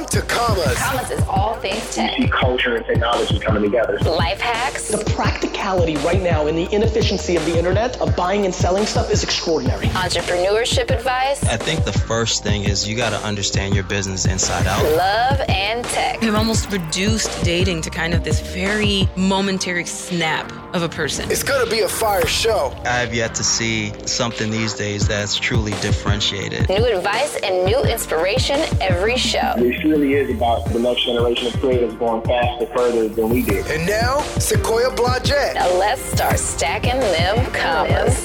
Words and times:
Welcome 0.00 0.20
to 0.20 0.26
Commas. 0.28 0.78
Commas 0.78 1.10
is 1.10 1.20
all 1.28 1.56
things 1.56 1.94
tech. 1.94 2.16
You 2.16 2.24
see 2.24 2.30
culture 2.30 2.74
and 2.74 2.86
technology 2.86 3.38
coming 3.38 3.62
together. 3.62 3.98
Life 3.98 4.40
hacks. 4.40 4.88
The 4.88 5.04
practicality 5.12 5.96
right 5.96 6.22
now 6.22 6.46
and 6.46 6.56
the 6.56 6.74
inefficiency 6.74 7.36
of 7.36 7.44
the 7.44 7.58
internet 7.58 8.00
of 8.00 8.16
buying 8.16 8.46
and 8.46 8.54
selling 8.54 8.86
stuff 8.86 9.10
is 9.10 9.22
extraordinary. 9.22 9.88
Entrepreneurship 9.88 10.88
advice. 10.90 11.44
I 11.44 11.58
think 11.58 11.84
the 11.84 11.92
first 11.92 12.42
thing 12.42 12.64
is 12.64 12.88
you 12.88 12.96
got 12.96 13.10
to 13.10 13.18
understand 13.26 13.74
your 13.74 13.84
business 13.84 14.24
inside 14.24 14.66
out. 14.66 14.82
Love 14.96 15.42
and 15.50 15.84
tech. 15.84 16.22
We've 16.22 16.34
almost 16.34 16.72
reduced 16.72 17.44
dating 17.44 17.82
to 17.82 17.90
kind 17.90 18.14
of 18.14 18.24
this 18.24 18.40
very 18.40 19.06
momentary 19.16 19.84
snap 19.84 20.50
of 20.74 20.82
a 20.82 20.88
person. 20.88 21.30
It's 21.30 21.42
gonna 21.42 21.68
be 21.68 21.80
a 21.80 21.88
fire 21.88 22.26
show. 22.26 22.72
I 22.84 23.00
have 23.00 23.12
yet 23.12 23.34
to 23.34 23.44
see 23.44 23.92
something 24.06 24.50
these 24.50 24.74
days 24.74 25.06
that's 25.06 25.36
truly 25.36 25.72
differentiated. 25.80 26.68
New 26.68 26.84
advice 26.84 27.36
and 27.42 27.64
new 27.64 27.82
inspiration 27.82 28.60
every 28.80 29.16
show. 29.16 29.54
It 29.90 29.94
really 29.94 30.14
is 30.14 30.30
about 30.30 30.66
the 30.66 30.78
next 30.78 31.04
generation 31.04 31.48
of 31.48 31.58
creators 31.58 31.92
going 31.94 32.22
faster, 32.22 32.66
further 32.66 33.08
than 33.08 33.28
we 33.28 33.42
did. 33.42 33.66
And 33.66 33.84
now, 33.88 34.20
Sequoia 34.38 34.88
Blodgett. 34.90 35.54
Now 35.54 35.66
let's 35.80 36.00
start 36.00 36.38
stacking 36.38 37.00
them 37.00 37.44
commas. 37.52 38.24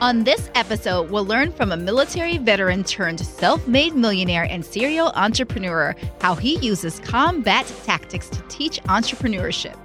On 0.00 0.22
this 0.22 0.50
episode, 0.54 1.10
we'll 1.10 1.26
learn 1.26 1.50
from 1.50 1.72
a 1.72 1.76
military 1.76 2.38
veteran 2.38 2.84
turned 2.84 3.18
self 3.18 3.66
made 3.66 3.96
millionaire 3.96 4.44
and 4.44 4.64
serial 4.64 5.08
entrepreneur 5.16 5.96
how 6.20 6.36
he 6.36 6.58
uses 6.58 7.00
combat 7.00 7.66
tactics 7.84 8.28
to 8.28 8.40
teach 8.42 8.80
entrepreneurship. 8.84 9.76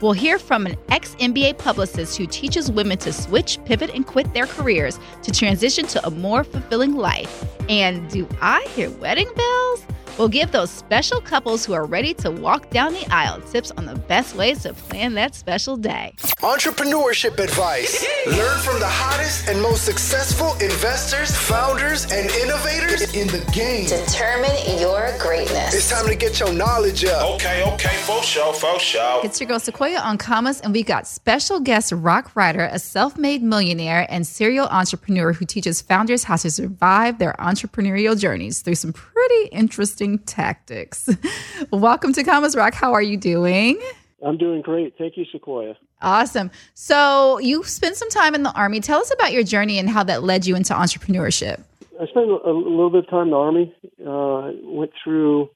We'll 0.00 0.12
hear 0.12 0.38
from 0.38 0.66
an 0.66 0.76
ex 0.90 1.14
NBA 1.16 1.58
publicist 1.58 2.18
who 2.18 2.26
teaches 2.26 2.70
women 2.70 2.98
to 2.98 3.12
switch, 3.12 3.58
pivot, 3.64 3.90
and 3.94 4.06
quit 4.06 4.32
their 4.34 4.46
careers 4.46 4.98
to 5.22 5.32
transition 5.32 5.86
to 5.86 6.06
a 6.06 6.10
more 6.10 6.44
fulfilling 6.44 6.96
life. 6.96 7.44
And 7.68 8.08
do 8.10 8.28
I 8.42 8.66
hear 8.74 8.90
wedding 8.90 9.30
bells? 9.34 9.86
We'll 10.18 10.28
give 10.28 10.50
those 10.50 10.70
special 10.70 11.20
couples 11.20 11.66
who 11.66 11.74
are 11.74 11.84
ready 11.84 12.14
to 12.14 12.30
walk 12.30 12.70
down 12.70 12.94
the 12.94 13.06
aisle 13.10 13.40
tips 13.42 13.70
on 13.72 13.84
the 13.84 13.94
best 13.94 14.34
ways 14.34 14.62
to 14.62 14.72
plan 14.72 15.12
that 15.14 15.34
special 15.34 15.76
day. 15.76 16.14
Entrepreneurship 16.40 17.38
advice. 17.38 18.06
Learn 18.26 18.58
from 18.60 18.80
the 18.80 18.88
hottest 18.88 19.46
and 19.48 19.60
most 19.60 19.84
successful 19.84 20.52
investors, 20.54 21.36
founders, 21.36 22.10
and 22.10 22.30
innovators 22.30 23.02
in 23.14 23.26
the 23.28 23.44
game. 23.52 23.88
Determine 23.88 24.56
your 24.80 25.12
greatness. 25.18 25.74
It's 25.74 25.90
time 25.90 26.06
to 26.06 26.14
get 26.14 26.40
your 26.40 26.52
knowledge 26.52 27.04
up. 27.04 27.34
Okay, 27.34 27.70
okay, 27.74 27.96
for 28.06 28.22
sure, 28.22 28.54
for 28.54 28.78
sure. 28.80 29.20
It's 29.22 29.38
your 29.38 29.48
girl 29.48 29.60
Sequoia 29.60 29.85
on 29.94 30.18
Commas, 30.18 30.60
and 30.60 30.72
we 30.72 30.82
got 30.82 31.06
special 31.06 31.60
guest 31.60 31.92
Rock 31.92 32.34
Ryder, 32.34 32.64
a 32.72 32.78
self 32.78 33.16
made 33.16 33.42
millionaire 33.42 34.06
and 34.08 34.26
serial 34.26 34.66
entrepreneur 34.66 35.32
who 35.32 35.44
teaches 35.44 35.80
founders 35.80 36.24
how 36.24 36.36
to 36.36 36.50
survive 36.50 37.18
their 37.18 37.34
entrepreneurial 37.34 38.18
journeys 38.18 38.62
through 38.62 38.74
some 38.74 38.92
pretty 38.92 39.48
interesting 39.52 40.18
tactics. 40.20 41.08
Welcome 41.70 42.12
to 42.14 42.24
Commas 42.24 42.56
Rock. 42.56 42.74
How 42.74 42.94
are 42.94 43.02
you 43.02 43.16
doing? 43.16 43.80
I'm 44.24 44.36
doing 44.36 44.62
great. 44.62 44.94
Thank 44.98 45.16
you, 45.16 45.24
Sequoia. 45.30 45.76
Awesome. 46.02 46.50
So, 46.74 47.38
you 47.38 47.62
spent 47.62 47.96
some 47.96 48.10
time 48.10 48.34
in 48.34 48.42
the 48.42 48.52
Army. 48.52 48.80
Tell 48.80 49.00
us 49.00 49.12
about 49.12 49.32
your 49.32 49.44
journey 49.44 49.78
and 49.78 49.88
how 49.88 50.02
that 50.04 50.22
led 50.22 50.46
you 50.46 50.56
into 50.56 50.74
entrepreneurship. 50.74 51.62
I 52.00 52.06
spent 52.06 52.26
a, 52.30 52.50
a 52.50 52.52
little 52.52 52.90
bit 52.90 53.04
of 53.04 53.10
time 53.10 53.26
in 53.26 53.30
the 53.30 53.36
Army. 53.36 53.74
Uh, 54.04 54.52
went 54.64 54.90
through 55.04 55.50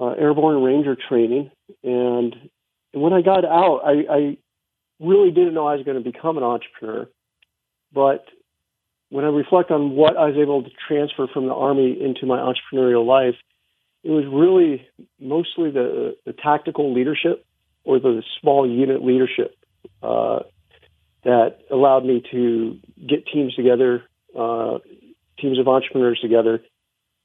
uh, 0.00 0.10
airborne 0.10 0.62
ranger 0.62 0.96
training, 1.08 1.50
and, 1.82 2.34
and 2.92 3.02
when 3.02 3.12
I 3.12 3.22
got 3.22 3.44
out, 3.44 3.80
I, 3.84 4.14
I 4.14 4.36
really 5.00 5.30
didn't 5.30 5.54
know 5.54 5.66
I 5.66 5.76
was 5.76 5.84
going 5.84 6.02
to 6.02 6.10
become 6.10 6.36
an 6.36 6.42
entrepreneur. 6.42 7.08
But 7.92 8.24
when 9.10 9.24
I 9.24 9.28
reflect 9.28 9.70
on 9.70 9.90
what 9.90 10.16
I 10.16 10.26
was 10.26 10.36
able 10.36 10.62
to 10.62 10.70
transfer 10.88 11.26
from 11.32 11.46
the 11.46 11.54
Army 11.54 11.98
into 12.00 12.26
my 12.26 12.38
entrepreneurial 12.38 13.06
life, 13.06 13.34
it 14.04 14.10
was 14.10 14.24
really 14.26 14.86
mostly 15.20 15.70
the, 15.70 16.16
the 16.26 16.32
tactical 16.32 16.92
leadership 16.92 17.44
or 17.84 17.98
the 17.98 18.22
small 18.40 18.68
unit 18.68 19.04
leadership 19.04 19.56
uh, 20.02 20.40
that 21.24 21.58
allowed 21.70 22.04
me 22.04 22.22
to 22.32 22.78
get 23.08 23.26
teams 23.26 23.54
together, 23.54 24.02
uh, 24.38 24.78
teams 25.38 25.58
of 25.58 25.68
entrepreneurs 25.68 26.18
together, 26.20 26.60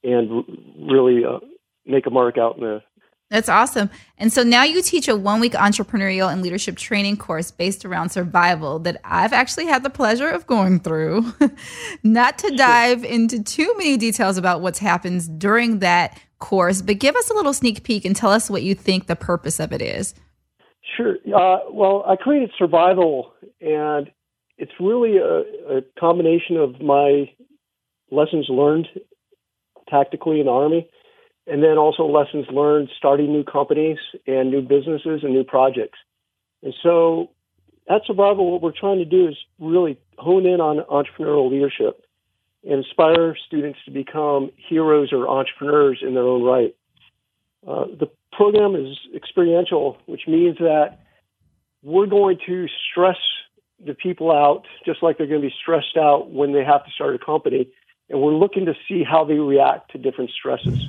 and 0.03 0.43
really 0.79 1.23
uh, 1.25 1.39
make 1.85 2.05
a 2.05 2.09
mark 2.09 2.37
out 2.37 2.57
in 2.57 2.63
the 2.63 2.83
That's 3.29 3.49
awesome. 3.49 3.89
And 4.17 4.31
so 4.31 4.43
now 4.43 4.63
you 4.63 4.81
teach 4.81 5.09
a 5.09 5.15
one 5.15 5.41
week 5.41 5.51
entrepreneurial 5.51 6.31
and 6.31 6.41
leadership 6.41 6.77
training 6.77 7.17
course 7.17 7.51
based 7.51 7.83
around 7.83 8.09
survival 8.09 8.79
that 8.79 9.01
I've 9.03 9.33
actually 9.33 9.65
had 9.65 9.83
the 9.83 9.89
pleasure 9.89 10.29
of 10.29 10.47
going 10.47 10.79
through. 10.79 11.33
Not 12.03 12.37
to 12.39 12.55
dive 12.55 13.03
into 13.03 13.43
too 13.43 13.73
many 13.77 13.97
details 13.97 14.37
about 14.37 14.61
what's 14.61 14.79
happened 14.79 15.39
during 15.39 15.79
that 15.79 16.17
course, 16.39 16.81
but 16.81 16.99
give 16.99 17.15
us 17.17 17.29
a 17.29 17.33
little 17.33 17.53
sneak 17.53 17.83
peek 17.83 18.05
and 18.05 18.15
tell 18.15 18.31
us 18.31 18.49
what 18.49 18.63
you 18.63 18.73
think 18.73 19.07
the 19.07 19.15
purpose 19.15 19.59
of 19.59 19.73
it 19.73 19.81
is. 19.81 20.13
Sure. 20.95 21.15
Uh, 21.27 21.59
well, 21.69 22.05
I 22.07 22.15
created 22.15 22.51
Survival, 22.57 23.33
and 23.59 24.09
it's 24.57 24.71
really 24.79 25.17
a, 25.17 25.77
a 25.77 25.81
combination 25.99 26.55
of 26.55 26.81
my 26.81 27.29
lessons 28.09 28.45
learned 28.49 28.87
tactically 29.89 30.39
in 30.39 30.45
the 30.45 30.51
Army, 30.51 30.89
and 31.47 31.63
then 31.63 31.77
also 31.77 32.05
lessons 32.05 32.45
learned 32.51 32.89
starting 32.97 33.31
new 33.31 33.43
companies 33.43 33.97
and 34.25 34.51
new 34.51 34.61
businesses 34.61 35.21
and 35.23 35.33
new 35.33 35.43
projects. 35.43 35.97
And 36.61 36.73
so 36.83 37.31
at 37.89 38.01
Survival, 38.05 38.51
what 38.51 38.61
we're 38.61 38.77
trying 38.77 38.97
to 38.97 39.05
do 39.05 39.27
is 39.27 39.35
really 39.59 39.97
hone 40.17 40.45
in 40.45 40.59
on 40.59 40.79
entrepreneurial 40.89 41.49
leadership 41.49 42.05
and 42.63 42.83
inspire 42.83 43.35
students 43.47 43.79
to 43.85 43.91
become 43.91 44.51
heroes 44.55 45.13
or 45.13 45.27
entrepreneurs 45.27 45.99
in 46.01 46.13
their 46.13 46.23
own 46.23 46.43
right. 46.43 46.75
Uh, 47.65 47.85
the 47.99 48.09
program 48.33 48.75
is 48.75 48.97
experiential, 49.15 49.97
which 50.05 50.27
means 50.27 50.57
that 50.57 50.99
we're 51.83 52.07
going 52.07 52.37
to 52.45 52.67
stress 52.91 53.17
the 53.85 53.93
people 53.93 54.31
out 54.31 54.65
just 54.85 55.03
like 55.03 55.17
they're 55.17 55.27
going 55.27 55.41
to 55.41 55.47
be 55.47 55.53
stressed 55.61 55.97
out 55.97 56.31
when 56.31 56.51
they 56.51 56.63
have 56.63 56.83
to 56.85 56.91
start 56.91 57.15
a 57.15 57.19
company. 57.19 57.69
And 58.09 58.21
we're 58.21 58.35
looking 58.35 58.65
to 58.65 58.73
see 58.87 59.03
how 59.03 59.25
they 59.25 59.35
react 59.35 59.91
to 59.91 59.97
different 59.97 60.31
stresses. 60.31 60.87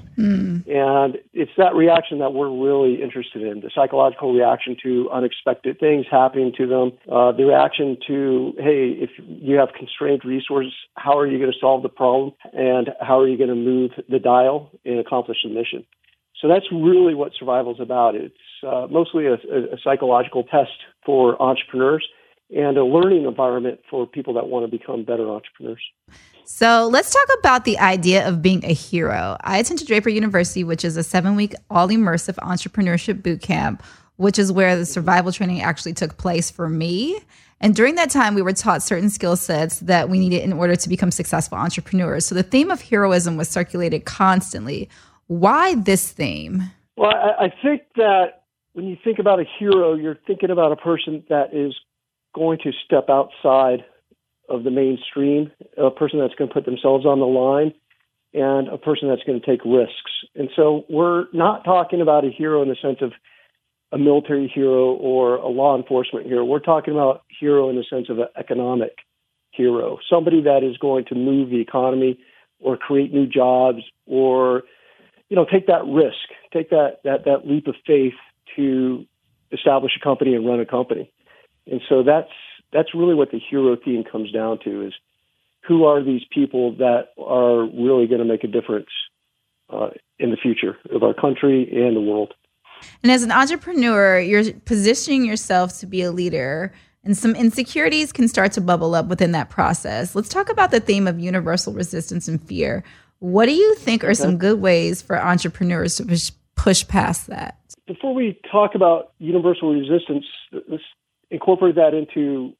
And 0.69 1.17
it's 1.33 1.51
that 1.56 1.75
reaction 1.75 2.19
that 2.19 2.34
we're 2.34 2.51
really 2.51 3.03
interested 3.03 3.43
in 3.43 3.61
the 3.61 3.71
psychological 3.75 4.34
reaction 4.34 4.77
to 4.83 5.09
unexpected 5.11 5.81
things 5.81 6.05
happening 6.11 6.53
to 6.59 6.67
them, 6.67 6.93
uh, 7.11 7.33
the 7.33 7.45
reaction 7.45 7.97
to, 8.06 8.53
hey, 8.59 8.93
if 9.01 9.11
you 9.19 9.56
have 9.56 9.71
constrained 9.77 10.27
resources, 10.27 10.75
how 10.95 11.17
are 11.17 11.27
you 11.27 11.39
going 11.39 11.51
to 11.51 11.59
solve 11.59 11.83
the 11.83 11.89
problem? 11.89 12.33
And 12.53 12.91
how 13.01 13.19
are 13.19 13.29
you 13.29 13.39
going 13.39 13.49
to 13.49 13.56
move 13.56 13.93
the 14.11 14.19
dial 14.19 14.71
and 14.84 14.99
accomplish 14.99 15.39
the 15.43 15.49
mission? 15.49 15.87
So 16.41 16.49
that's 16.49 16.67
really 16.71 17.15
what 17.15 17.33
survival 17.39 17.75
is 17.75 17.81
about. 17.81 18.15
It's 18.15 18.35
uh, 18.62 18.87
mostly 18.91 19.27
a, 19.27 19.35
a, 19.35 19.75
a 19.75 19.79
psychological 19.83 20.45
test 20.45 20.71
for 21.05 21.41
entrepreneurs 21.41 22.06
and 22.51 22.77
a 22.79 22.85
learning 22.85 23.25
environment 23.25 23.81
for 23.91 24.07
people 24.07 24.35
that 24.35 24.49
want 24.49 24.71
to 24.71 24.79
become 24.79 25.05
better 25.05 25.29
entrepreneurs. 25.29 25.83
So 26.45 26.89
let's 26.91 27.13
talk 27.13 27.29
about 27.41 27.65
the 27.65 27.79
idea 27.79 28.27
of 28.27 28.41
being 28.41 28.65
a 28.65 28.73
hero. 28.73 29.37
I 29.43 29.59
attended 29.59 29.87
Draper 29.87 30.09
University, 30.09 30.65
which 30.65 30.85
is 30.85 30.97
a 30.97 31.03
seven 31.03 31.37
week 31.37 31.55
all 31.69 31.89
immersive 31.89 32.37
entrepreneurship 32.37 33.23
boot 33.23 33.43
camp, 33.43 33.83
which 34.17 34.39
is 34.39 34.51
where 34.51 34.75
the 34.75 34.87
survival 34.87 35.31
training 35.31 35.61
actually 35.61 35.93
took 35.93 36.17
place 36.17 36.51
for 36.51 36.69
me. 36.69 37.21
And 37.61 37.75
during 37.75 37.97
that 37.97 38.11
time, 38.11 38.35
we 38.35 38.43
were 38.43 38.53
taught 38.53 38.83
certain 38.83 39.11
skill 39.11 39.37
sets 39.37 39.81
that 39.81 40.09
we 40.09 40.19
needed 40.19 40.43
in 40.43 40.53
order 40.53 40.77
to 40.77 40.89
become 40.89 41.11
successful 41.11 41.59
entrepreneurs. 41.59 42.25
So 42.25 42.35
the 42.35 42.43
theme 42.43 42.71
of 42.71 42.81
heroism 42.81 43.37
was 43.37 43.49
circulated 43.49 44.05
constantly. 44.05 44.89
Why 45.27 45.75
this 45.75 46.11
theme? 46.11 46.63
Well, 46.97 47.13
I, 47.15 47.47
I 47.47 47.55
think 47.63 47.83
that 47.97 48.45
when 48.73 48.87
you 48.87 48.97
think 49.03 49.19
about 49.19 49.41
a 49.41 49.45
hero, 49.59 49.95
you're 49.95 50.19
thinking 50.27 50.51
about 50.51 50.73
a 50.73 50.77
person 50.77 51.25
that 51.29 51.53
is 51.53 51.75
going 52.38 52.59
to 52.65 52.72
step 52.84 53.09
outside 53.10 53.84
of 54.49 54.65
the 54.65 54.71
mainstream, 54.71 55.50
a 55.76 55.90
person 55.90 56.19
that's 56.19 56.35
going 56.35 56.49
to 56.49 56.55
put 56.55 56.64
themselves 56.64 57.05
on 57.05 57.20
the 57.20 57.26
line, 57.26 57.75
and 58.32 58.69
a 58.69 58.79
person 58.79 59.08
that's 59.08 59.23
going 59.25 59.40
to 59.40 59.46
take 59.46 59.64
risks. 59.64 60.12
And 60.35 60.49
so 60.55 60.85
we're 60.88 61.26
not 61.32 61.64
talking 61.64 62.00
about 62.00 62.25
a 62.25 62.31
hero 62.31 62.62
in 62.62 62.69
the 62.69 62.76
sense 62.81 62.99
of 63.00 63.12
a 63.93 63.99
military 63.99 64.50
hero 64.52 64.93
or 64.93 65.37
a 65.37 65.49
law 65.49 65.76
enforcement 65.76 66.26
hero. 66.26 66.44
We're 66.44 66.61
talking 66.61 66.94
about 66.94 67.25
hero 67.40 67.70
in 67.70 67.76
the 67.76 67.85
sense 67.88 68.08
of 68.11 68.19
an 68.19 68.29
economic 68.38 68.96
hero, 69.50 69.99
somebody 70.08 70.43
that 70.43 70.62
is 70.62 70.76
going 70.76 71.06
to 71.06 71.14
move 71.14 71.50
the 71.50 71.61
economy 71.61 72.19
or 72.61 72.76
create 72.76 73.12
new 73.12 73.26
jobs 73.26 73.82
or 74.06 74.62
you 75.29 75.37
know 75.37 75.46
take 75.50 75.67
that 75.67 75.84
risk, 75.87 76.29
take 76.52 76.70
that 76.70 77.00
that 77.05 77.25
that 77.25 77.46
leap 77.46 77.67
of 77.67 77.75
faith 77.87 78.14
to 78.56 79.06
establish 79.52 79.93
a 79.99 80.05
company 80.05 80.34
and 80.34 80.46
run 80.46 80.61
a 80.61 80.67
company. 80.67 81.11
And 81.70 81.81
so 81.88 82.03
that's 82.03 82.31
that's 82.73 82.94
really 82.94 83.15
what 83.15 83.31
the 83.31 83.38
hero 83.38 83.76
theme 83.82 84.05
comes 84.05 84.31
down 84.32 84.59
to 84.65 84.87
is 84.87 84.93
who 85.67 85.85
are 85.85 86.03
these 86.03 86.23
people 86.31 86.73
that 86.76 87.09
are 87.19 87.65
really 87.65 88.06
going 88.06 88.20
to 88.20 88.25
make 88.25 88.44
a 88.44 88.47
difference 88.47 88.88
uh, 89.70 89.91
in 90.19 90.31
the 90.31 90.37
future 90.37 90.76
of 90.91 91.03
our 91.03 91.15
country 91.15 91.69
and 91.73 91.97
the 91.97 92.00
world. 92.00 92.35
And 93.03 93.11
as 93.11 93.23
an 93.23 93.32
entrepreneur, 93.32 94.19
you're 94.20 94.53
positioning 94.53 95.25
yourself 95.25 95.79
to 95.81 95.87
be 95.87 96.03
a 96.03 96.12
leader, 96.12 96.73
and 97.05 97.17
some 97.17 97.35
insecurities 97.35 98.12
can 98.12 98.29
start 98.29 98.53
to 98.53 98.61
bubble 98.61 98.94
up 98.94 99.06
within 99.06 99.32
that 99.32 99.50
process. 99.50 100.15
Let's 100.15 100.29
talk 100.29 100.49
about 100.49 100.70
the 100.70 100.81
theme 100.81 101.06
of 101.06 101.19
universal 101.19 101.73
resistance 101.73 102.29
and 102.29 102.43
fear. 102.43 102.85
What 103.19 103.47
do 103.47 103.53
you 103.53 103.75
think 103.75 104.05
are 104.05 104.15
some 104.15 104.38
good 104.38 104.61
ways 104.61 105.03
for 105.03 105.20
entrepreneurs 105.20 105.97
to 105.97 106.05
push, 106.05 106.31
push 106.55 106.87
past 106.87 107.26
that? 107.26 107.59
Before 107.87 108.15
we 108.15 108.38
talk 108.50 108.75
about 108.75 109.12
universal 109.19 109.75
resistance, 109.75 110.25
let's 110.69 110.85
incorporate 111.31 111.77
that 111.77 111.95
into 111.95 112.55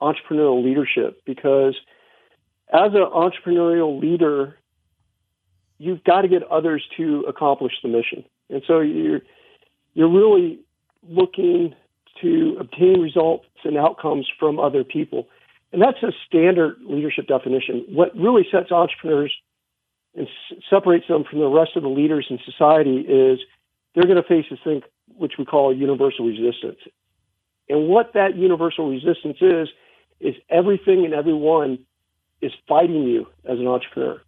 entrepreneurial 0.00 0.64
leadership 0.64 1.22
because 1.24 1.76
as 2.72 2.92
an 2.94 3.06
entrepreneurial 3.14 4.00
leader, 4.00 4.58
you've 5.78 6.02
got 6.04 6.22
to 6.22 6.28
get 6.28 6.42
others 6.44 6.84
to 6.96 7.24
accomplish 7.28 7.72
the 7.82 7.88
mission. 7.88 8.24
And 8.50 8.62
so 8.66 8.80
you're 8.80 9.20
you're 9.94 10.10
really 10.10 10.60
looking 11.08 11.74
to 12.20 12.56
obtain 12.58 13.00
results 13.00 13.46
and 13.64 13.76
outcomes 13.76 14.28
from 14.38 14.58
other 14.58 14.84
people. 14.84 15.28
And 15.72 15.82
that's 15.82 16.02
a 16.02 16.12
standard 16.26 16.76
leadership 16.82 17.26
definition. 17.26 17.84
What 17.88 18.14
really 18.16 18.46
sets 18.50 18.70
entrepreneurs 18.70 19.34
and 20.14 20.28
separates 20.68 21.08
them 21.08 21.24
from 21.28 21.40
the 21.40 21.48
rest 21.48 21.72
of 21.76 21.82
the 21.82 21.88
leaders 21.88 22.26
in 22.30 22.38
society 22.44 22.98
is 23.00 23.40
they're 23.94 24.04
going 24.04 24.16
to 24.16 24.28
face 24.28 24.46
this 24.50 24.58
thing 24.64 24.82
which 25.16 25.32
we 25.38 25.44
call 25.44 25.74
universal 25.74 26.26
resistance. 26.26 26.78
And 27.72 27.88
what 27.88 28.12
that 28.12 28.36
universal 28.36 28.90
resistance 28.90 29.38
is, 29.40 29.68
is 30.20 30.34
everything 30.50 31.06
and 31.06 31.14
everyone 31.14 31.78
is 32.42 32.52
fighting 32.68 33.04
you 33.04 33.26
as 33.46 33.58
an 33.58 33.66
entrepreneur. 33.66 34.20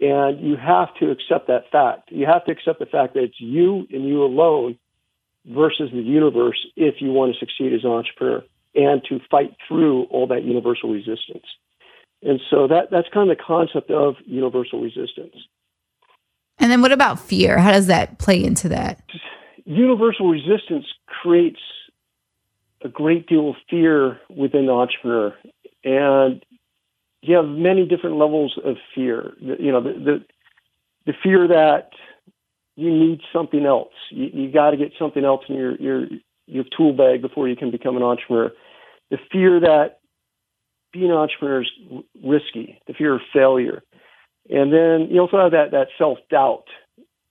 And 0.00 0.46
you 0.46 0.56
have 0.56 0.94
to 1.00 1.10
accept 1.10 1.46
that 1.46 1.70
fact. 1.72 2.12
You 2.12 2.26
have 2.26 2.44
to 2.44 2.52
accept 2.52 2.78
the 2.78 2.84
fact 2.84 3.14
that 3.14 3.22
it's 3.22 3.40
you 3.40 3.86
and 3.90 4.06
you 4.06 4.22
alone 4.22 4.78
versus 5.46 5.90
the 5.90 6.02
universe 6.02 6.58
if 6.76 6.96
you 7.00 7.10
want 7.10 7.32
to 7.32 7.38
succeed 7.38 7.72
as 7.72 7.84
an 7.84 7.90
entrepreneur 7.90 8.44
and 8.74 9.02
to 9.08 9.18
fight 9.30 9.56
through 9.66 10.02
all 10.10 10.26
that 10.26 10.44
universal 10.44 10.92
resistance. 10.92 11.46
And 12.22 12.38
so 12.50 12.68
that, 12.68 12.90
that's 12.90 13.08
kind 13.14 13.30
of 13.30 13.38
the 13.38 13.42
concept 13.42 13.90
of 13.90 14.16
universal 14.26 14.82
resistance. 14.82 15.36
And 16.58 16.70
then 16.70 16.82
what 16.82 16.92
about 16.92 17.18
fear? 17.18 17.56
How 17.56 17.72
does 17.72 17.86
that 17.86 18.18
play 18.18 18.44
into 18.44 18.68
that? 18.68 19.00
Universal 19.64 20.28
resistance 20.28 20.84
creates 21.06 21.60
a 22.82 22.88
great 22.88 23.26
deal 23.26 23.50
of 23.50 23.56
fear 23.68 24.20
within 24.28 24.66
the 24.66 24.72
entrepreneur. 24.72 25.34
And 25.84 26.44
you 27.22 27.36
have 27.36 27.46
many 27.46 27.86
different 27.86 28.16
levels 28.16 28.58
of 28.64 28.76
fear. 28.94 29.32
You 29.40 29.72
know, 29.72 29.82
the, 29.82 29.92
the, 29.92 30.24
the 31.06 31.12
fear 31.22 31.48
that 31.48 31.90
you 32.76 32.90
need 32.90 33.20
something 33.32 33.66
else. 33.66 33.92
You, 34.10 34.30
you 34.32 34.52
got 34.52 34.70
to 34.70 34.76
get 34.76 34.92
something 34.98 35.24
else 35.24 35.42
in 35.48 35.56
your, 35.56 35.76
your, 35.76 36.06
your 36.46 36.64
tool 36.76 36.92
bag 36.92 37.22
before 37.22 37.48
you 37.48 37.56
can 37.56 37.70
become 37.70 37.96
an 37.96 38.02
entrepreneur. 38.02 38.52
The 39.10 39.18
fear 39.32 39.58
that 39.60 39.98
being 40.92 41.10
an 41.10 41.16
entrepreneur 41.16 41.62
is 41.62 41.70
risky, 42.24 42.80
the 42.86 42.94
fear 42.94 43.14
of 43.14 43.20
failure. 43.32 43.82
And 44.48 44.72
then 44.72 45.08
you 45.10 45.20
also 45.20 45.38
have 45.38 45.52
that, 45.52 45.72
that 45.72 45.88
self 45.98 46.18
doubt 46.30 46.64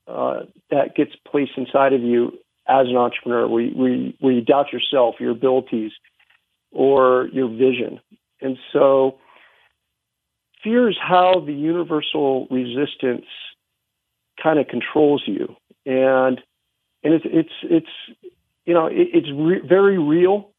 uh, 0.08 0.42
that 0.70 0.96
gets 0.96 1.12
placed 1.30 1.54
inside 1.58 1.94
of 1.94 2.02
you 2.02 2.38
as 2.68 2.88
an 2.88 2.98
entrepreneur, 2.98 3.48
where 3.48 3.62
you, 3.62 3.72
where, 3.78 3.90
you, 3.90 4.14
where 4.20 4.34
you 4.34 4.42
doubt 4.42 4.74
yourself, 4.74 5.16
your 5.20 5.32
abilities, 5.32 5.92
or 6.72 7.30
your 7.32 7.48
vision. 7.50 8.00
And 8.42 8.58
so 8.74 9.18
fear 10.64 10.90
is 10.90 10.98
how 11.02 11.42
the 11.46 11.54
universal 11.54 12.48
resistance 12.52 13.26
kind 14.42 14.60
of 14.60 14.68
controls 14.68 15.24
you. 15.26 15.56
And 15.86 16.42
and 17.04 17.14
it's 17.14 17.26
it's 17.26 17.54
it's 17.64 18.28
you 18.66 18.74
know 18.74 18.88
it, 18.88 19.08
it's 19.14 19.30
re- 19.34 19.62
very 19.68 19.98
real. 19.98 20.52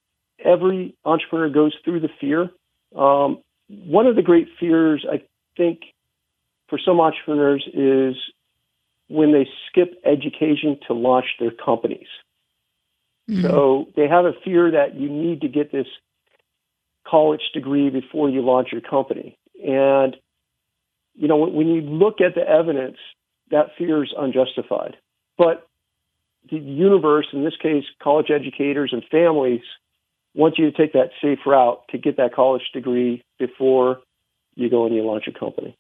Every 0.44 0.96
entrepreneur 1.04 1.50
goes 1.50 1.75
through 1.84 2.00
the 2.00 2.08
fear. 2.20 2.50
Um, 2.96 3.43
one 3.69 4.06
of 4.06 4.16
the 4.16 4.22
great 4.22 4.49
fears 4.58 5.04
I 5.11 5.22
think 5.56 5.81
for 6.69 6.78
some 6.82 7.00
entrepreneurs 7.00 7.66
is 7.75 8.16
when 9.08 9.32
they 9.32 9.49
skip 9.69 9.94
education 10.05 10.78
to 10.87 10.94
launch 10.94 11.26
their 11.40 11.50
companies. 11.50 12.06
Mm-hmm. 13.28 13.43
So 13.43 13.88
they 13.96 14.08
have 14.08 14.25
a 14.25 14.32
fear 14.44 14.70
that 14.70 14.94
you 14.94 15.08
need 15.08 15.43
to 15.43 15.49
get 15.49 15.72
this 15.72 15.87
college 17.06 17.43
degree 17.52 17.90
before 17.90 18.28
you 18.28 18.43
launch 18.43 18.69
your 18.72 18.81
company. 18.81 19.37
And, 19.66 20.16
you 21.14 21.28
know, 21.28 21.37
when 21.37 21.69
you 21.69 21.81
look 21.81 22.20
at 22.20 22.34
the 22.34 22.46
evidence, 22.46 22.96
that 23.50 23.70
fear 23.76 24.05
is 24.05 24.12
unjustified. 24.16 24.96
But 25.37 25.66
the 26.50 26.58
universe, 26.58 27.26
in 27.32 27.44
this 27.44 27.56
case, 27.61 27.84
college 28.02 28.31
educators 28.31 28.90
and 28.93 29.02
families, 29.11 29.62
want 30.34 30.58
you 30.58 30.70
to 30.70 30.76
take 30.76 30.93
that 30.93 31.11
safe 31.22 31.40
route 31.46 31.82
to 31.90 31.99
get 31.99 32.16
that 32.19 32.34
college 32.34 32.62
degree 32.72 33.22
before 33.38 34.00
you 34.54 34.70
go 34.70 34.87
and 34.87 34.94
you 34.94 35.02
launch 35.02 35.26
a 35.26 35.38
company. 35.38 35.76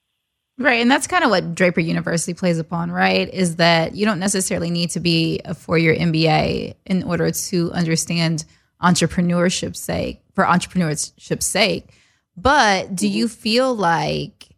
Right. 0.58 0.80
And 0.80 0.90
that's 0.90 1.06
kind 1.06 1.22
of 1.22 1.30
what 1.30 1.54
Draper 1.54 1.80
University 1.80 2.34
plays 2.34 2.58
upon, 2.58 2.90
right? 2.90 3.32
Is 3.32 3.56
that 3.56 3.94
you 3.94 4.04
don't 4.04 4.18
necessarily 4.18 4.70
need 4.70 4.90
to 4.90 5.00
be 5.00 5.40
a 5.44 5.54
four 5.54 5.78
year 5.78 5.94
MBA 5.94 6.74
in 6.84 7.02
order 7.04 7.30
to 7.30 7.72
understand 7.72 8.44
entrepreneurship's 8.82 9.78
sake, 9.78 10.20
for 10.34 10.44
entrepreneurship's 10.44 11.46
sake. 11.46 11.94
But 12.36 12.94
do 12.94 13.06
mm-hmm. 13.06 13.16
you 13.16 13.28
feel 13.28 13.74
like 13.74 14.48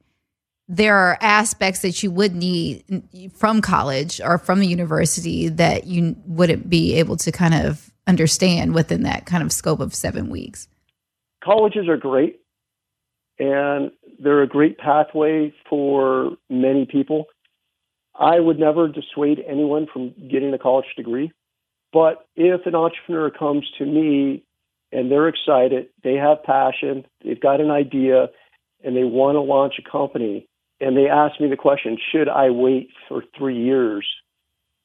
there 0.68 0.96
are 0.96 1.18
aspects 1.20 1.82
that 1.82 2.02
you 2.02 2.10
would 2.10 2.34
need 2.34 3.02
from 3.34 3.60
college 3.60 4.20
or 4.22 4.38
from 4.38 4.60
the 4.60 4.68
university 4.68 5.48
that 5.48 5.86
you 5.86 6.16
wouldn't 6.26 6.70
be 6.70 6.94
able 6.94 7.16
to 7.18 7.32
kind 7.32 7.54
of 7.54 7.90
understand 8.06 8.74
within 8.74 9.02
that 9.02 9.26
kind 9.26 9.42
of 9.42 9.52
scope 9.52 9.80
of 9.80 9.94
seven 9.94 10.30
weeks? 10.30 10.68
Colleges 11.42 11.88
are 11.88 11.96
great 11.96 12.40
and 13.40 13.90
they're 14.22 14.42
a 14.42 14.46
great 14.46 14.78
pathway 14.78 15.52
for 15.68 16.36
many 16.48 16.84
people. 16.84 17.24
I 18.14 18.38
would 18.38 18.58
never 18.58 18.86
dissuade 18.86 19.42
anyone 19.48 19.86
from 19.90 20.12
getting 20.30 20.52
a 20.52 20.58
college 20.58 20.86
degree. 20.96 21.32
But 21.92 22.26
if 22.36 22.66
an 22.66 22.74
entrepreneur 22.74 23.30
comes 23.30 23.68
to 23.78 23.86
me 23.86 24.44
and 24.92 25.10
they're 25.10 25.28
excited, 25.28 25.88
they 26.04 26.14
have 26.14 26.42
passion, 26.44 27.06
they've 27.24 27.40
got 27.40 27.60
an 27.60 27.70
idea, 27.70 28.28
and 28.84 28.96
they 28.96 29.04
want 29.04 29.36
to 29.36 29.40
launch 29.40 29.74
a 29.78 29.90
company, 29.90 30.46
and 30.80 30.96
they 30.96 31.08
ask 31.08 31.40
me 31.40 31.48
the 31.48 31.56
question, 31.56 31.98
should 32.12 32.28
I 32.28 32.50
wait 32.50 32.90
for 33.08 33.24
three 33.36 33.56
years 33.56 34.06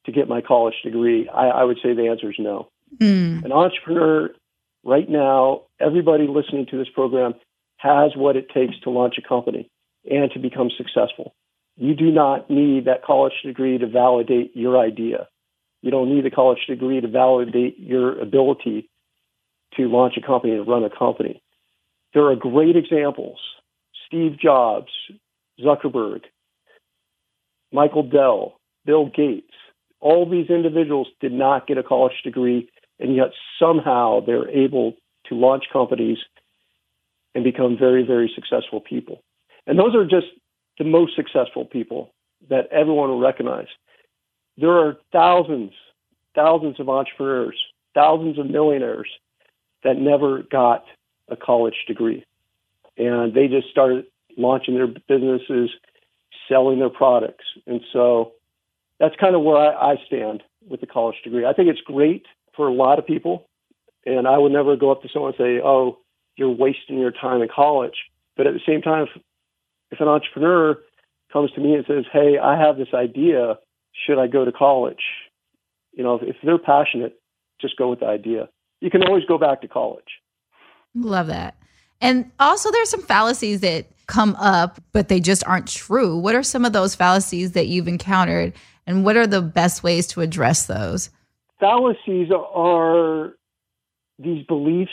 to 0.06 0.12
get 0.12 0.28
my 0.28 0.40
college 0.40 0.74
degree? 0.82 1.28
I, 1.28 1.48
I 1.48 1.64
would 1.64 1.78
say 1.82 1.92
the 1.94 2.08
answer 2.08 2.30
is 2.30 2.36
no. 2.38 2.68
Mm. 2.98 3.44
An 3.44 3.52
entrepreneur 3.52 4.30
right 4.84 5.08
now, 5.08 5.62
everybody 5.80 6.26
listening 6.26 6.66
to 6.70 6.78
this 6.78 6.88
program 6.94 7.34
has 7.76 8.12
what 8.16 8.36
it 8.36 8.48
takes 8.52 8.78
to 8.82 8.90
launch 8.90 9.16
a 9.18 9.26
company 9.26 9.70
and 10.10 10.30
to 10.32 10.38
become 10.38 10.70
successful. 10.76 11.34
You 11.76 11.94
do 11.94 12.10
not 12.10 12.48
need 12.48 12.86
that 12.86 13.04
college 13.04 13.34
degree 13.44 13.78
to 13.78 13.86
validate 13.86 14.56
your 14.56 14.78
idea. 14.78 15.28
You 15.82 15.90
don't 15.90 16.14
need 16.14 16.24
a 16.26 16.30
college 16.30 16.64
degree 16.66 17.00
to 17.00 17.08
validate 17.08 17.78
your 17.78 18.18
ability 18.18 18.88
to 19.76 19.88
launch 19.88 20.14
a 20.16 20.26
company 20.26 20.54
and 20.54 20.66
run 20.66 20.84
a 20.84 20.90
company. 20.90 21.42
There 22.14 22.26
are 22.30 22.36
great 22.36 22.76
examples. 22.76 23.38
Steve 24.06 24.38
Jobs, 24.40 24.90
Zuckerberg, 25.60 26.22
Michael 27.72 28.04
Dell, 28.04 28.58
Bill 28.86 29.10
Gates, 29.14 29.52
all 30.00 30.28
these 30.28 30.48
individuals 30.48 31.08
did 31.20 31.32
not 31.32 31.66
get 31.66 31.78
a 31.78 31.82
college 31.82 32.22
degree, 32.24 32.70
and 32.98 33.16
yet 33.16 33.32
somehow 33.58 34.20
they're 34.24 34.48
able 34.48 34.94
to 35.28 35.34
launch 35.34 35.64
companies 35.72 36.18
and 37.36 37.44
become 37.44 37.76
very, 37.76 38.02
very 38.02 38.32
successful 38.34 38.80
people. 38.80 39.20
And 39.66 39.78
those 39.78 39.94
are 39.94 40.06
just 40.06 40.28
the 40.78 40.84
most 40.84 41.14
successful 41.14 41.66
people 41.66 42.14
that 42.48 42.66
everyone 42.72 43.10
will 43.10 43.20
recognize. 43.20 43.66
There 44.56 44.72
are 44.72 44.96
thousands, 45.12 45.72
thousands 46.34 46.80
of 46.80 46.88
entrepreneurs, 46.88 47.56
thousands 47.94 48.38
of 48.38 48.46
millionaires 48.48 49.08
that 49.84 49.98
never 49.98 50.44
got 50.50 50.86
a 51.28 51.36
college 51.36 51.74
degree. 51.86 52.24
And 52.96 53.34
they 53.34 53.48
just 53.48 53.68
started 53.68 54.06
launching 54.38 54.74
their 54.74 54.86
businesses, 54.86 55.68
selling 56.48 56.78
their 56.78 56.88
products. 56.88 57.44
And 57.66 57.82
so 57.92 58.32
that's 58.98 59.14
kind 59.16 59.34
of 59.34 59.42
where 59.42 59.58
I, 59.58 59.92
I 59.92 59.96
stand 60.06 60.42
with 60.66 60.80
the 60.80 60.86
college 60.86 61.16
degree. 61.22 61.44
I 61.44 61.52
think 61.52 61.68
it's 61.68 61.82
great 61.82 62.24
for 62.56 62.66
a 62.66 62.72
lot 62.72 62.98
of 62.98 63.06
people. 63.06 63.46
And 64.06 64.26
I 64.26 64.38
would 64.38 64.52
never 64.52 64.74
go 64.74 64.90
up 64.90 65.02
to 65.02 65.08
someone 65.12 65.34
and 65.34 65.38
say, 65.38 65.60
oh, 65.62 65.98
you're 66.36 66.50
wasting 66.50 66.98
your 66.98 67.10
time 67.10 67.42
in 67.42 67.48
college. 67.54 67.96
But 68.36 68.46
at 68.46 68.54
the 68.54 68.60
same 68.66 68.82
time, 68.82 69.04
if, 69.14 69.22
if 69.90 70.00
an 70.00 70.08
entrepreneur 70.08 70.78
comes 71.32 71.50
to 71.52 71.60
me 71.60 71.74
and 71.74 71.84
says, 71.86 72.04
"Hey, 72.12 72.38
I 72.38 72.58
have 72.58 72.76
this 72.76 72.94
idea. 72.94 73.58
Should 74.06 74.18
I 74.18 74.26
go 74.26 74.44
to 74.44 74.52
college?" 74.52 75.02
You 75.92 76.04
know, 76.04 76.16
if, 76.16 76.22
if 76.22 76.36
they're 76.44 76.58
passionate, 76.58 77.18
just 77.60 77.76
go 77.76 77.90
with 77.90 78.00
the 78.00 78.06
idea. 78.06 78.48
You 78.80 78.90
can 78.90 79.02
always 79.02 79.24
go 79.24 79.38
back 79.38 79.62
to 79.62 79.68
college. 79.68 80.20
Love 80.94 81.28
that. 81.28 81.56
And 82.00 82.30
also, 82.38 82.70
there's 82.70 82.90
some 82.90 83.02
fallacies 83.02 83.60
that 83.60 83.86
come 84.06 84.36
up, 84.36 84.80
but 84.92 85.08
they 85.08 85.18
just 85.18 85.44
aren't 85.46 85.66
true. 85.66 86.18
What 86.18 86.34
are 86.34 86.42
some 86.42 86.64
of 86.64 86.72
those 86.72 86.94
fallacies 86.94 87.52
that 87.52 87.68
you've 87.68 87.88
encountered, 87.88 88.52
and 88.86 89.04
what 89.04 89.16
are 89.16 89.26
the 89.26 89.40
best 89.40 89.82
ways 89.82 90.06
to 90.08 90.20
address 90.20 90.66
those? 90.66 91.10
Fallacies 91.58 92.28
are 92.30 93.34
these 94.18 94.44
beliefs 94.46 94.92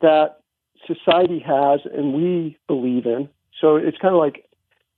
that 0.00 0.40
society 0.86 1.38
has 1.40 1.80
and 1.92 2.14
we 2.14 2.58
believe 2.66 3.06
in. 3.06 3.28
So 3.60 3.76
it's 3.76 3.98
kind 3.98 4.14
of 4.14 4.20
like 4.20 4.44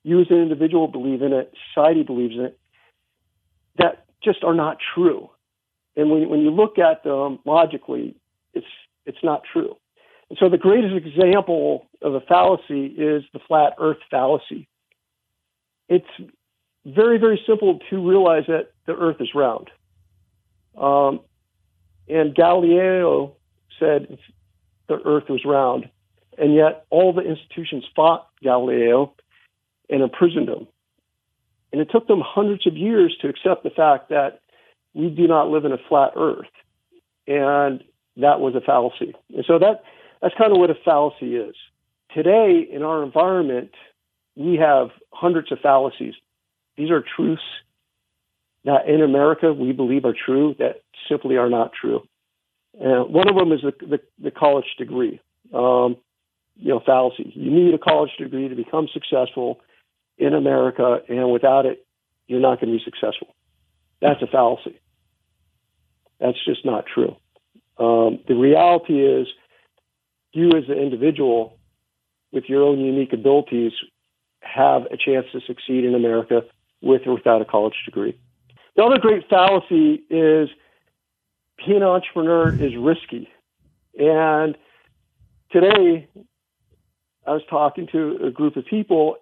you 0.02 0.20
as 0.20 0.26
an 0.30 0.36
individual 0.36 0.88
believe 0.88 1.22
in 1.22 1.32
it, 1.32 1.52
society 1.72 2.02
believes 2.02 2.34
in 2.34 2.42
it, 2.42 2.58
that 3.78 4.06
just 4.22 4.44
are 4.44 4.54
not 4.54 4.78
true. 4.94 5.30
And 5.96 6.10
when, 6.10 6.28
when 6.28 6.40
you 6.40 6.50
look 6.50 6.78
at 6.78 7.02
them 7.04 7.38
logically, 7.44 8.16
it's, 8.54 8.66
it's 9.04 9.18
not 9.22 9.42
true. 9.52 9.76
And 10.28 10.38
so 10.38 10.48
the 10.48 10.58
greatest 10.58 10.94
example 10.94 11.86
of 12.02 12.14
a 12.14 12.20
fallacy 12.20 12.86
is 12.86 13.22
the 13.32 13.40
flat 13.46 13.74
earth 13.78 13.98
fallacy. 14.10 14.68
It's 15.88 16.06
very, 16.84 17.18
very 17.18 17.40
simple 17.46 17.78
to 17.90 18.08
realize 18.08 18.44
that 18.48 18.70
the 18.86 18.94
earth 18.94 19.16
is 19.20 19.28
round. 19.34 19.70
Um, 20.76 21.20
and 22.08 22.34
Galileo 22.34 23.36
said 23.78 24.18
the 24.88 25.00
earth 25.04 25.24
was 25.28 25.44
round. 25.44 25.88
And 26.38 26.54
yet 26.54 26.86
all 26.90 27.12
the 27.12 27.22
institutions 27.22 27.84
fought 27.94 28.28
Galileo 28.42 29.12
and 29.88 30.02
imprisoned 30.02 30.48
him. 30.48 30.66
And 31.72 31.80
it 31.80 31.90
took 31.90 32.06
them 32.06 32.22
hundreds 32.24 32.66
of 32.66 32.76
years 32.76 33.16
to 33.20 33.28
accept 33.28 33.62
the 33.62 33.70
fact 33.70 34.10
that 34.10 34.40
we 34.94 35.10
do 35.10 35.26
not 35.26 35.48
live 35.48 35.64
in 35.64 35.72
a 35.72 35.78
flat 35.88 36.12
earth. 36.16 36.46
And 37.26 37.82
that 38.16 38.40
was 38.40 38.54
a 38.54 38.60
fallacy. 38.60 39.14
And 39.34 39.44
so 39.46 39.58
that 39.58 39.82
that's 40.22 40.34
kind 40.36 40.52
of 40.52 40.58
what 40.58 40.70
a 40.70 40.74
fallacy 40.74 41.36
is. 41.36 41.54
Today 42.14 42.66
in 42.70 42.82
our 42.82 43.02
environment, 43.02 43.72
we 44.36 44.56
have 44.56 44.90
hundreds 45.12 45.52
of 45.52 45.58
fallacies. 45.60 46.14
These 46.76 46.90
are 46.90 47.02
truths 47.02 47.42
that 48.64 48.88
in 48.88 49.02
America 49.02 49.52
we 49.52 49.72
believe 49.72 50.04
are 50.04 50.14
true 50.14 50.54
that 50.58 50.82
simply 51.08 51.36
are 51.36 51.50
not 51.50 51.72
true. 51.72 52.06
And 52.80 53.12
one 53.12 53.28
of 53.28 53.36
them 53.36 53.52
is 53.52 53.60
the, 53.62 53.72
the, 53.86 54.00
the 54.22 54.30
college 54.30 54.66
degree. 54.78 55.20
Um, 55.54 55.96
you 56.56 56.70
know, 56.70 56.80
fallacy. 56.84 57.32
You 57.34 57.50
need 57.50 57.74
a 57.74 57.78
college 57.78 58.10
degree 58.18 58.48
to 58.48 58.54
become 58.54 58.88
successful 58.92 59.60
in 60.18 60.34
America, 60.34 61.00
and 61.08 61.30
without 61.30 61.66
it, 61.66 61.86
you're 62.26 62.40
not 62.40 62.60
going 62.60 62.72
to 62.72 62.78
be 62.78 62.84
successful. 62.84 63.34
That's 64.00 64.22
a 64.22 64.26
fallacy. 64.26 64.80
That's 66.18 66.42
just 66.44 66.64
not 66.64 66.84
true. 66.86 67.16
Um, 67.78 68.20
the 68.26 68.34
reality 68.34 69.04
is, 69.04 69.26
you 70.32 70.48
as 70.48 70.64
an 70.68 70.78
individual, 70.78 71.58
with 72.32 72.44
your 72.48 72.62
own 72.62 72.80
unique 72.80 73.12
abilities, 73.12 73.72
have 74.40 74.82
a 74.86 74.96
chance 74.96 75.26
to 75.32 75.40
succeed 75.46 75.84
in 75.84 75.94
America 75.94 76.42
with 76.80 77.02
or 77.06 77.14
without 77.14 77.42
a 77.42 77.44
college 77.44 77.74
degree. 77.84 78.18
The 78.76 78.82
other 78.82 78.98
great 78.98 79.28
fallacy 79.28 80.02
is 80.10 80.48
being 81.64 81.78
an 81.78 81.82
entrepreneur 81.82 82.48
is 82.54 82.72
risky. 82.76 83.28
And 83.98 84.56
today, 85.50 86.08
I 87.26 87.32
was 87.32 87.42
talking 87.48 87.88
to 87.92 88.18
a 88.26 88.30
group 88.30 88.56
of 88.56 88.66
people, 88.66 89.16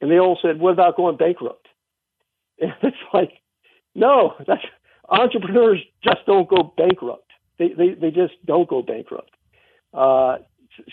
and 0.00 0.10
they 0.10 0.18
all 0.18 0.38
said, 0.42 0.58
"What 0.58 0.72
about 0.72 0.96
going 0.96 1.16
bankrupt?" 1.16 1.66
And 2.60 2.72
it's 2.82 2.96
like, 3.14 3.30
no, 3.94 4.34
that's 4.46 4.64
entrepreneurs 5.08 5.78
just 6.02 6.26
don't 6.26 6.48
go 6.48 6.74
bankrupt. 6.76 7.30
They 7.58 7.68
they, 7.68 7.94
they 7.94 8.10
just 8.10 8.34
don't 8.44 8.68
go 8.68 8.82
bankrupt. 8.82 9.30
Uh, 9.94 10.38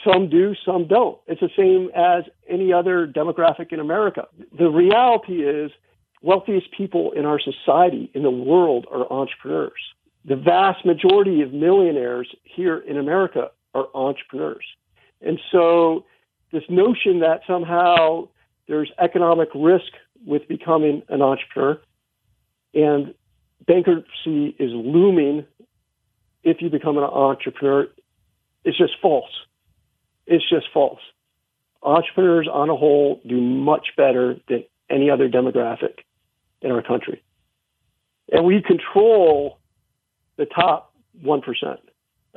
some 0.04 0.30
do, 0.30 0.56
some 0.66 0.88
don't. 0.88 1.18
It's 1.28 1.42
the 1.42 1.50
same 1.58 1.90
as 1.96 2.24
any 2.50 2.72
other 2.74 3.08
demographic 3.08 3.72
in 3.72 3.80
America. 3.80 4.28
The 4.58 4.70
reality 4.70 5.44
is, 5.44 5.72
wealthiest 6.22 6.72
people 6.72 7.12
in 7.12 7.26
our 7.26 7.40
society, 7.40 8.10
in 8.14 8.24
the 8.24 8.32
world, 8.32 8.88
are 8.92 9.12
entrepreneurs. 9.12 9.74
The 10.28 10.36
vast 10.36 10.86
majority 10.86 11.42
of 11.42 11.54
millionaires 11.54 12.28
here 12.44 12.80
in 12.80 12.98
America 12.98 13.52
are 13.74 13.88
entrepreneurs. 13.94 14.66
And 15.22 15.40
so, 15.52 16.06
this 16.52 16.64
notion 16.70 17.20
that 17.20 17.42
somehow 17.48 18.28
there's 18.68 18.92
economic 19.00 19.50
risk 19.54 19.92
with 20.26 20.48
becoming 20.48 21.04
an 21.10 21.22
entrepreneur 21.22 21.80
and 22.74 23.14
bankruptcy 23.66 24.56
is 24.60 24.72
looming 24.74 25.46
if 26.44 26.62
you 26.62 26.70
become 26.70 26.98
an 26.98 27.04
entrepreneur 27.04 27.88
is 28.64 28.78
just 28.78 28.94
false. 29.02 29.32
It's 30.28 30.48
just 30.50 30.68
false. 30.74 31.00
Entrepreneurs 31.82 32.48
on 32.52 32.70
a 32.70 32.76
whole 32.76 33.22
do 33.28 33.40
much 33.40 33.90
better 33.96 34.38
than 34.50 34.64
any 34.90 35.10
other 35.10 35.30
demographic 35.30 36.00
in 36.62 36.72
our 36.72 36.82
country. 36.82 37.24
And 38.32 38.46
we 38.46 38.62
control 38.62 39.60
the 40.38 40.46
top 40.46 40.94
1%. 41.24 41.42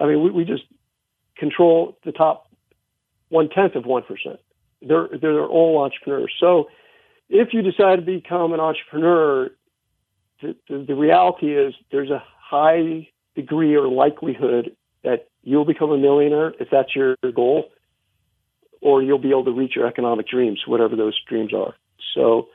I 0.00 0.06
mean, 0.06 0.22
we, 0.22 0.30
we 0.30 0.44
just 0.44 0.64
control 1.36 1.98
the 2.04 2.12
top 2.12 2.50
one 3.28 3.48
tenth 3.48 3.74
of 3.74 3.84
1%. 3.84 4.02
They're, 4.82 5.08
they're 5.20 5.44
all 5.44 5.82
entrepreneurs. 5.82 6.32
So 6.38 6.68
if 7.28 7.48
you 7.52 7.62
decide 7.62 7.96
to 7.96 8.02
become 8.02 8.52
an 8.52 8.60
entrepreneur, 8.60 9.50
the, 10.40 10.56
the, 10.68 10.84
the 10.88 10.94
reality 10.94 11.56
is 11.56 11.74
there's 11.90 12.10
a 12.10 12.22
high 12.38 13.08
degree 13.34 13.74
or 13.74 13.88
likelihood 13.88 14.76
that 15.04 15.28
you'll 15.42 15.64
become 15.64 15.90
a 15.90 15.98
millionaire 15.98 16.54
if 16.60 16.68
that's 16.70 16.94
your 16.94 17.16
goal, 17.34 17.70
or 18.80 19.02
you'll 19.02 19.18
be 19.18 19.30
able 19.30 19.44
to 19.44 19.52
reach 19.52 19.72
your 19.76 19.86
economic 19.86 20.28
dreams, 20.28 20.60
whatever 20.66 20.96
those 20.96 21.18
dreams 21.28 21.52
are. 21.52 21.74
So 22.14 22.48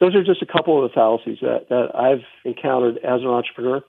those 0.00 0.14
are 0.14 0.24
just 0.24 0.42
a 0.42 0.46
couple 0.46 0.82
of 0.82 0.90
the 0.90 0.94
fallacies 0.94 1.38
that, 1.42 1.68
that 1.68 1.94
I've 1.94 2.24
encountered 2.44 2.98
as 2.98 3.20
an 3.20 3.28
entrepreneur 3.28 3.82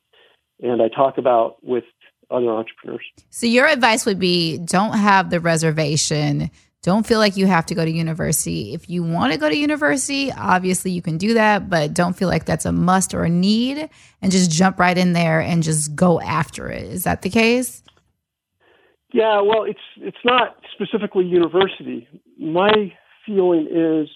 and 0.61 0.81
I 0.81 0.87
talk 0.87 1.17
about 1.17 1.63
with 1.63 1.83
other 2.29 2.49
entrepreneurs. 2.49 3.05
So 3.29 3.45
your 3.45 3.67
advice 3.67 4.05
would 4.05 4.19
be 4.19 4.57
don't 4.59 4.93
have 4.93 5.29
the 5.29 5.39
reservation. 5.39 6.49
Don't 6.83 7.05
feel 7.05 7.19
like 7.19 7.37
you 7.37 7.45
have 7.45 7.67
to 7.67 7.75
go 7.75 7.85
to 7.85 7.91
university. 7.91 8.73
If 8.73 8.89
you 8.89 9.03
want 9.03 9.33
to 9.33 9.37
go 9.37 9.47
to 9.47 9.55
university, 9.55 10.31
obviously 10.31 10.89
you 10.91 11.01
can 11.01 11.17
do 11.17 11.35
that, 11.35 11.69
but 11.69 11.93
don't 11.93 12.13
feel 12.13 12.27
like 12.27 12.45
that's 12.45 12.65
a 12.65 12.71
must 12.71 13.13
or 13.13 13.23
a 13.23 13.29
need 13.29 13.87
and 14.21 14.31
just 14.31 14.49
jump 14.49 14.79
right 14.79 14.97
in 14.97 15.13
there 15.13 15.39
and 15.39 15.61
just 15.61 15.93
go 15.95 16.19
after 16.21 16.69
it. 16.69 16.83
Is 16.83 17.03
that 17.03 17.21
the 17.21 17.29
case? 17.29 17.83
Yeah, 19.13 19.41
well, 19.41 19.63
it's 19.63 19.79
it's 19.97 20.23
not 20.23 20.55
specifically 20.73 21.25
university. 21.25 22.07
My 22.39 22.93
feeling 23.25 23.67
is 23.69 24.09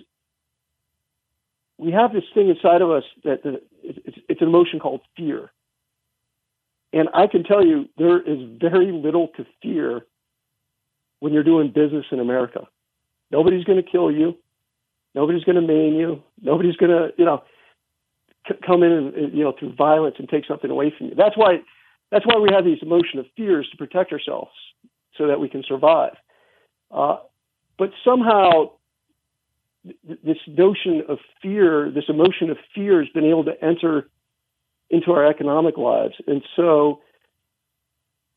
we 1.78 1.92
have 1.92 2.14
this 2.14 2.24
thing 2.34 2.50
inside 2.50 2.82
of 2.82 2.90
us 2.90 3.04
that, 3.26 3.44
that 3.44 3.62
it's, 3.84 4.18
it's 4.30 4.42
an 4.42 4.48
emotion 4.48 4.80
called 4.80 5.02
fear. 5.18 5.52
And 6.96 7.10
I 7.14 7.28
can 7.28 7.44
tell 7.44 7.64
you, 7.64 7.90
there 7.98 8.22
is 8.22 8.40
very 8.60 8.92
little 8.94 9.28
to 9.36 9.46
fear 9.62 10.06
when 11.20 11.34
you're 11.34 11.44
doing 11.44 11.68
business 11.68 12.06
in 12.10 12.22
America. 12.22 12.62
Nobody's 13.32 13.66
going 13.66 13.84
to 13.84 13.88
kill 13.88 14.10
you. 14.10 14.38
Nobody's 15.14 15.44
going 15.44 15.58
to 15.58 15.62
maim 15.62 15.96
you. 15.96 16.24
Nobody's 16.42 16.78
going 16.78 16.92
to, 16.92 17.10
you 17.18 17.26
know, 17.26 17.44
c- 18.48 18.56
come 18.66 18.82
in 18.82 18.92
and, 18.92 19.34
you 19.38 19.44
know, 19.44 19.54
through 19.60 19.76
violence 19.76 20.16
and 20.20 20.30
take 20.30 20.46
something 20.46 20.72
away 20.72 20.94
from 20.98 21.08
you. 21.08 21.16
That's 21.16 21.36
why, 21.36 21.62
that's 22.12 22.26
why 22.26 22.40
we 22.40 22.50
have 22.54 22.64
these 22.64 22.80
emotion 22.82 23.20
of 23.20 23.26
fears 23.36 23.68
to 23.72 23.78
protect 23.78 24.14
ourselves 24.14 24.52
so 25.18 25.28
that 25.28 25.40
we 25.40 25.50
can 25.50 25.64
survive. 25.68 26.16
Uh, 26.92 27.18
but 27.78 27.92
somehow, 28.06 28.72
th- 29.86 30.20
this 30.24 30.38
notion 30.48 31.04
of 31.10 31.18
fear, 31.42 31.92
this 31.92 32.06
emotion 32.08 32.50
of 32.50 32.58
fear, 32.74 33.04
has 33.04 33.10
been 33.10 33.26
able 33.26 33.44
to 33.44 33.62
enter 33.62 34.10
into 34.96 35.12
our 35.12 35.26
economic 35.26 35.78
lives. 35.78 36.16
And 36.28 36.42
so 36.56 37.02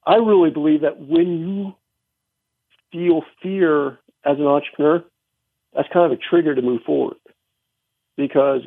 I 0.07 0.17
really 0.17 0.51
believe 0.51 0.83
that 0.83 1.01
when 1.01 1.39
you 1.39 1.75
feel 2.93 3.23
fear 3.43 3.99
as 4.25 4.39
an 4.39 4.47
entrepreneur, 4.47 5.05
that's 5.75 5.89
kind 5.93 6.11
of 6.11 6.19
a 6.19 6.21
trigger 6.31 6.55
to 6.55 6.63
move 6.63 6.83
forward. 6.85 7.17
Because 8.17 8.63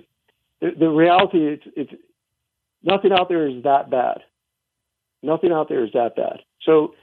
the, 0.62 0.89
reality 0.89 1.39
it's, 1.39 1.63
it's 1.75 1.91
nothing 2.83 3.12
out 3.12 3.27
there 3.27 3.48
is 3.48 3.63
that 3.63 3.89
bad. 3.89 4.19
Nothing 5.24 5.51
out 5.51 5.67
there 5.69 5.83
is 5.83 5.91
that 5.93 6.15
bad. 6.15 6.39
So 6.63 6.93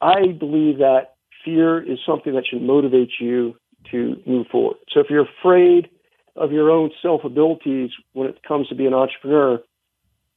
I 0.00 0.32
believe 0.32 0.78
that 0.78 1.14
fear 1.44 1.80
is 1.80 1.98
something 2.04 2.34
that 2.34 2.44
should 2.48 2.62
motivate 2.62 3.10
you 3.20 3.56
to 3.92 4.20
move 4.26 4.48
forward. 4.48 4.76
So 4.92 5.00
if 5.00 5.06
you're 5.08 5.26
afraid 5.40 5.88
of 6.34 6.52
your 6.52 6.70
own 6.70 6.90
self 7.00 7.24
abilities 7.24 7.90
when 8.12 8.28
it 8.28 8.42
comes 8.42 8.68
to 8.68 8.74
being 8.74 8.88
an 8.88 8.94
entrepreneur, 8.94 9.60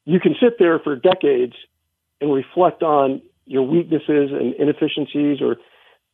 you 0.10 0.20
can 0.20 0.36
sit 0.42 0.58
there 0.58 0.80
for 0.80 0.96
decades 0.96 1.54
and 2.20 2.34
reflect 2.34 2.82
on 2.82 3.22
your 3.46 3.62
weaknesses 3.62 4.32
and 4.32 4.56
inefficiencies 4.56 5.40
or, 5.40 5.58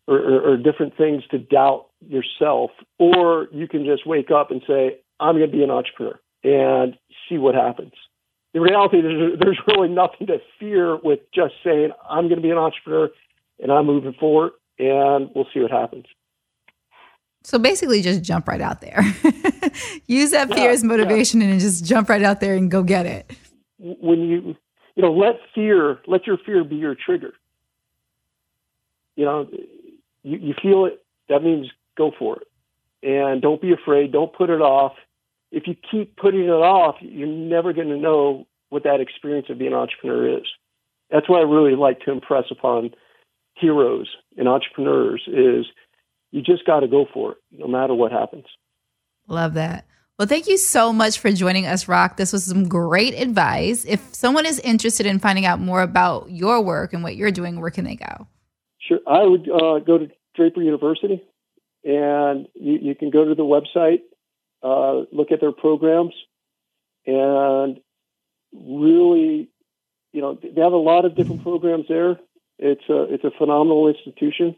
or, 0.08 0.52
or, 0.52 0.58
different 0.58 0.98
things 0.98 1.24
to 1.32 1.38
doubt 1.40 1.88
yourself, 2.06 2.72
or 3.00 3.48
you 3.54 3.68
can 3.68 3.86
just 3.86 4.06
wake 4.06 4.32
up 4.32 4.52
and 4.52 4.62
say, 4.68 5.00
I'm 5.20 5.38
going 5.38 5.50
to 5.50 5.58
be 5.58 5.64
an 5.64 5.72
entrepreneur 5.72 6.20
and 6.44 6.98
see 7.28 7.38
what 7.38 7.56
happens. 7.56 7.94
The 8.54 8.60
reality 8.60 8.98
is 8.98 9.40
there's 9.40 9.60
really 9.68 9.90
nothing 9.90 10.28
to 10.28 10.40
fear 10.60 10.98
with 10.98 11.20
just 11.34 11.54
saying, 11.64 11.92
I'm 12.10 12.25
going 12.25 12.38
to 12.38 12.42
be 12.42 12.52
an 12.52 12.58
entrepreneur 12.58 13.10
and 13.60 13.72
I'm 13.72 13.86
moving 13.86 14.14
forward 14.20 14.52
and 14.78 15.30
we'll 15.34 15.48
see 15.54 15.62
what 15.62 15.72
happens. 15.72 16.06
So 17.44 17.60
basically, 17.60 18.02
just 18.02 18.24
jump 18.24 18.48
right 18.48 18.62
out 18.62 18.82
there. 18.82 19.02
Use 20.08 20.32
that 20.32 20.50
fear 20.50 20.66
yeah, 20.66 20.72
as 20.72 20.84
motivation 20.84 21.42
yeah. 21.42 21.50
and 21.50 21.60
just 21.60 21.86
jump 21.86 22.10
right 22.10 22.24
out 22.24 22.40
there 22.40 22.56
and 22.56 22.72
go 22.72 22.82
get 22.82 23.06
it 23.06 23.32
when 24.01 24.20
you 24.22 24.56
you 24.96 25.04
know 25.04 25.13
let 25.13 25.36
fear 25.54 26.00
let 26.08 26.25
your 26.25 26.38
fear 26.38 26.63
be 26.63 26.75
your 26.75 26.96
trigger 26.96 27.34
you 29.15 29.25
know 29.25 29.48
you, 30.24 30.38
you 30.38 30.54
feel 30.62 30.86
it 30.86 31.04
that 31.30 31.44
means 31.44 31.68
go 31.98 32.12
for 32.18 32.38
it 32.38 32.48
and 33.06 33.42
don't 33.42 33.62
be 33.62 33.72
afraid. 33.72 34.12
Don't 34.12 34.34
put 34.34 34.50
it 34.50 34.62
off. 34.62 34.94
If 35.51 35.68
you 35.68 35.75
keep 35.89 36.18
putting 36.18 36.46
it 36.46 36.50
off, 36.50 36.96
you're 37.00 37.27
never 37.27 37.72
going 37.72 37.89
to 37.89 37.98
know 37.98 38.48
what 38.70 38.84
that 38.84 39.00
experience 39.00 39.48
of 39.50 39.60
being 39.60 39.74
an 39.74 39.77
entrepreneur 39.77 40.39
is. 40.39 40.48
That's 41.12 41.30
what 41.30 41.39
I 41.39 41.44
really 41.44 41.75
like 41.75 42.01
to 42.01 42.12
impress 42.12 42.46
upon 42.50 42.92
heroes 43.54 44.10
and 44.38 44.50
entrepreneurs 44.50 45.24
is 45.27 45.65
you 46.32 46.42
just 46.42 46.65
got 46.65 46.82
to 46.82 46.88
go 46.88 47.06
for 47.13 47.34
it 47.34 47.38
no 47.51 47.68
matter 47.68 47.94
what 47.94 48.12
happens. 48.12 48.46
Love 49.27 49.54
that. 49.54 49.86
Well, 50.18 50.30
thank 50.30 50.48
you 50.48 50.58
so 50.58 50.94
much 50.94 51.20
for 51.20 51.30
joining 51.34 51.66
us, 51.66 51.90
Rock. 51.90 52.16
This 52.16 52.32
was 52.32 52.46
some 52.46 52.70
great 52.70 53.14
advice. 53.16 53.84
If 53.84 54.16
someone 54.16 54.46
is 54.46 54.60
interested 54.60 55.06
in 55.06 55.20
finding 55.20 55.46
out 55.46 55.60
more 55.60 55.82
about 55.82 56.32
your 56.32 56.62
work 56.62 56.94
and 56.94 57.04
what 57.04 57.18
you're 57.18 57.32
doing, 57.32 57.60
where 57.60 57.70
can 57.70 57.84
they 57.84 57.98
go? 57.98 58.26
Sure. 58.80 59.00
I 59.06 59.24
would 59.24 59.50
uh, 59.50 59.80
go 59.80 59.98
to 59.98 60.08
Draper 60.34 60.62
University 60.62 61.22
and 61.84 62.48
you, 62.54 62.80
you 62.82 62.96
can 62.96 63.10
go 63.10 63.26
to 63.26 63.36
the 63.36 63.44
website, 63.44 64.04
uh, 64.64 65.06
look 65.12 65.34
at 65.34 65.42
their 65.42 65.52
programs, 65.52 66.14
and 67.06 67.82
really, 68.54 69.50
you 70.14 70.22
know, 70.22 70.40
they 70.42 70.62
have 70.62 70.72
a 70.72 70.78
lot 70.78 71.04
of 71.04 71.16
different 71.16 71.44
programs 71.44 71.88
there. 71.90 72.20
It's 72.58 72.88
a, 72.90 73.14
it's 73.14 73.26
a 73.26 73.32
phenomenal 73.38 73.90
institution. 73.90 74.56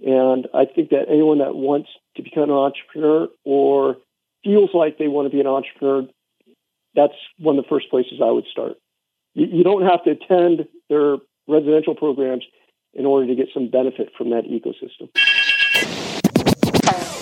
And 0.00 0.48
I 0.54 0.64
think 0.64 0.90
that 0.90 1.08
anyone 1.10 1.38
that 1.38 1.54
wants 1.54 1.90
to 2.16 2.22
become 2.22 2.44
an 2.44 2.50
entrepreneur 2.50 3.28
or 3.44 3.98
feels 4.44 4.70
like 4.74 4.98
they 4.98 5.08
want 5.08 5.26
to 5.26 5.30
be 5.30 5.40
an 5.40 5.46
entrepreneur, 5.46 6.08
that's 6.94 7.14
one 7.38 7.58
of 7.58 7.64
the 7.64 7.68
first 7.68 7.90
places 7.90 8.20
I 8.22 8.30
would 8.30 8.46
start. 8.50 8.76
You, 9.34 9.46
you 9.46 9.64
don't 9.64 9.82
have 9.82 10.04
to 10.04 10.10
attend 10.10 10.68
their 10.88 11.16
residential 11.46 11.94
programs 11.94 12.44
in 12.94 13.06
order 13.06 13.26
to 13.26 13.34
get 13.34 13.48
some 13.52 13.70
benefit 13.70 14.10
from 14.16 14.30
that 14.30 14.44
ecosystem. 14.44 15.08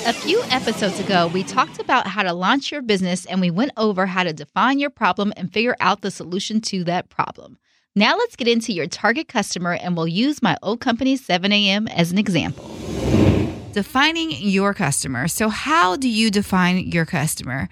A 0.08 0.12
few 0.12 0.40
episodes 0.50 1.00
ago, 1.00 1.26
we 1.26 1.42
talked 1.42 1.80
about 1.80 2.06
how 2.06 2.22
to 2.22 2.32
launch 2.32 2.70
your 2.70 2.80
business 2.80 3.26
and 3.26 3.40
we 3.40 3.50
went 3.50 3.72
over 3.76 4.06
how 4.06 4.22
to 4.22 4.32
define 4.32 4.78
your 4.78 4.90
problem 4.90 5.32
and 5.36 5.52
figure 5.52 5.76
out 5.80 6.02
the 6.02 6.12
solution 6.12 6.60
to 6.60 6.84
that 6.84 7.08
problem. 7.08 7.58
Now 7.96 8.16
let's 8.16 8.36
get 8.36 8.46
into 8.46 8.72
your 8.72 8.86
target 8.86 9.26
customer 9.26 9.72
and 9.72 9.96
we'll 9.96 10.06
use 10.06 10.42
my 10.42 10.56
old 10.62 10.80
company 10.80 11.18
7am 11.18 11.90
as 11.90 12.12
an 12.12 12.18
example. 12.18 12.70
Defining 13.76 14.30
your 14.30 14.72
customer. 14.72 15.28
So, 15.28 15.50
how 15.50 15.96
do 15.96 16.08
you 16.08 16.30
define 16.30 16.78
your 16.78 17.04
customer? 17.04 17.68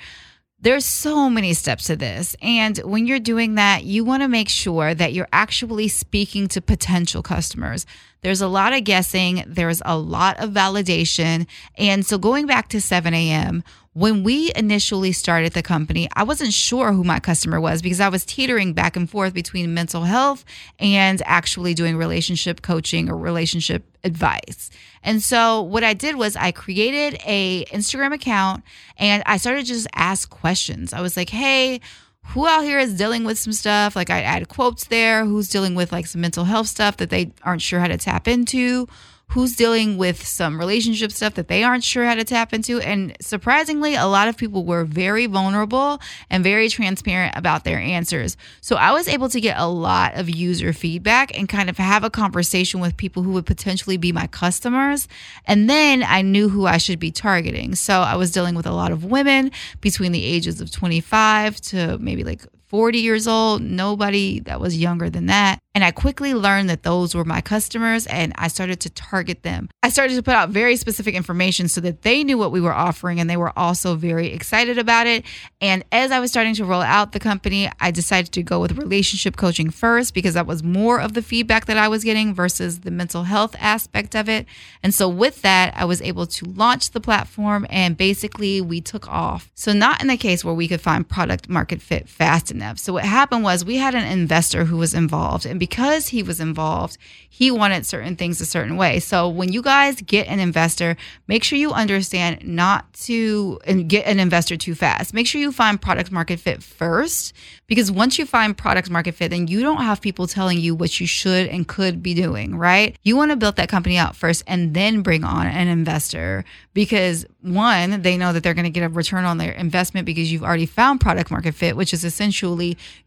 There's 0.60 0.84
so 0.84 1.30
many 1.30 1.54
steps 1.54 1.84
to 1.84 1.96
this. 1.96 2.36
And 2.42 2.76
when 2.84 3.06
you're 3.06 3.18
doing 3.18 3.54
that, 3.54 3.84
you 3.84 4.04
want 4.04 4.22
to 4.22 4.28
make 4.28 4.50
sure 4.50 4.92
that 4.92 5.14
you're 5.14 5.28
actually 5.32 5.88
speaking 5.88 6.46
to 6.48 6.60
potential 6.60 7.22
customers. 7.22 7.86
There's 8.24 8.40
a 8.40 8.48
lot 8.48 8.72
of 8.72 8.84
guessing, 8.84 9.44
there's 9.46 9.82
a 9.84 9.98
lot 9.98 10.40
of 10.40 10.48
validation. 10.48 11.46
And 11.76 12.06
so, 12.06 12.16
going 12.16 12.46
back 12.46 12.68
to 12.70 12.80
7 12.80 13.12
a.m., 13.12 13.62
when 13.92 14.24
we 14.24 14.50
initially 14.56 15.12
started 15.12 15.52
the 15.52 15.62
company, 15.62 16.08
I 16.14 16.22
wasn't 16.22 16.54
sure 16.54 16.92
who 16.92 17.04
my 17.04 17.20
customer 17.20 17.60
was 17.60 17.82
because 17.82 18.00
I 18.00 18.08
was 18.08 18.24
teetering 18.24 18.72
back 18.72 18.96
and 18.96 19.08
forth 19.08 19.34
between 19.34 19.74
mental 19.74 20.04
health 20.04 20.42
and 20.78 21.20
actually 21.26 21.74
doing 21.74 21.98
relationship 21.98 22.62
coaching 22.62 23.10
or 23.10 23.16
relationship 23.18 23.84
advice. 24.02 24.70
And 25.02 25.22
so 25.22 25.60
what 25.60 25.84
I 25.84 25.92
did 25.92 26.16
was 26.16 26.34
I 26.34 26.50
created 26.50 27.20
a 27.26 27.66
Instagram 27.66 28.14
account 28.14 28.64
and 28.96 29.22
I 29.26 29.36
started 29.36 29.66
just 29.66 29.86
ask 29.94 30.30
questions. 30.30 30.94
I 30.94 31.02
was 31.02 31.14
like, 31.14 31.28
"Hey, 31.28 31.82
who 32.28 32.46
out 32.46 32.64
here 32.64 32.78
is 32.78 32.94
dealing 32.94 33.24
with 33.24 33.38
some 33.38 33.52
stuff? 33.52 33.94
Like 33.96 34.10
I 34.10 34.22
add 34.22 34.48
quotes 34.48 34.84
there, 34.84 35.24
who's 35.24 35.48
dealing 35.48 35.74
with 35.74 35.92
like 35.92 36.06
some 36.06 36.20
mental 36.20 36.44
health 36.44 36.68
stuff 36.68 36.96
that 36.98 37.10
they 37.10 37.32
aren't 37.42 37.62
sure 37.62 37.80
how 37.80 37.88
to 37.88 37.98
tap 37.98 38.26
into?" 38.28 38.88
Who's 39.28 39.56
dealing 39.56 39.96
with 39.96 40.24
some 40.24 40.58
relationship 40.58 41.10
stuff 41.10 41.34
that 41.34 41.48
they 41.48 41.64
aren't 41.64 41.82
sure 41.82 42.04
how 42.04 42.14
to 42.14 42.24
tap 42.24 42.52
into. 42.52 42.80
And 42.80 43.16
surprisingly, 43.20 43.94
a 43.94 44.06
lot 44.06 44.28
of 44.28 44.36
people 44.36 44.64
were 44.64 44.84
very 44.84 45.26
vulnerable 45.26 46.00
and 46.30 46.44
very 46.44 46.68
transparent 46.68 47.36
about 47.36 47.64
their 47.64 47.78
answers. 47.78 48.36
So 48.60 48.76
I 48.76 48.92
was 48.92 49.08
able 49.08 49.28
to 49.30 49.40
get 49.40 49.58
a 49.58 49.66
lot 49.66 50.14
of 50.14 50.30
user 50.30 50.72
feedback 50.72 51.36
and 51.36 51.48
kind 51.48 51.68
of 51.68 51.78
have 51.78 52.04
a 52.04 52.10
conversation 52.10 52.80
with 52.80 52.96
people 52.96 53.22
who 53.22 53.32
would 53.32 53.46
potentially 53.46 53.96
be 53.96 54.12
my 54.12 54.26
customers. 54.26 55.08
And 55.46 55.68
then 55.68 56.04
I 56.04 56.22
knew 56.22 56.48
who 56.48 56.66
I 56.66 56.78
should 56.78 56.98
be 56.98 57.10
targeting. 57.10 57.74
So 57.74 58.00
I 58.00 58.16
was 58.16 58.30
dealing 58.30 58.54
with 58.54 58.66
a 58.66 58.72
lot 58.72 58.92
of 58.92 59.04
women 59.04 59.50
between 59.80 60.12
the 60.12 60.24
ages 60.24 60.60
of 60.60 60.70
25 60.70 61.60
to 61.62 61.98
maybe 61.98 62.24
like 62.24 62.46
40 62.66 62.98
years 62.98 63.26
old, 63.26 63.62
nobody 63.62 64.40
that 64.40 64.60
was 64.60 64.76
younger 64.76 65.10
than 65.10 65.26
that. 65.26 65.60
And 65.74 65.82
I 65.82 65.90
quickly 65.90 66.34
learned 66.34 66.70
that 66.70 66.84
those 66.84 67.16
were 67.16 67.24
my 67.24 67.40
customers 67.40 68.06
and 68.06 68.32
I 68.36 68.46
started 68.46 68.78
to 68.80 68.90
target 68.90 69.42
them. 69.42 69.68
I 69.82 69.88
started 69.88 70.14
to 70.14 70.22
put 70.22 70.34
out 70.34 70.50
very 70.50 70.76
specific 70.76 71.16
information 71.16 71.66
so 71.66 71.80
that 71.80 72.02
they 72.02 72.22
knew 72.22 72.38
what 72.38 72.52
we 72.52 72.60
were 72.60 72.72
offering 72.72 73.18
and 73.18 73.28
they 73.28 73.36
were 73.36 73.52
also 73.58 73.96
very 73.96 74.28
excited 74.28 74.78
about 74.78 75.08
it. 75.08 75.24
And 75.60 75.84
as 75.90 76.12
I 76.12 76.20
was 76.20 76.30
starting 76.30 76.54
to 76.54 76.64
roll 76.64 76.80
out 76.80 77.10
the 77.10 77.18
company, 77.18 77.70
I 77.80 77.90
decided 77.90 78.30
to 78.32 78.42
go 78.44 78.60
with 78.60 78.78
relationship 78.78 79.36
coaching 79.36 79.68
first 79.68 80.14
because 80.14 80.34
that 80.34 80.46
was 80.46 80.62
more 80.62 81.00
of 81.00 81.14
the 81.14 81.22
feedback 81.22 81.66
that 81.66 81.76
I 81.76 81.88
was 81.88 82.04
getting 82.04 82.34
versus 82.34 82.80
the 82.80 82.92
mental 82.92 83.24
health 83.24 83.56
aspect 83.58 84.14
of 84.14 84.28
it. 84.28 84.46
And 84.84 84.94
so 84.94 85.08
with 85.08 85.42
that, 85.42 85.74
I 85.76 85.86
was 85.86 86.00
able 86.02 86.26
to 86.26 86.44
launch 86.44 86.92
the 86.92 87.00
platform 87.00 87.66
and 87.68 87.96
basically 87.96 88.60
we 88.60 88.80
took 88.80 89.08
off. 89.08 89.50
So 89.54 89.72
not 89.72 90.00
in 90.00 90.06
the 90.06 90.16
case 90.16 90.44
where 90.44 90.54
we 90.54 90.68
could 90.68 90.80
find 90.80 91.08
product 91.08 91.48
market 91.48 91.82
fit 91.82 92.08
fast 92.08 92.53
So 92.76 92.92
what 92.92 93.04
happened 93.04 93.42
was 93.42 93.64
we 93.64 93.76
had 93.76 93.94
an 93.94 94.04
investor 94.04 94.64
who 94.64 94.76
was 94.76 94.94
involved 94.94 95.46
and 95.46 95.58
because 95.58 96.08
he 96.08 96.22
was 96.22 96.40
involved, 96.40 96.98
he 97.28 97.50
wanted 97.50 97.84
certain 97.84 98.16
things 98.16 98.40
a 98.40 98.46
certain 98.46 98.76
way. 98.76 99.00
So 99.00 99.28
when 99.28 99.52
you 99.52 99.62
guys 99.62 100.00
get 100.00 100.28
an 100.28 100.38
investor, 100.38 100.96
make 101.26 101.42
sure 101.42 101.58
you 101.58 101.72
understand 101.72 102.46
not 102.46 102.92
to 103.04 103.58
get 103.86 104.06
an 104.06 104.20
investor 104.20 104.56
too 104.56 104.74
fast. 104.74 105.14
Make 105.14 105.26
sure 105.26 105.40
you 105.40 105.52
find 105.52 105.80
product 105.80 106.12
market 106.12 106.38
fit 106.38 106.62
first 106.62 107.34
because 107.66 107.90
once 107.90 108.18
you 108.18 108.26
find 108.26 108.56
product 108.56 108.90
market 108.90 109.14
fit, 109.14 109.30
then 109.30 109.48
you 109.48 109.60
don't 109.60 109.82
have 109.82 110.00
people 110.00 110.26
telling 110.26 110.58
you 110.58 110.74
what 110.74 111.00
you 111.00 111.06
should 111.06 111.48
and 111.48 111.66
could 111.66 112.02
be 112.02 112.14
doing, 112.14 112.56
right? 112.56 112.96
You 113.02 113.16
want 113.16 113.30
to 113.30 113.36
build 113.36 113.56
that 113.56 113.68
company 113.68 113.96
out 113.96 114.14
first 114.14 114.44
and 114.46 114.74
then 114.74 115.02
bring 115.02 115.24
on 115.24 115.46
an 115.46 115.68
investor 115.68 116.44
because 116.74 117.24
one, 117.40 118.02
they 118.02 118.16
know 118.16 118.32
that 118.32 118.42
they're 118.42 118.54
going 118.54 118.64
to 118.64 118.70
get 118.70 118.84
a 118.84 118.88
return 118.88 119.24
on 119.24 119.38
their 119.38 119.52
investment 119.52 120.06
because 120.06 120.30
you've 120.30 120.42
already 120.42 120.66
found 120.66 121.00
product 121.00 121.30
market 121.30 121.54
fit, 121.54 121.76
which 121.76 121.92
is 121.92 122.04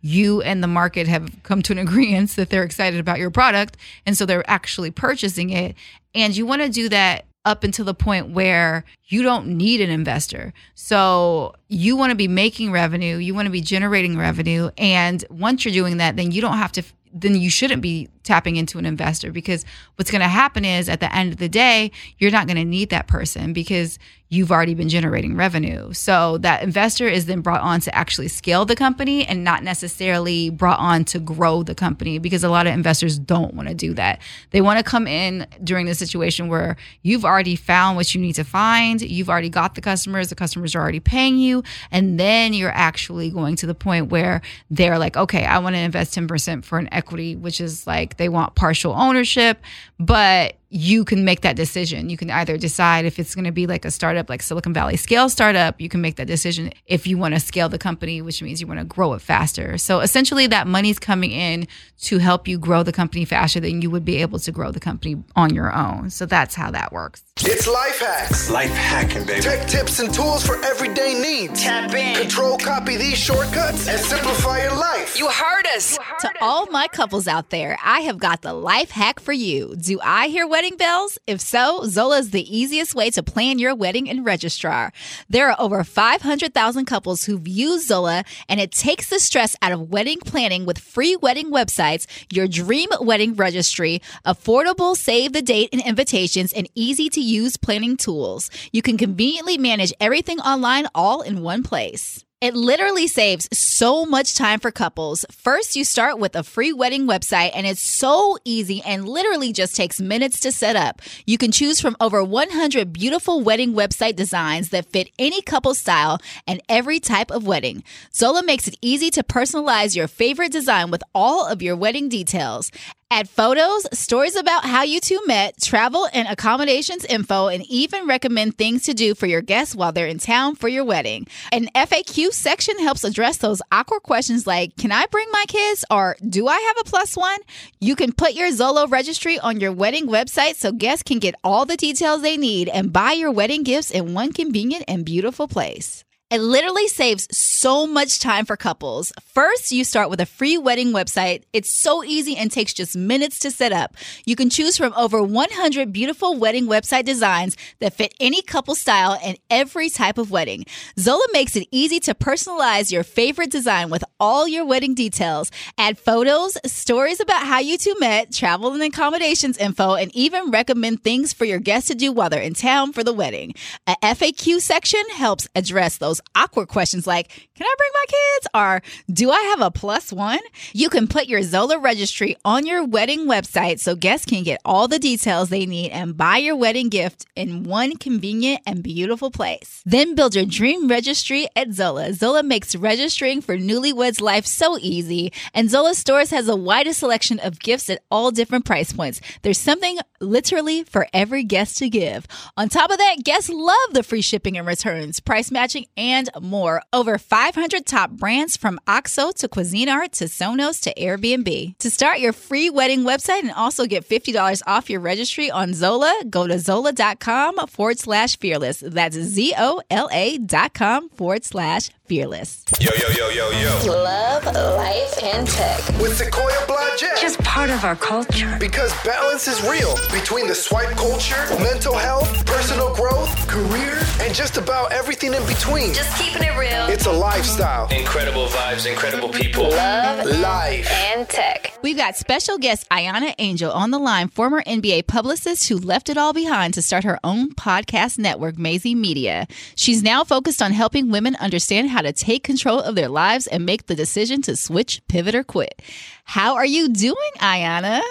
you 0.01 0.41
and 0.41 0.63
the 0.63 0.67
market 0.67 1.07
have 1.07 1.29
come 1.43 1.61
to 1.63 1.71
an 1.71 1.77
agreement 1.77 2.31
that 2.31 2.49
they're 2.49 2.63
excited 2.63 2.99
about 2.99 3.19
your 3.19 3.31
product. 3.31 3.77
And 4.05 4.17
so 4.17 4.25
they're 4.25 4.49
actually 4.49 4.91
purchasing 4.91 5.49
it. 5.49 5.75
And 6.15 6.35
you 6.35 6.45
want 6.45 6.61
to 6.61 6.69
do 6.69 6.89
that 6.89 7.25
up 7.45 7.63
until 7.63 7.85
the 7.85 7.93
point 7.93 8.29
where 8.29 8.83
you 9.05 9.23
don't 9.23 9.47
need 9.47 9.79
an 9.79 9.89
investor. 9.89 10.53
So 10.75 11.55
you 11.69 11.95
want 11.95 12.11
to 12.11 12.15
be 12.15 12.27
making 12.27 12.71
revenue, 12.71 13.15
you 13.17 13.33
want 13.33 13.45
to 13.45 13.51
be 13.51 13.61
generating 13.61 14.17
revenue. 14.17 14.69
And 14.77 15.23
once 15.29 15.63
you're 15.63 15.73
doing 15.73 15.97
that, 15.97 16.17
then 16.17 16.31
you 16.31 16.41
don't 16.41 16.57
have 16.57 16.73
to, 16.73 16.83
then 17.13 17.35
you 17.35 17.49
shouldn't 17.49 17.81
be 17.81 18.09
tapping 18.27 18.57
into 18.57 18.77
an 18.77 18.85
investor 18.85 19.31
because 19.31 19.65
what's 19.95 20.11
going 20.11 20.21
to 20.21 20.27
happen 20.27 20.65
is 20.65 20.89
at 20.89 20.99
the 20.99 21.13
end 21.15 21.31
of 21.31 21.39
the 21.39 21.49
day, 21.49 21.91
you're 22.19 22.31
not 22.31 22.45
going 22.45 22.57
to 22.57 22.65
need 22.65 22.89
that 22.89 23.07
person 23.07 23.53
because 23.53 23.97
you've 24.29 24.51
already 24.51 24.73
been 24.73 24.89
generating 24.89 25.37
revenue. 25.37 25.93
So 25.93 26.37
that 26.39 26.61
investor 26.61 27.07
is 27.07 27.27
then 27.27 27.39
brought 27.39 27.61
on 27.61 27.79
to 27.81 27.95
actually 27.95 28.27
scale 28.27 28.65
the 28.65 28.75
company 28.75 29.25
and 29.25 29.43
not 29.43 29.63
necessarily 29.63 30.49
brought 30.49 30.79
on 30.79 31.05
to 31.05 31.19
grow 31.19 31.63
the 31.63 31.73
company 31.73 32.19
because 32.19 32.43
a 32.43 32.49
lot 32.49 32.67
of 32.67 32.73
investors 32.73 33.17
don't 33.17 33.53
want 33.53 33.69
to 33.69 33.73
do 33.73 33.93
that. 33.93 34.21
They 34.51 34.59
want 34.59 34.79
to 34.79 34.83
come 34.83 35.07
in 35.07 35.47
during 35.63 35.85
the 35.85 35.95
situation 35.95 36.49
where 36.49 36.75
you've 37.03 37.23
already 37.23 37.55
found 37.55 37.95
what 37.95 38.13
you 38.13 38.19
need 38.19 38.33
to 38.33 38.43
find, 38.43 39.01
you've 39.01 39.29
already 39.29 39.49
got 39.49 39.75
the 39.75 39.81
customers, 39.81 40.27
the 40.27 40.35
customers 40.35 40.75
are 40.75 40.81
already 40.81 40.99
paying 40.99 41.37
you, 41.37 41.63
and 41.89 42.19
then 42.19 42.53
you're 42.53 42.69
actually 42.71 43.29
going 43.29 43.55
to 43.55 43.65
the 43.65 43.75
point 43.75 44.09
where 44.09 44.41
they're 44.69 44.99
like, 44.99 45.15
okay, 45.15 45.45
I 45.45 45.59
want 45.59 45.75
to 45.75 45.79
invest 45.79 46.13
10% 46.15 46.65
for 46.65 46.79
an 46.79 46.89
equity, 46.91 47.37
which 47.37 47.61
is 47.61 47.87
like 47.87 48.16
they 48.17 48.29
want 48.29 48.55
partial 48.55 48.93
ownership, 48.93 49.61
but 49.99 50.56
you 50.69 51.05
can 51.05 51.23
make 51.23 51.41
that 51.41 51.55
decision. 51.55 52.09
You 52.09 52.17
can 52.17 52.29
either 52.29 52.57
decide 52.57 53.05
if 53.05 53.19
it's 53.19 53.35
going 53.35 53.45
to 53.45 53.51
be 53.51 53.67
like 53.67 53.85
a 53.85 53.91
startup, 53.91 54.29
like 54.29 54.41
Silicon 54.41 54.73
Valley 54.73 54.97
scale 54.97 55.29
startup. 55.29 55.79
You 55.79 55.87
can 55.87 56.01
make 56.01 56.17
that 56.17 56.27
decision 56.27 56.71
if 56.85 57.07
you 57.07 57.17
want 57.17 57.33
to 57.35 57.39
scale 57.39 57.69
the 57.69 57.77
company, 57.77 58.21
which 58.21 58.41
means 58.41 58.59
you 58.59 58.67
want 58.67 58.79
to 58.79 58.85
grow 58.85 59.13
it 59.13 59.21
faster. 59.21 59.77
So 59.77 60.01
essentially, 60.01 60.47
that 60.47 60.67
money's 60.67 60.99
coming 60.99 61.31
in 61.31 61.67
to 62.01 62.17
help 62.17 62.47
you 62.47 62.59
grow 62.59 62.83
the 62.83 62.91
company 62.91 63.23
faster 63.23 63.59
than 63.59 63.81
you 63.81 63.89
would 63.89 64.03
be 64.03 64.17
able 64.17 64.39
to 64.39 64.51
grow 64.51 64.71
the 64.71 64.79
company 64.79 65.23
on 65.35 65.53
your 65.53 65.73
own. 65.73 66.09
So 66.09 66.25
that's 66.25 66.53
how 66.53 66.71
that 66.71 66.91
works. 66.91 67.23
It's 67.39 67.67
life 67.67 67.99
hacks. 67.99 68.49
Life 68.49 68.71
hacking, 68.71 69.25
baby. 69.25 69.41
Tech 69.41 69.67
tips 69.67 69.99
and 69.99 70.13
tools 70.13 70.45
for 70.45 70.63
everyday 70.65 71.13
needs. 71.13 71.63
Tap 71.63 71.93
in. 71.93 72.15
Control, 72.15 72.57
copy 72.57 72.97
these 72.97 73.17
shortcuts, 73.17 73.87
and 73.87 73.99
simplify 73.99 74.63
your 74.63 74.75
life. 74.75 75.17
You 75.17 75.29
heard 75.29 75.65
us. 75.67 75.97
To 76.21 76.31
all 76.41 76.65
my 76.67 76.87
couples 76.87 77.27
out 77.27 77.51
there, 77.51 77.77
I 77.83 78.01
have 78.01 78.17
got 78.17 78.41
the 78.41 78.53
life 78.53 78.89
hack 78.89 79.19
for 79.19 79.33
you. 79.33 79.75
Do 79.77 79.99
I 80.03 80.27
hear 80.27 80.47
what? 80.47 80.56
Wedding 80.57 80.75
bells? 80.75 81.19
If 81.27 81.39
so, 81.39 81.83
Zola 81.85 82.17
is 82.17 82.31
the 82.31 82.57
easiest 82.57 82.95
way 82.95 83.11
to 83.11 83.21
plan 83.21 83.59
your 83.59 83.75
wedding 83.75 84.09
and 84.09 84.25
registrar. 84.25 84.91
There 85.29 85.51
are 85.51 85.55
over 85.59 85.83
500,000 85.83 86.85
couples 86.85 87.25
who've 87.25 87.47
used 87.47 87.85
Zola, 87.85 88.23
and 88.49 88.59
it 88.59 88.71
takes 88.71 89.11
the 89.11 89.19
stress 89.19 89.55
out 89.61 89.71
of 89.71 89.91
wedding 89.91 90.17
planning 90.17 90.65
with 90.65 90.79
free 90.79 91.15
wedding 91.15 91.51
websites, 91.51 92.07
your 92.33 92.47
dream 92.47 92.89
wedding 92.99 93.35
registry, 93.35 94.01
affordable 94.25 94.97
save 94.97 95.33
the 95.33 95.43
date 95.43 95.69
and 95.71 95.85
invitations, 95.85 96.51
and 96.53 96.67
easy 96.73 97.07
to 97.09 97.21
use 97.21 97.55
planning 97.55 97.95
tools. 97.95 98.49
You 98.71 98.81
can 98.81 98.97
conveniently 98.97 99.59
manage 99.59 99.93
everything 99.99 100.39
online 100.39 100.87
all 100.95 101.21
in 101.21 101.43
one 101.43 101.61
place. 101.61 102.25
It 102.39 102.53
literally 102.53 103.07
saves 103.07 103.49
so 103.51 104.05
much 104.05 104.35
time 104.35 104.59
for 104.59 104.69
couples. 104.69 105.25
First, 105.31 105.75
you 105.75 105.83
start 105.83 106.19
with 106.19 106.35
a 106.35 106.43
free 106.43 106.71
wedding 106.71 107.07
website, 107.07 107.49
and 107.55 107.65
it's 107.65 107.81
so 107.81 108.37
easy 108.45 108.79
and 108.83 109.09
literally 109.09 109.51
just 109.51 109.75
takes 109.75 109.99
minutes 109.99 110.39
to 110.41 110.51
set 110.51 110.75
up. 110.75 111.01
You 111.25 111.39
can 111.39 111.51
choose 111.51 111.81
from 111.81 111.97
over 111.99 112.23
100 112.23 112.93
beautiful 112.93 113.41
wedding 113.41 113.73
website 113.73 114.15
designs 114.15 114.69
that 114.69 114.85
fit 114.85 115.09
any 115.17 115.41
couple 115.41 115.73
style 115.73 116.19
and 116.45 116.61
every 116.69 116.99
type 116.99 117.31
of 117.31 117.47
wedding. 117.47 117.83
Zola 118.13 118.43
makes 118.43 118.67
it 118.67 118.77
easy 118.83 119.09
to 119.11 119.23
personalize 119.23 119.95
your 119.95 120.07
favorite 120.07 120.51
design 120.51 120.91
with 120.91 121.01
all 121.15 121.47
of 121.47 121.63
your 121.63 121.75
wedding 121.75 122.07
details. 122.07 122.71
Add 123.09 123.29
photos, 123.29 123.87
stories 123.97 124.35
about 124.35 124.65
how 124.65 124.83
you 124.83 124.99
two 124.99 125.21
met, 125.25 125.61
travel 125.61 126.09
and 126.11 126.27
accommodations 126.27 127.05
info, 127.05 127.47
and 127.47 127.63
even 127.67 128.05
recommend 128.05 128.57
things 128.57 128.83
to 128.83 128.93
do 128.93 129.15
for 129.15 129.27
your 129.27 129.41
guests 129.41 129.73
while 129.73 129.93
they're 129.93 130.07
in 130.07 130.17
town 130.17 130.55
for 130.55 130.67
your 130.67 130.83
wedding. 130.83 131.25
An 131.53 131.69
FAQ 131.73 132.33
section 132.33 132.77
helps 132.79 133.05
address 133.05 133.37
those 133.37 133.61
awkward 133.71 134.03
questions 134.03 134.45
like 134.45 134.75
Can 134.75 134.91
I 134.91 135.05
bring 135.05 135.29
my 135.31 135.45
kids? 135.47 135.85
or 135.89 136.17
Do 136.27 136.49
I 136.49 136.59
have 136.59 136.75
a 136.81 136.89
plus 136.89 137.15
one? 137.15 137.39
You 137.79 137.95
can 137.95 138.11
put 138.11 138.33
your 138.33 138.51
Zola 138.51 138.87
registry 138.87 139.39
on 139.39 139.61
your 139.61 139.71
wedding 139.71 140.07
website 140.07 140.55
so 140.55 140.73
guests 140.73 141.03
can 141.03 141.19
get 141.19 141.35
all 141.45 141.65
the 141.65 141.77
details 141.77 142.21
they 142.21 142.35
need 142.35 142.67
and 142.67 142.91
buy 142.91 143.13
your 143.13 143.31
wedding 143.31 143.63
gifts 143.63 143.89
in 143.89 144.15
one 144.15 144.33
convenient 144.33 144.83
and 144.85 145.05
beautiful 145.05 145.47
place. 145.47 146.03
It 146.29 146.41
literally 146.41 146.89
saves 146.89 147.25
so 147.31 147.87
much 147.87 148.19
time 148.19 148.43
for 148.43 148.57
couples. 148.57 149.13
First, 149.23 149.71
you 149.71 149.85
start 149.85 150.09
with 150.09 150.19
a 150.19 150.25
free 150.25 150.57
wedding 150.57 150.91
website. 150.91 151.43
It's 151.53 151.71
so 151.71 152.03
easy 152.03 152.35
and 152.35 152.51
takes 152.51 152.73
just 152.73 152.97
minutes 152.97 153.39
to 153.39 153.49
set 153.49 153.71
up. 153.71 153.95
You 154.25 154.35
can 154.35 154.49
choose 154.49 154.75
from 154.75 154.93
over 154.97 155.23
100 155.23 155.93
beautiful 155.93 156.37
wedding 156.37 156.65
website 156.65 157.05
designs 157.05 157.55
that 157.79 157.93
fit 157.93 158.13
any 158.19 158.41
couple 158.41 158.75
style 158.75 159.17
and 159.23 159.37
every 159.49 159.89
type 159.89 160.17
of 160.17 160.29
wedding. 160.29 160.65
Zola 160.99 161.23
makes 161.31 161.55
it 161.55 161.69
easy 161.71 162.01
to 162.01 162.13
personalize 162.13 162.91
your 162.91 163.03
favorite 163.03 163.49
design 163.49 163.89
with 163.89 164.03
all 164.19 164.49
your 164.49 164.65
wedding 164.65 164.95
details. 164.95 165.49
Add 165.77 165.97
photos, 165.97 166.57
stories 166.65 167.21
about 167.21 167.47
how 167.47 167.59
you 167.59 167.77
two 167.77 167.95
met, 168.01 168.33
travel 168.33 168.73
and 168.73 168.83
accommodations 168.83 169.57
info, 169.57 169.93
and 169.93 170.13
even 170.13 170.51
recommend 170.51 171.05
things 171.05 171.31
for 171.31 171.45
your 171.45 171.59
guests 171.59 171.87
to 171.87 171.95
do 171.95 172.11
while 172.11 172.29
they're 172.29 172.41
in 172.41 172.53
town 172.53 172.91
for 172.91 173.01
the 173.01 173.13
wedding. 173.13 173.53
A 173.87 173.95
FAQ 174.03 174.59
section 174.59 175.03
helps 175.11 175.47
address 175.55 175.97
those 175.97 176.16
those 176.17 176.21
awkward 176.35 176.67
questions 176.67 177.07
like, 177.07 177.29
Can 177.55 177.65
I 177.65 177.75
bring 177.77 177.91
my 177.93 178.05
kids? 178.07 178.47
or 178.53 178.81
Do 179.13 179.31
I 179.31 179.41
have 179.41 179.61
a 179.61 179.71
plus 179.71 180.11
one? 180.13 180.39
You 180.73 180.89
can 180.89 181.07
put 181.07 181.27
your 181.27 181.41
Zola 181.41 181.79
registry 181.79 182.35
on 182.45 182.65
your 182.65 182.83
wedding 182.85 183.27
website 183.27 183.79
so 183.79 183.95
guests 183.95 184.25
can 184.25 184.43
get 184.43 184.61
all 184.65 184.87
the 184.87 184.99
details 184.99 185.49
they 185.49 185.65
need 185.65 185.91
and 185.91 186.17
buy 186.17 186.37
your 186.37 186.55
wedding 186.55 186.89
gift 186.89 187.25
in 187.35 187.63
one 187.63 187.95
convenient 187.97 188.61
and 188.65 188.83
beautiful 188.83 189.31
place. 189.31 189.81
Then 189.85 190.15
build 190.15 190.35
your 190.35 190.45
dream 190.45 190.87
registry 190.87 191.47
at 191.55 191.71
Zola. 191.73 192.13
Zola 192.13 192.43
makes 192.43 192.75
registering 192.75 193.41
for 193.41 193.57
newlyweds 193.57 194.21
life 194.21 194.45
so 194.45 194.77
easy, 194.79 195.31
and 195.53 195.69
Zola 195.69 195.93
Stores 195.95 196.31
has 196.31 196.45
the 196.45 196.55
widest 196.55 196.99
selection 196.99 197.39
of 197.39 197.59
gifts 197.59 197.89
at 197.89 198.03
all 198.11 198.31
different 198.31 198.65
price 198.65 198.93
points. 198.93 199.21
There's 199.41 199.59
something 199.59 199.97
literally 200.19 200.83
for 200.83 201.07
every 201.13 201.43
guest 201.43 201.77
to 201.77 201.89
give. 201.89 202.27
On 202.55 202.69
top 202.69 202.91
of 202.91 202.97
that, 202.97 203.23
guests 203.23 203.49
love 203.49 203.75
the 203.91 204.03
free 204.03 204.21
shipping 204.21 204.57
and 204.57 204.67
returns, 204.67 205.19
price 205.19 205.51
matching, 205.51 205.85
and 205.95 206.06
and 206.07 206.29
more. 206.41 206.81
Over 206.93 207.17
500 207.17 207.85
top 207.85 208.11
brands 208.11 208.57
from 208.57 208.79
OXO 208.87 209.31
to 209.33 209.47
Cuisinart 209.47 210.11
to 210.19 210.25
Sonos 210.25 210.81
to 210.81 210.93
Airbnb. 210.93 211.77
To 211.77 211.89
start 211.89 212.19
your 212.19 212.33
free 212.33 212.69
wedding 212.69 213.03
website 213.03 213.41
and 213.41 213.51
also 213.51 213.85
get 213.85 214.07
$50 214.07 214.61
off 214.67 214.89
your 214.89 214.99
registry 215.01 215.51
on 215.51 215.73
Zola, 215.73 216.13
go 216.29 216.47
to 216.47 216.59
zola.com 216.59 217.67
forward 217.67 217.99
slash 217.99 218.39
fearless. 218.39 218.79
That's 218.85 219.15
Z 219.15 219.53
O 219.57 219.81
L 219.89 220.09
A 220.11 220.37
dot 220.37 220.73
com 220.73 221.09
forward 221.09 221.43
slash 221.43 221.89
fearless. 222.07 222.63
Yo, 222.79 222.89
yo, 222.97 223.09
yo, 223.09 223.29
yo, 223.29 223.49
yo. 223.51 223.91
Love, 223.91 224.45
life, 224.45 225.23
and 225.23 225.47
tech. 225.47 225.79
With 226.01 226.17
Sequoia 226.17 226.55
Blodgett. 226.67 227.19
Just 227.21 227.37
part 227.39 227.69
of 227.69 227.83
our 227.83 227.95
culture. 227.95 228.55
Because 228.59 228.93
balance 229.03 229.47
is 229.47 229.61
real 229.63 229.95
between 230.11 230.47
the 230.47 230.55
swipe 230.55 230.95
culture, 230.95 231.35
mental 231.59 231.95
health, 231.95 232.45
personal 232.45 232.93
growth, 232.95 233.29
career, 233.47 233.99
and 234.21 234.33
just 234.33 234.57
about 234.57 234.91
everything 234.91 235.33
in 235.33 235.45
between. 235.45 235.93
Just 235.93 236.17
keeping 236.21 236.43
it 236.43 236.57
real. 236.57 236.87
It's 236.87 237.05
a 237.05 237.11
lifestyle. 237.11 237.87
Incredible 237.89 238.47
vibes, 238.47 238.89
incredible 238.89 239.29
people. 239.29 239.69
Love, 239.69 240.25
Life. 240.39 240.89
and 240.91 241.27
tech. 241.27 241.73
We've 241.83 241.97
got 241.97 242.15
special 242.15 242.57
guest 242.57 242.87
Ayana 242.89 243.35
Angel 243.37 243.71
on 243.71 243.91
the 243.91 243.99
line, 243.99 244.29
former 244.29 244.63
NBA 244.63 245.07
publicist 245.07 245.67
who 245.69 245.77
left 245.77 246.09
it 246.09 246.17
all 246.17 246.33
behind 246.33 246.73
to 246.75 246.81
start 246.81 247.03
her 247.03 247.19
own 247.23 247.53
podcast 247.53 248.17
network, 248.17 248.57
Maisie 248.57 248.95
Media. 248.95 249.47
She's 249.75 250.01
now 250.01 250.23
focused 250.23 250.61
on 250.61 250.71
helping 250.71 251.09
women 251.11 251.35
understand 251.37 251.89
how 251.97 252.03
to 252.03 252.13
take 252.13 252.43
control 252.43 252.79
of 252.79 252.93
their 252.93 253.09
lives 253.09 253.47
and 253.47 253.65
make 253.65 253.87
the 253.87 253.95
decision 253.95 254.39
to 254.39 254.55
switch, 254.55 255.01
pivot, 255.07 255.33
or 255.33 255.43
quit. 255.43 255.81
How 256.25 256.53
are 256.53 256.65
you 256.65 256.89
doing, 256.89 257.31
Ayana? 257.39 258.03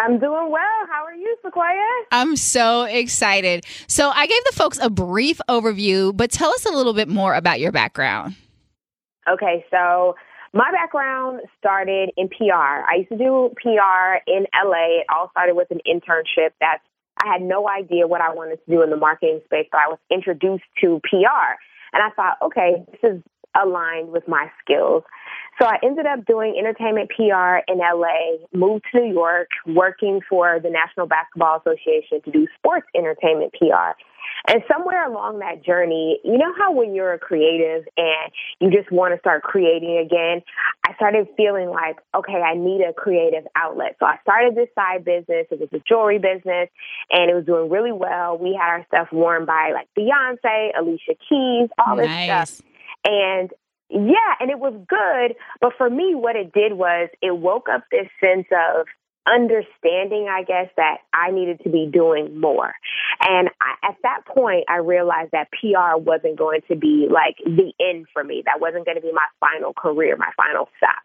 I'm 0.00 0.18
doing 0.18 0.50
well. 0.50 0.86
How 0.90 1.04
are 1.04 1.14
you, 1.14 1.36
Sequoia? 1.44 2.04
I'm 2.10 2.36
so 2.36 2.84
excited. 2.84 3.66
So, 3.86 4.08
I 4.08 4.26
gave 4.26 4.44
the 4.44 4.56
folks 4.56 4.78
a 4.80 4.88
brief 4.88 5.42
overview, 5.46 6.16
but 6.16 6.30
tell 6.30 6.48
us 6.48 6.64
a 6.64 6.70
little 6.70 6.94
bit 6.94 7.06
more 7.06 7.34
about 7.34 7.60
your 7.60 7.70
background. 7.70 8.36
Okay, 9.30 9.62
so 9.70 10.14
my 10.54 10.70
background 10.72 11.42
started 11.58 12.12
in 12.16 12.30
PR. 12.30 12.54
I 12.54 12.94
used 13.00 13.10
to 13.10 13.18
do 13.18 13.50
PR 13.60 14.22
in 14.26 14.46
LA. 14.54 15.00
It 15.00 15.06
all 15.14 15.28
started 15.32 15.54
with 15.54 15.70
an 15.70 15.80
internship 15.86 16.52
that's 16.62 16.82
I 17.22 17.30
had 17.30 17.42
no 17.42 17.68
idea 17.68 18.06
what 18.06 18.22
I 18.22 18.32
wanted 18.32 18.64
to 18.64 18.70
do 18.70 18.82
in 18.82 18.88
the 18.88 18.96
marketing 18.96 19.42
space, 19.44 19.66
but 19.70 19.80
I 19.86 19.88
was 19.88 19.98
introduced 20.10 20.64
to 20.80 21.00
PR. 21.04 21.60
And 21.92 22.02
I 22.02 22.10
thought, 22.10 22.38
okay, 22.42 22.84
this 22.92 23.12
is 23.16 23.22
aligned 23.60 24.10
with 24.10 24.26
my 24.28 24.50
skills. 24.62 25.02
So 25.60 25.66
I 25.66 25.76
ended 25.82 26.06
up 26.06 26.24
doing 26.24 26.56
entertainment 26.58 27.10
PR 27.10 27.60
in 27.68 27.78
LA, 27.78 28.38
moved 28.52 28.84
to 28.92 29.00
New 29.00 29.12
York, 29.12 29.48
working 29.66 30.20
for 30.28 30.58
the 30.62 30.70
National 30.70 31.06
Basketball 31.06 31.58
Association 31.58 32.22
to 32.24 32.30
do 32.30 32.46
sports 32.56 32.86
entertainment 32.94 33.52
PR. 33.58 33.92
And 34.48 34.62
somewhere 34.70 35.06
along 35.06 35.38
that 35.40 35.64
journey, 35.64 36.20
you 36.24 36.38
know 36.38 36.52
how 36.58 36.72
when 36.72 36.94
you're 36.94 37.12
a 37.12 37.18
creative 37.18 37.84
and 37.96 38.32
you 38.60 38.70
just 38.70 38.90
want 38.90 39.14
to 39.14 39.20
start 39.20 39.42
creating 39.42 39.98
again, 39.98 40.42
I 40.86 40.94
started 40.94 41.28
feeling 41.36 41.68
like, 41.68 41.98
okay, 42.14 42.40
I 42.40 42.54
need 42.54 42.82
a 42.82 42.92
creative 42.92 43.46
outlet. 43.54 43.96
So 44.00 44.06
I 44.06 44.16
started 44.22 44.54
this 44.54 44.68
side 44.74 45.04
business. 45.04 45.46
It 45.50 45.60
was 45.60 45.68
a 45.72 45.82
jewelry 45.86 46.18
business 46.18 46.68
and 47.10 47.30
it 47.30 47.34
was 47.34 47.44
doing 47.44 47.70
really 47.70 47.92
well. 47.92 48.38
We 48.38 48.58
had 48.60 48.68
our 48.68 48.86
stuff 48.86 49.08
worn 49.12 49.44
by 49.44 49.72
like 49.72 49.88
Beyonce, 49.96 50.70
Alicia 50.78 51.14
Keys, 51.28 51.68
all 51.78 51.96
this 51.96 52.06
Nice. 52.06 52.50
stuff. 52.50 52.66
And 53.04 53.50
yeah, 53.90 54.34
and 54.38 54.50
it 54.50 54.58
was 54.58 54.74
good. 54.88 55.36
But 55.60 55.72
for 55.76 55.90
me, 55.90 56.14
what 56.14 56.36
it 56.36 56.52
did 56.52 56.74
was 56.74 57.08
it 57.20 57.36
woke 57.36 57.68
up 57.68 57.84
this 57.90 58.08
sense 58.20 58.46
of 58.52 58.86
understanding, 59.26 60.28
I 60.30 60.42
guess, 60.42 60.68
that 60.76 60.98
I 61.12 61.30
needed 61.30 61.60
to 61.64 61.70
be 61.70 61.88
doing 61.92 62.40
more. 62.40 62.72
And 63.20 63.50
I, 63.60 63.88
at 63.88 63.96
that 64.02 64.22
point, 64.26 64.64
I 64.68 64.76
realized 64.76 65.32
that 65.32 65.48
PR 65.52 65.98
wasn't 65.98 66.38
going 66.38 66.60
to 66.68 66.76
be 66.76 67.08
like 67.10 67.36
the 67.44 67.72
end 67.80 68.06
for 68.12 68.24
me. 68.24 68.42
That 68.46 68.60
wasn't 68.60 68.86
going 68.86 68.96
to 68.96 69.02
be 69.02 69.12
my 69.12 69.26
final 69.38 69.72
career, 69.74 70.16
my 70.16 70.30
final 70.36 70.68
stop. 70.76 71.02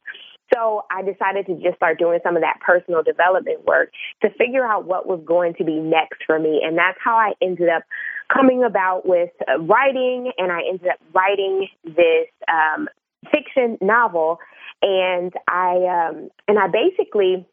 So 0.53 0.85
I 0.91 1.01
decided 1.01 1.47
to 1.47 1.55
just 1.55 1.75
start 1.75 1.97
doing 1.97 2.19
some 2.23 2.35
of 2.35 2.43
that 2.43 2.59
personal 2.61 3.03
development 3.03 3.65
work 3.65 3.91
to 4.21 4.29
figure 4.37 4.65
out 4.65 4.85
what 4.85 5.07
was 5.07 5.19
going 5.25 5.55
to 5.55 5.63
be 5.63 5.75
next 5.75 6.21
for 6.25 6.39
me. 6.39 6.61
And 6.63 6.77
that's 6.77 6.97
how 7.03 7.15
I 7.15 7.33
ended 7.41 7.69
up 7.69 7.83
coming 8.31 8.63
about 8.63 9.07
with 9.07 9.31
uh, 9.47 9.59
writing, 9.61 10.31
and 10.37 10.51
I 10.51 10.61
ended 10.69 10.87
up 10.87 10.99
writing 11.13 11.67
this 11.83 12.27
um, 12.47 12.87
fiction 13.31 13.77
novel. 13.81 14.39
And 14.81 15.33
I 15.47 16.09
um, 16.09 16.29
and 16.47 16.59
I 16.59 16.67
basically 16.67 17.47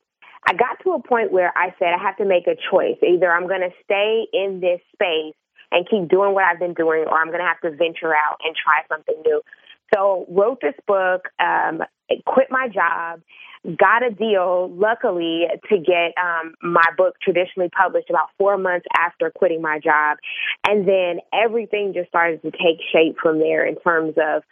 I 0.44 0.55
got 0.55 0.83
to 0.85 0.92
a 0.92 1.02
point 1.02 1.33
where 1.33 1.57
I 1.57 1.74
said 1.78 1.88
I 1.98 2.02
have 2.02 2.16
to 2.16 2.24
make 2.24 2.46
a 2.46 2.57
choice. 2.70 2.96
Either 3.07 3.31
I'm 3.31 3.46
going 3.46 3.61
to 3.61 3.70
stay 3.85 4.26
in 4.33 4.61
this 4.61 4.81
space 4.92 5.35
and 5.70 5.88
keep 5.88 6.09
doing 6.09 6.35
what 6.35 6.44
I've 6.44 6.59
been 6.59 6.74
doing, 6.74 7.05
or 7.07 7.18
I'm 7.18 7.28
going 7.28 7.40
to 7.40 7.46
have 7.46 7.61
to 7.61 7.70
venture 7.70 8.14
out 8.14 8.38
and 8.44 8.55
try 8.55 8.83
something 8.88 9.14
new. 9.24 9.40
So 9.94 10.26
wrote 10.28 10.61
this 10.61 10.74
book, 10.87 11.28
um, 11.38 11.83
quit 12.26 12.48
my 12.50 12.68
job, 12.68 13.20
got 13.78 14.05
a 14.05 14.11
deal, 14.11 14.70
luckily, 14.74 15.44
to 15.70 15.78
get 15.78 16.12
um, 16.20 16.55
my 16.62 16.85
book 16.96 17.14
traditionally 17.22 17.70
published 17.70 18.11
about 18.11 18.28
four 18.38 18.59
months 18.59 18.87
after 18.98 19.31
quitting 19.31 19.62
my 19.62 19.78
job. 19.78 20.18
And 20.66 20.88
then 20.88 21.20
everything 21.33 21.92
just 21.94 22.09
started 22.09 22.42
to 22.42 22.50
take 22.50 22.81
shape 22.92 23.16
from 23.22 23.38
there 23.38 23.64
in 23.66 23.76
terms 23.76 24.14
of 24.16 24.42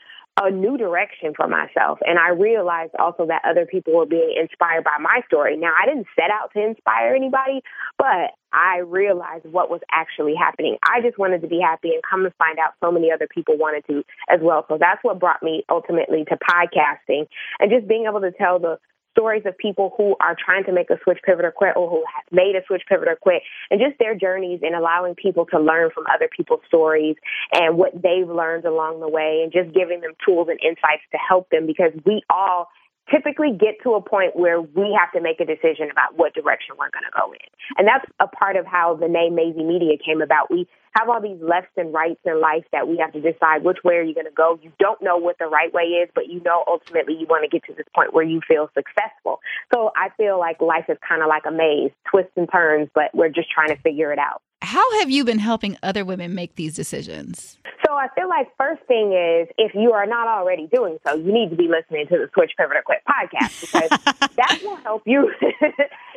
a 0.41 0.51
new 0.51 0.79
direction 0.79 1.35
for 1.37 1.47
myself. 1.47 1.99
And 2.05 2.19
I 2.19 2.31
realized 2.31 2.93
also 2.99 3.27
that 3.27 3.43
other 3.45 3.67
people 3.67 3.95
were 3.95 4.07
being 4.07 4.35
inspired 4.41 4.85
by 4.85 4.97
my 5.01 5.21
story. 5.27 5.57
Now, 5.57 5.73
I 5.77 5.87
didn't 5.87 6.07
set 6.17 6.31
out 6.31 6.51
to 6.55 6.65
inspire 6.65 7.15
anybody, 7.15 7.63
but 7.99 8.33
I 8.53 8.79
realized 8.79 9.45
what 9.45 9.71
was 9.71 9.81
actually 9.93 10.35
happening. 10.35 10.77
I 10.83 11.03
just 11.03 11.19
wanted 11.19 11.43
to 11.43 11.49
be 11.49 11.61
happy 11.61 11.91
and 11.91 12.03
come 12.09 12.25
to 12.25 12.31
find 12.39 12.59
out 12.59 12.73
so 12.83 12.91
many 12.91 13.13
other 13.13 13.29
people 13.33 13.59
wanted 13.59 13.85
to 13.89 14.03
as 14.29 14.41
well. 14.43 14.65
So 14.69 14.79
that's 14.81 15.05
what 15.05 15.21
brought 15.21 15.43
me 15.43 15.63
ultimately 15.69 16.25
to 16.25 16.37
podcasting 16.37 17.27
and 17.61 17.71
just 17.71 17.87
being 17.87 18.07
able 18.09 18.21
to 18.23 18.33
tell 18.33 18.59
the 18.59 18.79
stories 19.13 19.43
of 19.47 19.57
people 19.59 19.93
who 19.97 20.17
are 20.21 20.37
trying 20.39 20.65
to 20.65 20.73
make 20.73 20.91
a 20.91 20.97
switch, 21.03 21.19
pivot, 21.25 21.45
or 21.45 21.51
quit, 21.53 21.77
or 21.77 21.89
who 21.89 22.05
have 22.15 22.25
made 22.31 22.55
a 22.57 22.65
switch, 22.67 22.83
pivot, 22.89 23.09
or 23.09 23.17
quit, 23.17 23.43
and 23.71 23.81
just 23.81 23.99
their 23.99 24.15
journeys 24.15 24.61
and 24.63 24.75
allowing 24.75 25.15
people 25.15 25.47
to 25.47 25.59
learn 25.59 25.91
from 25.95 26.05
other 26.15 26.29
people's 26.35 26.61
stories 26.67 27.17
and 27.53 27.77
what 27.77 27.93
they've 27.95 28.29
learned 28.29 28.65
along 28.65 29.01
the 29.01 29.09
way, 29.09 29.41
and 29.43 29.53
just 29.53 29.75
giving 29.75 30.01
them 30.01 30.13
tools 30.25 30.49
and 30.49 30.59
insights 30.63 31.03
to 31.13 31.19
help 31.19 31.49
them 31.51 31.67
because 31.67 31.93
we 32.05 32.23
all 32.31 32.69
typically 33.11 33.53
get 33.53 33.83
to 33.83 33.95
a 33.95 34.01
point 34.01 34.37
where 34.37 34.61
we 34.61 34.97
have 34.99 35.13
to 35.13 35.21
make 35.21 35.41
a 35.41 35.45
decision 35.45 35.91
about 35.91 36.17
what 36.17 36.35
direction 36.35 36.77
we're 36.79 36.91
going 36.91 37.05
to 37.05 37.15
go 37.17 37.33
in. 37.33 37.49
And 37.77 37.87
that's 37.87 38.05
a 38.21 38.27
part 38.27 38.57
of 38.57 38.67
how 38.67 38.95
the 38.95 39.09
name 39.09 39.35
Maisie 39.35 39.65
Media 39.65 39.97
came 39.99 40.23
about. 40.23 40.51
We 40.51 40.69
have 40.93 41.09
all 41.09 41.21
these 41.21 41.39
lefts 41.41 41.73
and 41.77 41.93
rights 41.93 42.21
in 42.25 42.41
life 42.41 42.65
that 42.73 42.89
we 42.89 42.99
have 42.99 43.13
to 43.13 43.21
decide 43.21 43.63
which 43.63 43.79
way 43.85 43.95
are 43.97 44.03
you 44.03 44.15
going 44.15 44.27
to 44.27 44.35
go. 44.35 44.59
You 44.63 44.73
don't 44.79 45.01
know 45.03 45.17
what 45.17 45.39
the 45.39 45.47
right 45.47 45.73
way 45.73 46.03
is, 46.03 46.09
but 46.15 46.29
you 46.29 46.41
know 46.45 46.65
ultimately 46.67 47.15
you 47.15 47.27
want 47.27 47.45
to 47.45 47.49
get 47.49 47.65
to 47.67 47.75
this 47.75 47.87
point 47.95 48.13
where 48.13 48.25
you 48.25 48.41
feel 48.47 48.71
successful. 48.75 49.41
So 49.73 49.93
I 49.97 50.11
feel 50.17 50.39
like 50.39 50.61
life 50.61 50.87
is 50.89 50.99
kind 51.07 51.23
of 51.23 51.29
like 51.29 51.45
a 51.47 51.53
maze, 51.53 51.93
twists 52.11 52.33
and 52.37 52.49
turns, 52.51 52.89
but 52.95 53.15
we're 53.15 53.29
just 53.29 53.51
trying 53.51 53.69
to 53.69 53.81
figure 53.83 54.13
it 54.13 54.19
out. 54.19 54.43
How 54.71 55.01
have 55.01 55.11
you 55.11 55.25
been 55.25 55.41
helping 55.41 55.77
other 55.83 56.05
women 56.05 56.33
make 56.33 56.55
these 56.55 56.77
decisions? 56.77 57.59
So 57.85 57.95
I 57.95 58.07
feel 58.15 58.29
like 58.29 58.57
first 58.57 58.81
thing 58.87 59.13
is 59.13 59.49
if 59.59 59.75
you 59.75 59.91
are 59.95 60.07
not 60.07 60.29
already 60.29 60.69
doing 60.73 60.97
so, 61.05 61.17
you 61.17 61.33
need 61.33 61.51
to 61.51 61.57
be 61.57 61.67
listening 61.67 62.07
to 62.07 62.19
the 62.19 62.31
Switch 62.33 62.53
Pivot 62.57 62.77
or 62.77 62.83
Quit 62.83 63.03
podcast 63.03 63.63
because 63.63 64.29
that 64.37 64.61
will 64.63 64.77
help 64.77 65.03
you 65.07 65.29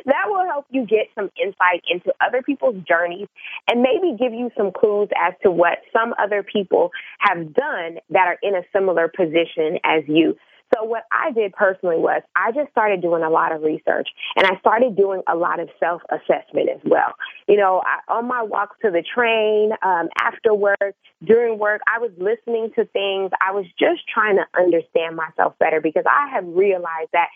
that 0.04 0.24
will 0.26 0.44
help 0.44 0.66
you 0.70 0.86
get 0.86 1.08
some 1.16 1.32
insight 1.36 1.82
into 1.90 2.14
other 2.24 2.42
people's 2.42 2.76
journeys 2.86 3.26
and 3.68 3.82
maybe 3.82 4.16
give 4.16 4.32
you 4.32 4.52
some 4.56 4.70
clues 4.70 5.08
as 5.20 5.34
to 5.42 5.50
what 5.50 5.78
some 5.92 6.14
other 6.22 6.44
people 6.44 6.92
have 7.18 7.54
done 7.54 7.98
that 8.10 8.28
are 8.28 8.38
in 8.40 8.54
a 8.54 8.62
similar 8.72 9.08
position 9.08 9.80
as 9.82 10.04
you. 10.06 10.36
So 10.74 10.84
what 10.84 11.04
I 11.12 11.30
did 11.32 11.52
personally 11.52 11.98
was 11.98 12.22
I 12.34 12.52
just 12.52 12.70
started 12.70 13.02
doing 13.02 13.22
a 13.22 13.30
lot 13.30 13.52
of 13.52 13.62
research 13.62 14.08
and 14.36 14.46
I 14.46 14.58
started 14.58 14.96
doing 14.96 15.22
a 15.28 15.36
lot 15.36 15.60
of 15.60 15.68
self 15.78 16.02
assessment 16.10 16.68
as 16.70 16.80
well. 16.84 17.14
You 17.46 17.56
know, 17.56 17.82
I, 17.84 18.12
on 18.12 18.26
my 18.26 18.42
walks 18.42 18.76
to 18.82 18.90
the 18.90 19.02
train, 19.02 19.72
um, 19.82 20.08
after 20.18 20.54
work, 20.54 20.94
during 21.24 21.58
work, 21.58 21.80
I 21.92 21.98
was 21.98 22.10
listening 22.18 22.70
to 22.76 22.84
things. 22.86 23.30
I 23.40 23.52
was 23.52 23.66
just 23.78 24.02
trying 24.12 24.36
to 24.36 24.46
understand 24.58 25.16
myself 25.16 25.54
better 25.58 25.80
because 25.80 26.04
I 26.08 26.30
have 26.32 26.46
realized 26.46 27.10
that 27.12 27.28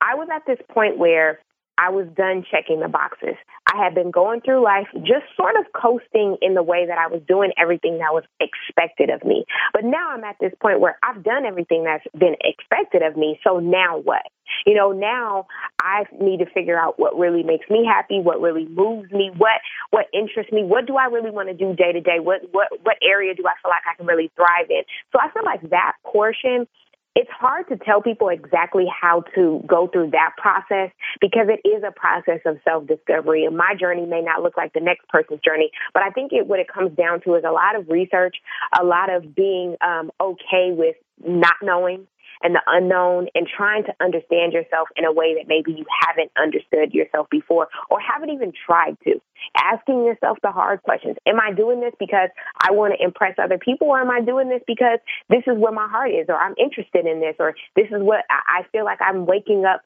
I 0.00 0.14
was 0.16 0.28
at 0.34 0.44
this 0.46 0.58
point 0.72 0.98
where 0.98 1.38
I 1.78 1.90
was 1.90 2.06
done 2.14 2.44
checking 2.50 2.80
the 2.80 2.88
boxes. 2.88 3.34
I 3.72 3.82
had 3.82 3.94
been 3.94 4.10
going 4.10 4.40
through 4.42 4.62
life 4.62 4.86
just 4.98 5.24
sort 5.36 5.56
of 5.56 5.64
coasting 5.72 6.36
in 6.42 6.54
the 6.54 6.62
way 6.62 6.86
that 6.86 6.98
I 6.98 7.06
was 7.06 7.22
doing 7.26 7.52
everything 7.56 7.98
that 7.98 8.12
was 8.12 8.24
expected 8.40 9.10
of 9.10 9.24
me. 9.24 9.44
But 9.72 9.84
now 9.84 10.10
I'm 10.10 10.24
at 10.24 10.36
this 10.40 10.52
point 10.60 10.80
where 10.80 10.98
I've 11.02 11.24
done 11.24 11.46
everything 11.46 11.84
that's 11.84 12.04
been 12.18 12.36
expected 12.44 13.02
of 13.02 13.16
me. 13.16 13.40
So 13.42 13.58
now 13.58 13.98
what? 13.98 14.22
You 14.66 14.74
know, 14.74 14.92
now 14.92 15.46
I 15.80 16.04
need 16.20 16.38
to 16.38 16.46
figure 16.46 16.78
out 16.78 16.98
what 16.98 17.18
really 17.18 17.42
makes 17.42 17.68
me 17.70 17.86
happy, 17.86 18.20
what 18.20 18.40
really 18.40 18.68
moves 18.68 19.10
me, 19.10 19.30
what 19.36 19.60
what 19.90 20.06
interests 20.12 20.52
me, 20.52 20.64
what 20.64 20.86
do 20.86 20.96
I 20.96 21.06
really 21.06 21.30
want 21.30 21.48
to 21.48 21.54
do 21.54 21.74
day 21.74 21.92
to 21.92 22.00
day, 22.00 22.18
what 22.20 22.42
what 22.52 22.68
what 22.82 22.96
area 23.02 23.34
do 23.34 23.44
I 23.46 23.54
feel 23.62 23.70
like 23.70 23.82
I 23.90 23.96
can 23.96 24.06
really 24.06 24.30
thrive 24.36 24.68
in. 24.68 24.82
So 25.12 25.18
I 25.20 25.30
feel 25.32 25.44
like 25.44 25.70
that 25.70 25.94
portion 26.04 26.66
it's 27.14 27.30
hard 27.30 27.68
to 27.68 27.76
tell 27.76 28.00
people 28.00 28.28
exactly 28.28 28.86
how 28.88 29.24
to 29.34 29.62
go 29.66 29.86
through 29.86 30.10
that 30.10 30.30
process 30.38 30.90
because 31.20 31.48
it 31.48 31.66
is 31.68 31.82
a 31.86 31.92
process 31.92 32.40
of 32.46 32.58
self 32.64 32.86
discovery. 32.86 33.44
And 33.44 33.56
my 33.56 33.74
journey 33.78 34.06
may 34.06 34.22
not 34.22 34.42
look 34.42 34.56
like 34.56 34.72
the 34.72 34.80
next 34.80 35.08
person's 35.08 35.40
journey, 35.40 35.70
but 35.92 36.02
I 36.02 36.10
think 36.10 36.32
it, 36.32 36.46
what 36.46 36.58
it 36.58 36.68
comes 36.72 36.96
down 36.96 37.20
to 37.22 37.34
is 37.34 37.44
a 37.46 37.52
lot 37.52 37.76
of 37.76 37.88
research, 37.88 38.36
a 38.78 38.84
lot 38.84 39.12
of 39.12 39.34
being 39.34 39.76
um, 39.80 40.10
okay 40.20 40.72
with 40.72 40.96
not 41.24 41.54
knowing 41.62 42.06
and 42.42 42.54
the 42.54 42.62
unknown 42.66 43.28
and 43.34 43.46
trying 43.46 43.84
to 43.84 43.94
understand 44.00 44.52
yourself 44.52 44.88
in 44.96 45.04
a 45.04 45.12
way 45.12 45.34
that 45.34 45.48
maybe 45.48 45.72
you 45.72 45.84
haven't 46.06 46.30
understood 46.40 46.92
yourself 46.92 47.28
before 47.30 47.68
or 47.90 47.98
haven't 48.00 48.30
even 48.30 48.52
tried 48.66 48.96
to. 49.04 49.20
Asking 49.56 50.04
yourself 50.04 50.38
the 50.42 50.50
hard 50.50 50.82
questions. 50.82 51.16
Am 51.26 51.40
I 51.40 51.52
doing 51.52 51.80
this 51.80 51.94
because 51.98 52.30
I 52.60 52.72
want 52.72 52.94
to 52.96 53.04
impress 53.04 53.34
other 53.42 53.58
people 53.58 53.88
or 53.88 54.00
am 54.00 54.10
I 54.10 54.20
doing 54.20 54.48
this 54.48 54.62
because 54.66 54.98
this 55.28 55.42
is 55.46 55.58
where 55.58 55.72
my 55.72 55.88
heart 55.88 56.10
is 56.10 56.26
or 56.28 56.36
I'm 56.36 56.54
interested 56.58 57.06
in 57.06 57.20
this 57.20 57.36
or 57.38 57.54
this 57.76 57.86
is 57.86 58.02
what 58.02 58.24
I 58.30 58.62
feel 58.72 58.84
like 58.84 58.98
I'm 59.00 59.26
waking 59.26 59.64
up 59.64 59.82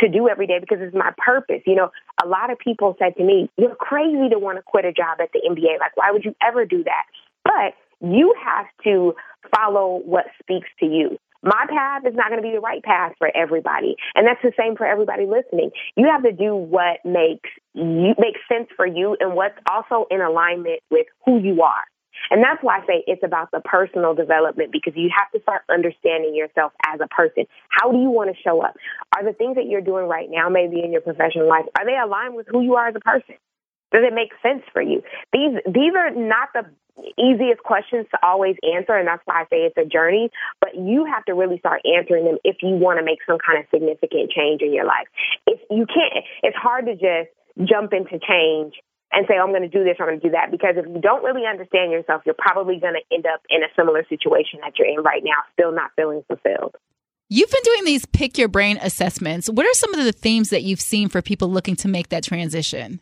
to 0.00 0.08
do 0.08 0.28
every 0.28 0.46
day 0.46 0.58
because 0.60 0.78
it's 0.80 0.94
my 0.94 1.12
purpose. 1.16 1.62
You 1.66 1.76
know, 1.76 1.90
a 2.22 2.26
lot 2.26 2.50
of 2.50 2.58
people 2.58 2.96
said 2.98 3.16
to 3.16 3.24
me, 3.24 3.50
you're 3.56 3.74
crazy 3.74 4.28
to 4.30 4.38
want 4.38 4.58
to 4.58 4.62
quit 4.62 4.84
a 4.84 4.92
job 4.92 5.18
at 5.20 5.30
the 5.32 5.40
NBA. 5.48 5.80
Like, 5.80 5.96
why 5.96 6.10
would 6.10 6.24
you 6.24 6.34
ever 6.46 6.64
do 6.66 6.84
that? 6.84 7.04
But 7.44 7.74
you 8.06 8.34
have 8.44 8.66
to 8.84 9.14
follow 9.54 10.00
what 10.04 10.26
speaks 10.40 10.68
to 10.80 10.86
you. 10.86 11.18
My 11.42 11.66
path 11.68 12.02
is 12.06 12.14
not 12.14 12.28
going 12.28 12.40
to 12.40 12.48
be 12.48 12.54
the 12.54 12.60
right 12.60 12.82
path 12.82 13.12
for 13.18 13.30
everybody. 13.34 13.96
And 14.14 14.26
that's 14.26 14.42
the 14.42 14.52
same 14.58 14.76
for 14.76 14.86
everybody 14.86 15.26
listening. 15.26 15.70
You 15.96 16.08
have 16.10 16.22
to 16.22 16.32
do 16.32 16.54
what 16.54 17.04
makes 17.04 17.50
you 17.74 18.14
makes 18.18 18.40
sense 18.48 18.68
for 18.76 18.86
you 18.86 19.16
and 19.18 19.34
what's 19.34 19.58
also 19.70 20.06
in 20.10 20.20
alignment 20.20 20.80
with 20.90 21.06
who 21.24 21.38
you 21.38 21.62
are. 21.62 21.84
And 22.30 22.42
that's 22.42 22.62
why 22.62 22.78
I 22.78 22.86
say 22.86 23.04
it's 23.06 23.22
about 23.24 23.50
the 23.50 23.60
personal 23.60 24.14
development 24.14 24.70
because 24.70 24.92
you 24.94 25.10
have 25.16 25.30
to 25.32 25.40
start 25.42 25.62
understanding 25.68 26.34
yourself 26.34 26.72
as 26.86 27.00
a 27.00 27.08
person. 27.08 27.44
How 27.68 27.90
do 27.90 27.98
you 27.98 28.10
want 28.10 28.34
to 28.34 28.42
show 28.42 28.62
up? 28.62 28.76
Are 29.16 29.24
the 29.24 29.32
things 29.32 29.56
that 29.56 29.66
you're 29.66 29.80
doing 29.80 30.06
right 30.06 30.28
now, 30.30 30.48
maybe 30.48 30.82
in 30.84 30.92
your 30.92 31.00
professional 31.00 31.48
life, 31.48 31.64
are 31.76 31.84
they 31.84 31.96
aligned 31.98 32.34
with 32.34 32.46
who 32.48 32.60
you 32.60 32.76
are 32.76 32.88
as 32.88 32.94
a 32.94 33.00
person? 33.00 33.34
Does 33.92 34.04
it 34.06 34.14
make 34.14 34.30
sense 34.42 34.62
for 34.72 34.80
you? 34.80 35.02
These 35.32 35.60
these 35.66 35.92
are 35.96 36.10
not 36.10 36.48
the 36.54 36.64
easiest 37.18 37.62
questions 37.62 38.06
to 38.10 38.18
always 38.22 38.56
answer, 38.62 38.94
and 38.94 39.06
that's 39.06 39.22
why 39.24 39.42
I 39.42 39.44
say 39.44 39.64
it's 39.64 39.78
a 39.78 39.84
journey. 39.84 40.30
But 40.60 40.74
you 40.74 41.04
have 41.06 41.24
to 41.26 41.34
really 41.34 41.58
start 41.58 41.82
answering 41.84 42.24
them 42.24 42.38
if 42.44 42.56
you 42.62 42.76
want 42.76 42.98
to 42.98 43.04
make 43.04 43.18
some 43.26 43.38
kind 43.38 43.58
of 43.58 43.66
significant 43.72 44.30
change 44.30 44.62
in 44.62 44.72
your 44.72 44.84
life. 44.84 45.08
If 45.46 45.60
you 45.70 45.86
can't, 45.86 46.24
it's 46.42 46.56
hard 46.56 46.86
to 46.86 46.94
just 46.94 47.32
jump 47.68 47.92
into 47.92 48.18
change 48.18 48.74
and 49.12 49.26
say, 49.28 49.34
oh, 49.38 49.44
I'm 49.44 49.50
going 49.50 49.62
to 49.62 49.68
do 49.68 49.84
this, 49.84 49.96
I'm 50.00 50.06
going 50.06 50.20
to 50.20 50.26
do 50.26 50.32
that. 50.32 50.50
Because 50.50 50.74
if 50.76 50.86
you 50.86 51.00
don't 51.00 51.22
really 51.22 51.46
understand 51.46 51.92
yourself, 51.92 52.22
you're 52.24 52.34
probably 52.38 52.80
going 52.80 52.94
to 52.94 53.14
end 53.14 53.26
up 53.26 53.42
in 53.50 53.62
a 53.62 53.68
similar 53.76 54.04
situation 54.08 54.60
that 54.62 54.78
you're 54.78 54.88
in 54.88 55.02
right 55.04 55.22
now, 55.22 55.36
still 55.52 55.72
not 55.72 55.90
feeling 55.96 56.24
fulfilled. 56.26 56.74
You've 57.28 57.50
been 57.50 57.62
doing 57.64 57.84
these 57.84 58.04
pick 58.06 58.36
your 58.36 58.48
brain 58.48 58.78
assessments. 58.82 59.48
What 59.48 59.64
are 59.64 59.74
some 59.74 59.94
of 59.94 60.04
the 60.04 60.12
themes 60.12 60.50
that 60.50 60.62
you've 60.62 60.80
seen 60.80 61.08
for 61.08 61.22
people 61.22 61.48
looking 61.48 61.76
to 61.76 61.88
make 61.88 62.08
that 62.10 62.24
transition? 62.24 63.00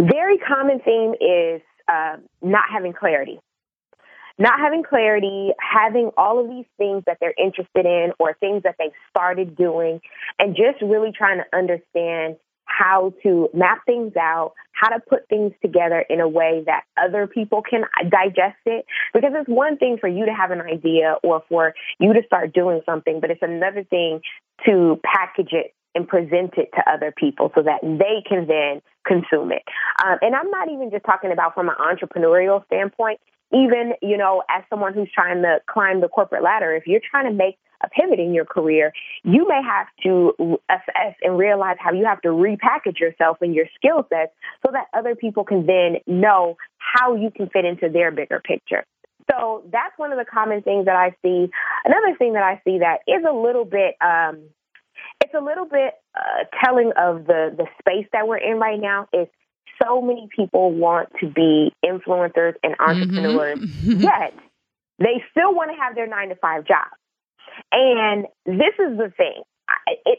Very 0.00 0.38
common 0.38 0.80
theme 0.80 1.14
is 1.20 1.60
uh, 1.88 2.16
not 2.42 2.64
having 2.72 2.92
clarity. 2.92 3.40
Not 4.40 4.60
having 4.60 4.84
clarity, 4.84 5.50
having 5.58 6.10
all 6.16 6.38
of 6.38 6.48
these 6.48 6.66
things 6.76 7.02
that 7.06 7.18
they're 7.20 7.34
interested 7.36 7.86
in 7.86 8.12
or 8.20 8.34
things 8.34 8.62
that 8.62 8.76
they've 8.78 8.92
started 9.10 9.56
doing, 9.56 10.00
and 10.38 10.54
just 10.54 10.80
really 10.80 11.10
trying 11.10 11.38
to 11.38 11.56
understand 11.56 12.36
how 12.64 13.12
to 13.24 13.48
map 13.52 13.80
things 13.86 14.12
out, 14.16 14.52
how 14.72 14.90
to 14.90 15.00
put 15.00 15.28
things 15.28 15.52
together 15.60 16.04
in 16.08 16.20
a 16.20 16.28
way 16.28 16.62
that 16.66 16.84
other 16.96 17.26
people 17.26 17.62
can 17.62 17.82
digest 18.08 18.58
it. 18.66 18.84
Because 19.12 19.32
it's 19.34 19.48
one 19.48 19.76
thing 19.78 19.96
for 19.98 20.08
you 20.08 20.26
to 20.26 20.32
have 20.32 20.52
an 20.52 20.60
idea 20.60 21.16
or 21.24 21.42
for 21.48 21.74
you 21.98 22.12
to 22.12 22.22
start 22.24 22.52
doing 22.52 22.82
something, 22.86 23.20
but 23.20 23.30
it's 23.30 23.42
another 23.42 23.82
thing 23.82 24.20
to 24.66 25.00
package 25.02 25.52
it 25.52 25.74
and 25.98 26.06
present 26.06 26.54
it 26.56 26.70
to 26.76 26.90
other 26.90 27.12
people 27.14 27.50
so 27.56 27.62
that 27.62 27.80
they 27.82 28.22
can 28.26 28.46
then 28.46 28.80
consume 29.04 29.50
it. 29.50 29.62
Um, 30.04 30.18
and 30.22 30.34
I'm 30.34 30.50
not 30.50 30.70
even 30.70 30.90
just 30.90 31.04
talking 31.04 31.32
about 31.32 31.54
from 31.54 31.68
an 31.68 31.74
entrepreneurial 31.74 32.64
standpoint. 32.66 33.18
Even, 33.52 33.94
you 34.00 34.16
know, 34.16 34.42
as 34.48 34.62
someone 34.70 34.94
who's 34.94 35.10
trying 35.12 35.42
to 35.42 35.58
climb 35.68 36.00
the 36.00 36.08
corporate 36.08 36.44
ladder, 36.44 36.74
if 36.74 36.86
you're 36.86 37.00
trying 37.10 37.26
to 37.26 37.32
make 37.32 37.58
a 37.82 37.88
pivot 37.88 38.20
in 38.20 38.34
your 38.34 38.44
career, 38.44 38.92
you 39.24 39.48
may 39.48 39.60
have 39.62 39.86
to 40.02 40.58
assess 40.68 41.14
and 41.22 41.38
realize 41.38 41.76
how 41.80 41.92
you 41.92 42.04
have 42.04 42.20
to 42.22 42.28
repackage 42.28 43.00
yourself 43.00 43.38
and 43.40 43.54
your 43.54 43.66
skill 43.74 44.06
sets 44.08 44.32
so 44.64 44.70
that 44.72 44.86
other 44.92 45.14
people 45.14 45.44
can 45.44 45.66
then 45.66 45.96
know 46.06 46.56
how 46.76 47.14
you 47.14 47.30
can 47.30 47.48
fit 47.48 47.64
into 47.64 47.88
their 47.88 48.10
bigger 48.10 48.40
picture. 48.40 48.84
So 49.30 49.62
that's 49.70 49.96
one 49.96 50.12
of 50.12 50.18
the 50.18 50.24
common 50.24 50.62
things 50.62 50.86
that 50.86 50.96
I 50.96 51.10
see. 51.22 51.50
Another 51.84 52.16
thing 52.18 52.32
that 52.34 52.42
I 52.42 52.60
see 52.64 52.78
that 52.78 53.00
is 53.06 53.24
a 53.28 53.32
little 53.32 53.64
bit 53.64 53.94
um, 54.00 54.42
it's 55.20 55.34
a 55.34 55.40
little 55.40 55.66
bit 55.66 55.94
uh, 56.16 56.44
telling 56.62 56.92
of 56.96 57.26
the 57.26 57.54
the 57.56 57.66
space 57.80 58.06
that 58.12 58.26
we're 58.26 58.38
in 58.38 58.58
right 58.58 58.80
now. 58.80 59.08
Is 59.12 59.28
so 59.82 60.00
many 60.00 60.28
people 60.34 60.72
want 60.72 61.10
to 61.20 61.28
be 61.28 61.72
influencers 61.84 62.54
and 62.62 62.74
mm-hmm. 62.74 62.90
entrepreneurs, 62.90 63.58
mm-hmm. 63.58 64.00
yet 64.00 64.34
they 64.98 65.22
still 65.30 65.54
want 65.54 65.70
to 65.70 65.76
have 65.76 65.94
their 65.94 66.06
nine 66.08 66.28
to 66.30 66.36
five 66.36 66.66
job. 66.66 66.88
And 67.72 68.26
this 68.46 68.74
is 68.78 68.96
the 68.96 69.12
thing. 69.16 69.42
It, 70.06 70.18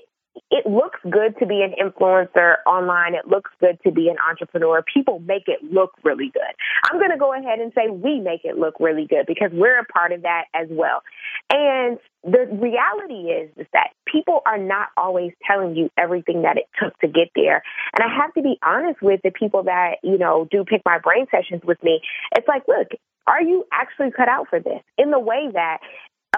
it 0.51 0.65
looks 0.65 0.99
good 1.09 1.37
to 1.39 1.45
be 1.45 1.61
an 1.61 1.73
influencer 1.79 2.55
online. 2.65 3.13
It 3.13 3.27
looks 3.27 3.51
good 3.59 3.77
to 3.85 3.91
be 3.91 4.09
an 4.09 4.17
entrepreneur. 4.27 4.83
People 4.93 5.19
make 5.19 5.43
it 5.47 5.63
look 5.63 5.91
really 6.03 6.31
good. 6.33 6.53
I'm 6.89 6.97
going 6.97 7.11
to 7.11 7.17
go 7.17 7.33
ahead 7.33 7.59
and 7.59 7.71
say 7.75 7.89
we 7.89 8.19
make 8.19 8.41
it 8.43 8.57
look 8.57 8.75
really 8.79 9.05
good 9.05 9.25
because 9.27 9.51
we're 9.53 9.79
a 9.79 9.85
part 9.85 10.11
of 10.11 10.23
that 10.23 10.45
as 10.53 10.67
well. 10.71 11.03
And 11.51 11.99
the 12.23 12.47
reality 12.51 13.31
is, 13.31 13.51
is 13.57 13.67
that 13.73 13.91
people 14.11 14.41
are 14.45 14.57
not 14.57 14.89
always 14.97 15.31
telling 15.45 15.75
you 15.75 15.89
everything 15.97 16.41
that 16.41 16.57
it 16.57 16.65
took 16.81 16.97
to 16.99 17.07
get 17.07 17.29
there. 17.35 17.61
And 17.97 18.03
I 18.03 18.15
have 18.21 18.33
to 18.33 18.41
be 18.41 18.57
honest 18.63 19.01
with 19.01 19.21
the 19.23 19.31
people 19.31 19.63
that, 19.63 19.97
you 20.03 20.17
know, 20.17 20.47
do 20.49 20.63
pick 20.63 20.81
my 20.85 20.97
brain 20.97 21.27
sessions 21.31 21.61
with 21.63 21.81
me. 21.83 22.01
It's 22.35 22.47
like, 22.47 22.63
look, 22.67 22.87
are 23.27 23.41
you 23.41 23.65
actually 23.71 24.09
cut 24.11 24.27
out 24.27 24.47
for 24.49 24.59
this? 24.59 24.81
In 24.97 25.11
the 25.11 25.19
way 25.19 25.49
that 25.53 25.79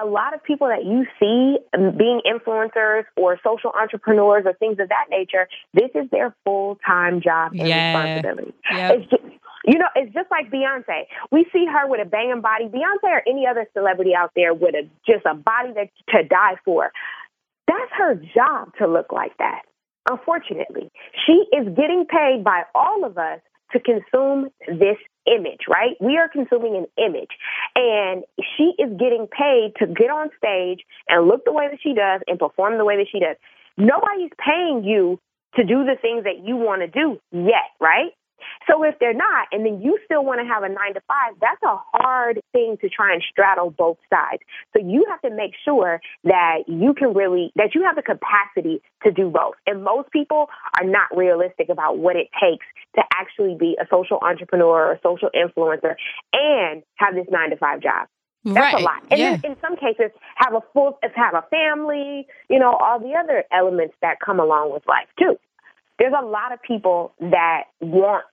a 0.00 0.06
lot 0.06 0.34
of 0.34 0.42
people 0.42 0.68
that 0.68 0.84
you 0.84 1.06
see 1.20 1.58
um, 1.76 1.96
being 1.96 2.20
influencers 2.26 3.04
or 3.16 3.38
social 3.44 3.72
entrepreneurs 3.78 4.44
or 4.46 4.54
things 4.54 4.78
of 4.80 4.88
that 4.88 5.06
nature, 5.10 5.48
this 5.74 5.90
is 5.94 6.08
their 6.10 6.34
full 6.44 6.78
time 6.86 7.20
job 7.20 7.52
and 7.52 7.68
yeah. 7.68 7.98
responsibility. 7.98 8.54
Yep. 8.70 8.98
It's 8.98 9.10
just, 9.10 9.22
you 9.66 9.78
know, 9.78 9.88
it's 9.94 10.12
just 10.14 10.30
like 10.30 10.50
Beyonce. 10.50 11.04
We 11.30 11.46
see 11.52 11.66
her 11.66 11.86
with 11.86 12.00
a 12.00 12.08
banging 12.08 12.40
body. 12.40 12.66
Beyonce 12.66 13.04
or 13.04 13.22
any 13.26 13.46
other 13.46 13.66
celebrity 13.74 14.14
out 14.16 14.32
there 14.34 14.54
with 14.54 14.74
a 14.74 14.88
just 15.06 15.26
a 15.26 15.34
body 15.34 15.72
that 15.74 15.90
to 16.08 16.26
die 16.26 16.56
for. 16.64 16.90
That's 17.68 17.92
her 17.96 18.14
job 18.34 18.72
to 18.78 18.86
look 18.86 19.12
like 19.12 19.36
that. 19.38 19.62
Unfortunately, 20.10 20.90
she 21.26 21.44
is 21.52 21.68
getting 21.76 22.06
paid 22.08 22.42
by 22.42 22.62
all 22.74 23.04
of 23.04 23.18
us 23.18 23.40
to 23.72 23.80
consume 23.80 24.48
this 24.66 24.96
image, 25.26 25.62
right? 25.68 25.96
We 26.00 26.16
are 26.18 26.28
consuming 26.28 26.76
an 26.76 26.86
image. 26.98 27.30
And 27.76 28.24
she 28.56 28.72
is 28.78 28.90
getting 28.98 29.26
paid 29.26 29.72
to 29.78 29.86
get 29.86 30.10
on 30.10 30.30
stage 30.36 30.84
and 31.08 31.26
look 31.26 31.44
the 31.44 31.52
way 31.52 31.68
that 31.70 31.78
she 31.82 31.94
does 31.94 32.20
and 32.26 32.38
perform 32.38 32.78
the 32.78 32.84
way 32.84 32.96
that 32.96 33.06
she 33.10 33.20
does. 33.20 33.36
Nobody's 33.76 34.32
paying 34.38 34.84
you 34.84 35.18
to 35.54 35.64
do 35.64 35.84
the 35.84 35.96
things 36.00 36.24
that 36.24 36.44
you 36.44 36.56
want 36.56 36.82
to 36.82 36.88
do 36.88 37.20
yet, 37.30 37.70
right? 37.80 38.12
So 38.68 38.82
if 38.84 38.98
they're 38.98 39.14
not, 39.14 39.48
and 39.52 39.64
then 39.64 39.80
you 39.80 39.98
still 40.04 40.24
want 40.24 40.40
to 40.40 40.46
have 40.46 40.62
a 40.62 40.68
nine 40.68 40.94
to 40.94 41.00
five, 41.06 41.34
that's 41.40 41.62
a 41.62 41.76
hard 41.94 42.40
thing 42.52 42.76
to 42.80 42.88
try 42.88 43.12
and 43.12 43.22
straddle 43.30 43.70
both 43.70 43.98
sides. 44.10 44.42
So 44.76 44.82
you 44.84 45.06
have 45.10 45.20
to 45.22 45.30
make 45.30 45.52
sure 45.64 46.00
that 46.24 46.64
you 46.66 46.94
can 46.94 47.14
really, 47.14 47.52
that 47.56 47.74
you 47.74 47.84
have 47.84 47.96
the 47.96 48.02
capacity 48.02 48.82
to 49.04 49.10
do 49.10 49.30
both. 49.30 49.54
And 49.66 49.84
most 49.84 50.10
people 50.10 50.48
are 50.78 50.86
not 50.86 51.16
realistic 51.16 51.68
about 51.68 51.98
what 51.98 52.16
it 52.16 52.28
takes 52.40 52.66
to 52.96 53.02
actually 53.14 53.56
be 53.58 53.76
a 53.80 53.86
social 53.90 54.18
entrepreneur 54.22 54.88
or 54.88 54.92
a 54.92 55.00
social 55.02 55.30
influencer 55.34 55.94
and 56.32 56.82
have 56.96 57.14
this 57.14 57.26
nine 57.30 57.50
to 57.50 57.56
five 57.56 57.80
job. 57.80 58.08
That's 58.44 58.74
right. 58.74 58.82
a 58.82 58.84
lot. 58.84 59.02
And 59.10 59.20
yeah. 59.20 59.38
in 59.44 59.56
some 59.60 59.76
cases, 59.76 60.10
have 60.36 60.54
a 60.54 60.60
full, 60.72 60.98
have 61.14 61.34
a 61.34 61.44
family, 61.48 62.26
you 62.50 62.58
know, 62.58 62.72
all 62.72 62.98
the 62.98 63.14
other 63.14 63.44
elements 63.52 63.94
that 64.02 64.18
come 64.24 64.40
along 64.40 64.72
with 64.72 64.82
life 64.88 65.06
too. 65.18 65.38
There's 65.98 66.14
a 66.18 66.24
lot 66.24 66.52
of 66.52 66.60
people 66.62 67.14
that 67.20 67.64
want 67.80 68.24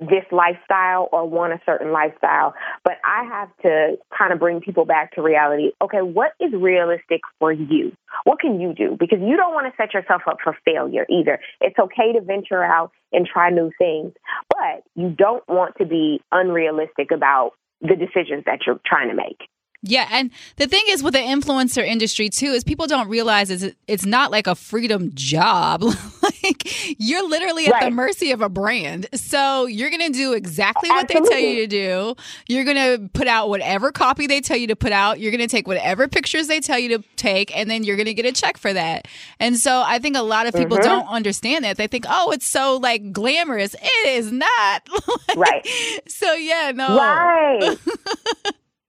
this 0.00 0.24
lifestyle 0.32 1.08
or 1.12 1.28
want 1.28 1.52
a 1.52 1.60
certain 1.64 1.92
lifestyle, 1.92 2.54
but 2.84 2.94
I 3.04 3.24
have 3.24 3.48
to 3.62 3.96
kind 4.16 4.32
of 4.32 4.38
bring 4.38 4.60
people 4.60 4.84
back 4.84 5.14
to 5.14 5.22
reality. 5.22 5.70
Okay, 5.80 6.02
what 6.02 6.32
is 6.40 6.52
realistic 6.52 7.20
for 7.38 7.52
you? 7.52 7.92
What 8.24 8.40
can 8.40 8.60
you 8.60 8.74
do? 8.74 8.96
Because 8.98 9.20
you 9.20 9.36
don't 9.36 9.54
want 9.54 9.66
to 9.66 9.76
set 9.76 9.94
yourself 9.94 10.22
up 10.26 10.38
for 10.42 10.56
failure 10.64 11.06
either. 11.08 11.38
It's 11.60 11.78
okay 11.78 12.12
to 12.12 12.20
venture 12.20 12.64
out 12.64 12.90
and 13.12 13.26
try 13.26 13.50
new 13.50 13.70
things, 13.78 14.12
but 14.48 14.82
you 14.94 15.10
don't 15.10 15.46
want 15.48 15.76
to 15.78 15.86
be 15.86 16.20
unrealistic 16.32 17.10
about 17.12 17.52
the 17.80 17.96
decisions 17.96 18.44
that 18.46 18.60
you're 18.66 18.80
trying 18.86 19.08
to 19.08 19.14
make. 19.14 19.48
Yeah, 19.84 20.06
and 20.12 20.30
the 20.56 20.68
thing 20.68 20.82
is 20.88 21.02
with 21.02 21.14
the 21.14 21.20
influencer 21.20 21.84
industry 21.84 22.28
too 22.28 22.52
is 22.52 22.62
people 22.62 22.86
don't 22.86 23.08
realize 23.08 23.50
is 23.50 23.74
it's 23.88 24.06
not 24.06 24.30
like 24.30 24.46
a 24.46 24.54
freedom 24.54 25.10
job. 25.14 25.82
like 26.44 27.00
you're 27.00 27.28
literally 27.28 27.66
at 27.66 27.72
right. 27.72 27.84
the 27.84 27.90
mercy 27.90 28.32
of 28.32 28.40
a 28.40 28.48
brand. 28.48 29.08
So 29.14 29.66
you're 29.66 29.90
going 29.90 30.12
to 30.12 30.16
do 30.16 30.32
exactly 30.32 30.88
what 30.88 31.04
Absolutely. 31.04 31.28
they 31.28 31.42
tell 31.42 31.50
you 31.50 31.60
to 31.62 31.66
do. 31.66 32.14
You're 32.48 32.64
going 32.64 32.76
to 32.76 33.08
put 33.10 33.26
out 33.26 33.48
whatever 33.48 33.92
copy 33.92 34.26
they 34.26 34.40
tell 34.40 34.56
you 34.56 34.68
to 34.68 34.76
put 34.76 34.92
out. 34.92 35.20
You're 35.20 35.30
going 35.30 35.40
to 35.40 35.48
take 35.48 35.66
whatever 35.66 36.08
pictures 36.08 36.46
they 36.46 36.60
tell 36.60 36.78
you 36.78 36.98
to 36.98 37.04
take 37.16 37.56
and 37.56 37.70
then 37.70 37.84
you're 37.84 37.96
going 37.96 38.06
to 38.06 38.14
get 38.14 38.26
a 38.26 38.32
check 38.32 38.56
for 38.56 38.72
that. 38.72 39.08
And 39.38 39.56
so 39.56 39.82
I 39.84 39.98
think 39.98 40.16
a 40.16 40.22
lot 40.22 40.46
of 40.46 40.54
people 40.54 40.78
mm-hmm. 40.78 40.88
don't 40.88 41.08
understand 41.08 41.64
that. 41.64 41.76
They 41.76 41.86
think, 41.86 42.04
"Oh, 42.08 42.30
it's 42.32 42.46
so 42.46 42.76
like 42.76 43.12
glamorous." 43.12 43.74
It 43.74 44.08
is 44.08 44.32
not. 44.32 44.88
like, 45.28 45.36
right. 45.36 45.68
So 46.08 46.32
yeah, 46.34 46.72
no. 46.74 46.96
Right. 46.96 47.78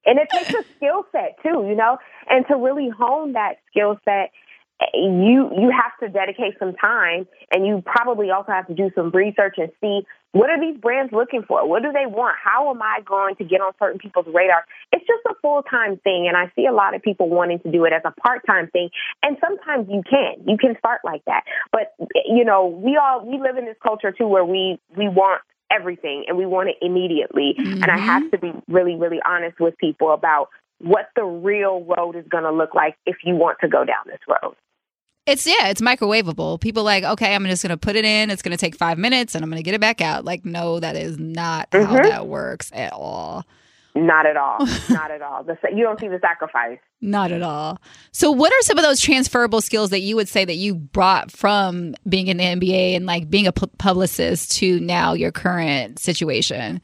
And 0.05 0.19
it 0.19 0.27
takes 0.29 0.49
a 0.49 0.63
skill 0.75 1.05
set 1.11 1.37
too, 1.41 1.65
you 1.67 1.75
know, 1.75 1.97
and 2.29 2.45
to 2.47 2.55
really 2.57 2.89
hone 2.89 3.33
that 3.33 3.57
skill 3.69 3.97
set, 4.03 4.31
you 4.93 5.49
you 5.55 5.71
have 5.71 5.97
to 6.01 6.09
dedicate 6.09 6.55
some 6.59 6.75
time, 6.75 7.27
and 7.51 7.65
you 7.65 7.83
probably 7.85 8.31
also 8.31 8.51
have 8.51 8.67
to 8.67 8.73
do 8.73 8.91
some 8.95 9.09
research 9.11 9.55
and 9.57 9.69
see 9.81 10.01
what 10.33 10.49
are 10.49 10.59
these 10.59 10.79
brands 10.79 11.13
looking 11.13 11.43
for? 11.47 11.67
What 11.67 11.83
do 11.83 11.91
they 11.91 12.07
want? 12.07 12.35
How 12.43 12.71
am 12.71 12.81
I 12.81 13.01
going 13.05 13.35
to 13.35 13.43
get 13.43 13.61
on 13.61 13.71
certain 13.79 13.99
people's 13.99 14.25
radar? 14.25 14.65
It's 14.91 15.05
just 15.05 15.21
a 15.29 15.35
full 15.41 15.61
time 15.63 15.97
thing, 15.97 16.25
and 16.27 16.35
I 16.35 16.51
see 16.55 16.65
a 16.65 16.73
lot 16.73 16.95
of 16.95 17.03
people 17.03 17.29
wanting 17.29 17.59
to 17.59 17.71
do 17.71 17.85
it 17.85 17.93
as 17.93 18.01
a 18.03 18.11
part 18.19 18.45
time 18.45 18.67
thing. 18.71 18.89
And 19.21 19.37
sometimes 19.39 19.87
you 19.89 20.01
can, 20.09 20.43
you 20.47 20.57
can 20.57 20.75
start 20.79 21.01
like 21.03 21.23
that. 21.25 21.43
But 21.71 21.93
you 22.25 22.43
know, 22.43 22.65
we 22.65 22.97
all 22.97 23.23
we 23.25 23.39
live 23.39 23.57
in 23.57 23.65
this 23.65 23.77
culture 23.81 24.11
too, 24.11 24.27
where 24.27 24.43
we 24.43 24.79
we 24.97 25.07
want 25.07 25.41
everything 25.71 26.25
and 26.27 26.37
we 26.37 26.45
want 26.45 26.69
it 26.69 26.75
immediately. 26.81 27.55
Mm-hmm. 27.57 27.83
And 27.83 27.91
I 27.91 27.97
have 27.97 28.23
mm-hmm. 28.23 28.47
to 28.47 28.53
be 28.53 28.63
really, 28.67 28.95
really 28.95 29.19
honest 29.25 29.59
with 29.59 29.77
people 29.77 30.13
about 30.13 30.49
what 30.83 31.09
the 31.15 31.23
real 31.23 31.83
road 31.83 32.15
is 32.15 32.25
going 32.29 32.43
to 32.43 32.51
look 32.51 32.75
like 32.75 32.95
if 33.05 33.17
you 33.23 33.35
want 33.35 33.57
to 33.61 33.67
go 33.67 33.85
down 33.85 34.03
this 34.05 34.19
road. 34.27 34.55
It's 35.25 35.47
yeah, 35.47 35.69
it's 35.69 35.81
microwavable. 35.81 36.59
People 36.59 36.83
like, 36.83 37.05
okay, 37.05 37.33
I'm 37.33 37.45
just 37.45 37.63
going 37.63 37.69
to 37.69 37.77
put 37.77 37.95
it 37.95 38.03
in. 38.03 38.29
It's 38.29 38.41
going 38.41 38.51
to 38.51 38.57
take 38.57 38.75
five 38.75 38.97
minutes, 38.97 39.35
and 39.35 39.43
I'm 39.43 39.49
going 39.49 39.61
to 39.61 39.63
get 39.63 39.73
it 39.73 39.79
back 39.79 40.01
out. 40.01 40.25
Like, 40.25 40.43
no, 40.43 40.81
that 40.81 40.97
is 40.97 41.17
not 41.17 41.71
mm-hmm. 41.71 41.85
how 41.85 42.03
that 42.03 42.27
works 42.27 42.69
at 42.73 42.91
all. 42.91 43.45
Not 43.95 44.25
at 44.25 44.35
all. 44.35 44.57
Not 44.89 45.11
at 45.11 45.21
all. 45.21 45.43
The, 45.43 45.55
you 45.71 45.83
don't 45.83 45.99
see 45.99 46.07
the 46.07 46.19
sacrifice. 46.19 46.79
Not 46.99 47.31
at 47.31 47.43
all. 47.43 47.79
So, 48.11 48.31
what 48.31 48.51
are 48.51 48.61
some 48.61 48.79
of 48.79 48.83
those 48.83 48.99
transferable 48.99 49.61
skills 49.61 49.91
that 49.91 49.99
you 49.99 50.15
would 50.15 50.27
say 50.27 50.43
that 50.45 50.55
you 50.55 50.73
brought 50.73 51.31
from 51.31 51.93
being 52.09 52.27
in 52.27 52.37
the 52.37 52.43
NBA 52.43 52.95
and 52.95 53.05
like 53.05 53.29
being 53.29 53.45
a 53.45 53.51
publicist 53.51 54.51
to 54.53 54.79
now 54.79 55.13
your 55.13 55.31
current 55.31 55.99
situation? 55.99 56.81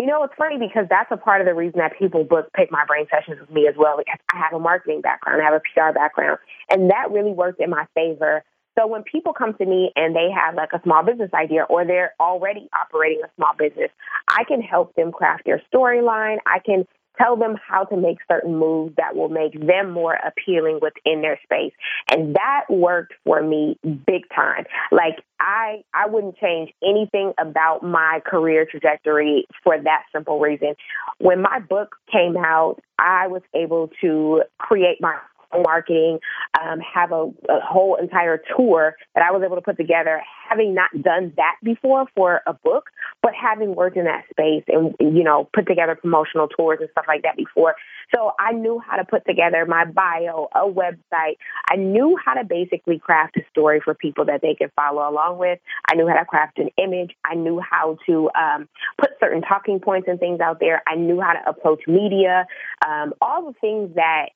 You 0.00 0.06
know, 0.06 0.24
it's 0.24 0.34
funny 0.38 0.56
because 0.56 0.86
that's 0.88 1.10
a 1.10 1.16
part 1.18 1.42
of 1.42 1.46
the 1.46 1.54
reason 1.54 1.78
that 1.78 1.98
people 1.98 2.24
book 2.24 2.48
pick 2.56 2.72
my 2.72 2.84
brain 2.86 3.06
sessions 3.10 3.38
with 3.38 3.50
me 3.50 3.68
as 3.68 3.74
well. 3.76 3.98
Because 3.98 4.18
I 4.32 4.38
have 4.38 4.54
a 4.54 4.58
marketing 4.58 5.02
background, 5.02 5.42
I 5.42 5.44
have 5.44 5.54
a 5.54 5.60
PR 5.60 5.92
background, 5.92 6.38
and 6.70 6.90
that 6.90 7.10
really 7.10 7.32
worked 7.32 7.60
in 7.60 7.68
my 7.68 7.86
favor 7.94 8.42
so 8.78 8.86
when 8.86 9.02
people 9.02 9.32
come 9.32 9.54
to 9.54 9.66
me 9.66 9.90
and 9.96 10.14
they 10.14 10.28
have 10.30 10.54
like 10.54 10.72
a 10.72 10.80
small 10.82 11.02
business 11.02 11.30
idea 11.34 11.64
or 11.64 11.84
they're 11.84 12.14
already 12.20 12.68
operating 12.72 13.20
a 13.24 13.28
small 13.36 13.52
business, 13.58 13.90
I 14.28 14.44
can 14.44 14.62
help 14.62 14.94
them 14.94 15.12
craft 15.12 15.44
their 15.44 15.60
storyline. 15.72 16.38
I 16.46 16.60
can 16.64 16.86
tell 17.20 17.36
them 17.36 17.56
how 17.66 17.84
to 17.84 17.96
make 17.96 18.18
certain 18.30 18.56
moves 18.56 18.94
that 18.96 19.14
will 19.14 19.28
make 19.28 19.52
them 19.54 19.90
more 19.90 20.16
appealing 20.26 20.80
within 20.80 21.22
their 21.22 21.38
space. 21.42 21.72
And 22.10 22.34
that 22.34 22.64
worked 22.68 23.14
for 23.24 23.42
me 23.42 23.78
big 24.06 24.22
time. 24.34 24.64
Like 24.90 25.22
I 25.40 25.82
I 25.94 26.06
wouldn't 26.06 26.36
change 26.38 26.72
anything 26.82 27.32
about 27.38 27.82
my 27.82 28.20
career 28.26 28.66
trajectory 28.70 29.46
for 29.64 29.80
that 29.80 30.02
simple 30.12 30.38
reason. 30.38 30.74
When 31.18 31.42
my 31.42 31.60
book 31.60 31.96
came 32.12 32.36
out, 32.36 32.76
I 32.98 33.26
was 33.28 33.42
able 33.54 33.90
to 34.02 34.42
create 34.58 34.98
my 35.00 35.16
marketing, 35.52 36.18
um, 36.60 36.80
have 36.80 37.12
a, 37.12 37.30
a 37.48 37.60
whole 37.60 37.96
entire 37.96 38.40
tour 38.56 38.96
that 39.14 39.24
I 39.24 39.32
was 39.32 39.42
able 39.44 39.56
to 39.56 39.62
put 39.62 39.76
together, 39.76 40.22
having 40.48 40.74
not 40.74 40.90
done 41.02 41.32
that 41.36 41.56
before 41.62 42.06
for 42.14 42.42
a 42.46 42.52
book, 42.52 42.90
but 43.22 43.32
having 43.34 43.74
worked 43.74 43.96
in 43.96 44.04
that 44.04 44.24
space 44.30 44.64
and, 44.68 44.94
you 45.00 45.24
know, 45.24 45.48
put 45.52 45.66
together 45.66 45.94
promotional 45.94 46.48
tours 46.48 46.78
and 46.80 46.88
stuff 46.92 47.04
like 47.08 47.22
that 47.22 47.36
before. 47.36 47.74
So 48.14 48.32
I 48.38 48.52
knew 48.52 48.80
how 48.84 48.96
to 48.96 49.04
put 49.04 49.24
together 49.26 49.64
my 49.66 49.84
bio, 49.84 50.48
a 50.54 50.60
website. 50.60 51.36
I 51.70 51.76
knew 51.76 52.18
how 52.24 52.34
to 52.34 52.44
basically 52.44 52.98
craft 52.98 53.36
a 53.36 53.42
story 53.50 53.80
for 53.84 53.94
people 53.94 54.24
that 54.26 54.40
they 54.42 54.54
could 54.54 54.72
follow 54.74 55.08
along 55.08 55.38
with. 55.38 55.58
I 55.90 55.94
knew 55.94 56.08
how 56.08 56.16
to 56.16 56.24
craft 56.24 56.58
an 56.58 56.70
image. 56.76 57.12
I 57.24 57.34
knew 57.34 57.60
how 57.60 57.98
to 58.06 58.30
um, 58.38 58.68
put 58.98 59.10
certain 59.20 59.42
talking 59.42 59.80
points 59.80 60.08
and 60.08 60.18
things 60.18 60.40
out 60.40 60.58
there. 60.60 60.82
I 60.86 60.96
knew 60.96 61.20
how 61.20 61.34
to 61.34 61.48
approach 61.48 61.82
media, 61.86 62.46
um, 62.86 63.14
all 63.20 63.46
the 63.46 63.54
things 63.60 63.94
that 63.94 64.30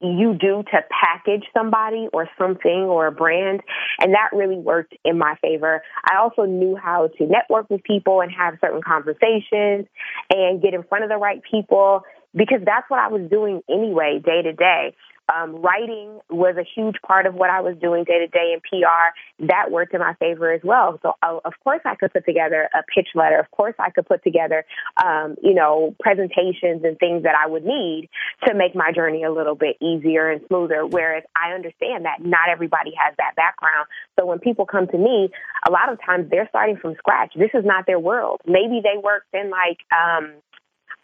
you 0.00 0.34
do 0.34 0.62
to 0.70 0.78
package 0.90 1.44
somebody 1.54 2.08
or 2.12 2.28
something 2.38 2.82
or 2.82 3.06
a 3.06 3.12
brand. 3.12 3.60
And 4.00 4.12
that 4.14 4.30
really 4.32 4.58
worked 4.58 4.94
in 5.04 5.18
my 5.18 5.36
favor. 5.40 5.82
I 6.04 6.18
also 6.18 6.44
knew 6.44 6.76
how 6.76 7.08
to 7.18 7.26
network 7.26 7.70
with 7.70 7.82
people 7.84 8.20
and 8.20 8.30
have 8.32 8.54
certain 8.60 8.82
conversations 8.82 9.86
and 10.30 10.60
get 10.62 10.74
in 10.74 10.82
front 10.82 11.04
of 11.04 11.10
the 11.10 11.16
right 11.16 11.40
people 11.48 12.02
because 12.34 12.60
that's 12.64 12.88
what 12.88 13.00
I 13.00 13.08
was 13.08 13.30
doing 13.30 13.62
anyway, 13.70 14.20
day 14.24 14.42
to 14.42 14.52
day. 14.52 14.94
Um, 15.32 15.62
writing 15.62 16.20
was 16.28 16.56
a 16.58 16.64
huge 16.74 16.96
part 17.06 17.26
of 17.26 17.34
what 17.34 17.50
I 17.50 17.60
was 17.60 17.76
doing 17.80 18.04
day 18.04 18.18
to 18.18 18.26
day 18.26 18.54
in 18.54 18.60
PR. 18.60 19.46
That 19.46 19.70
worked 19.70 19.94
in 19.94 20.00
my 20.00 20.14
favor 20.14 20.52
as 20.52 20.60
well. 20.62 20.98
So, 21.02 21.14
uh, 21.22 21.38
of 21.44 21.54
course, 21.62 21.80
I 21.84 21.94
could 21.94 22.12
put 22.12 22.24
together 22.26 22.68
a 22.74 22.82
pitch 22.94 23.08
letter. 23.14 23.38
Of 23.38 23.50
course, 23.50 23.74
I 23.78 23.90
could 23.90 24.06
put 24.06 24.22
together, 24.22 24.64
um, 25.02 25.36
you 25.42 25.54
know, 25.54 25.94
presentations 26.00 26.84
and 26.84 26.98
things 26.98 27.22
that 27.22 27.34
I 27.34 27.48
would 27.48 27.64
need 27.64 28.08
to 28.46 28.54
make 28.54 28.74
my 28.74 28.92
journey 28.92 29.24
a 29.24 29.32
little 29.32 29.54
bit 29.54 29.76
easier 29.80 30.30
and 30.30 30.42
smoother. 30.48 30.86
Whereas 30.86 31.24
I 31.34 31.54
understand 31.54 32.04
that 32.04 32.18
not 32.20 32.48
everybody 32.50 32.92
has 32.96 33.14
that 33.18 33.34
background. 33.36 33.86
So 34.18 34.26
when 34.26 34.38
people 34.40 34.66
come 34.66 34.86
to 34.88 34.98
me, 34.98 35.30
a 35.66 35.70
lot 35.70 35.90
of 35.90 35.98
times 36.04 36.28
they're 36.30 36.48
starting 36.48 36.76
from 36.76 36.94
scratch. 36.96 37.32
This 37.34 37.50
is 37.54 37.64
not 37.64 37.86
their 37.86 37.98
world. 37.98 38.40
Maybe 38.46 38.80
they 38.82 39.00
worked 39.02 39.32
in 39.32 39.50
like, 39.50 39.78
um, 39.90 40.34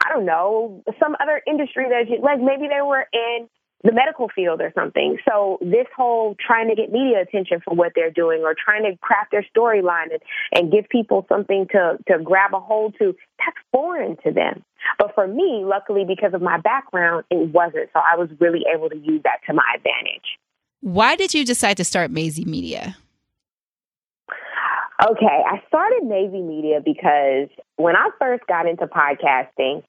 I 0.04 0.08
don't 0.08 0.24
know, 0.24 0.82
some 0.98 1.16
other 1.20 1.40
industry 1.46 1.86
that, 1.88 2.20
like 2.22 2.40
maybe 2.40 2.68
they 2.68 2.82
were 2.82 3.06
in 3.12 3.48
the 3.82 3.92
medical 3.92 4.28
field 4.28 4.60
or 4.60 4.72
something. 4.74 5.16
So 5.28 5.58
this 5.62 5.86
whole 5.96 6.36
trying 6.44 6.68
to 6.68 6.74
get 6.74 6.92
media 6.92 7.22
attention 7.22 7.60
for 7.64 7.74
what 7.74 7.92
they're 7.94 8.10
doing 8.10 8.42
or 8.42 8.54
trying 8.54 8.82
to 8.84 8.96
craft 8.98 9.30
their 9.32 9.46
storyline 9.56 10.12
and, 10.12 10.20
and 10.52 10.72
give 10.72 10.88
people 10.88 11.24
something 11.28 11.66
to, 11.72 11.96
to 12.08 12.22
grab 12.22 12.52
a 12.54 12.60
hold 12.60 12.94
to, 12.98 13.16
that's 13.38 13.56
foreign 13.72 14.16
to 14.24 14.32
them. 14.32 14.62
But 14.98 15.14
for 15.14 15.26
me, 15.26 15.62
luckily, 15.64 16.04
because 16.06 16.34
of 16.34 16.42
my 16.42 16.58
background, 16.58 17.24
it 17.30 17.52
wasn't. 17.52 17.88
So 17.92 18.00
I 18.00 18.16
was 18.16 18.28
really 18.38 18.64
able 18.72 18.90
to 18.90 18.96
use 18.96 19.22
that 19.24 19.38
to 19.46 19.54
my 19.54 19.64
advantage. 19.74 20.38
Why 20.80 21.16
did 21.16 21.34
you 21.34 21.44
decide 21.44 21.76
to 21.78 21.84
start 21.84 22.10
Mayzie 22.10 22.46
Media? 22.46 22.96
Okay, 25.02 25.42
I 25.46 25.62
started 25.68 26.02
Mayzie 26.04 26.46
Media 26.46 26.80
because 26.84 27.48
when 27.76 27.96
I 27.96 28.10
first 28.18 28.46
got 28.46 28.66
into 28.66 28.86
podcasting, 28.86 29.82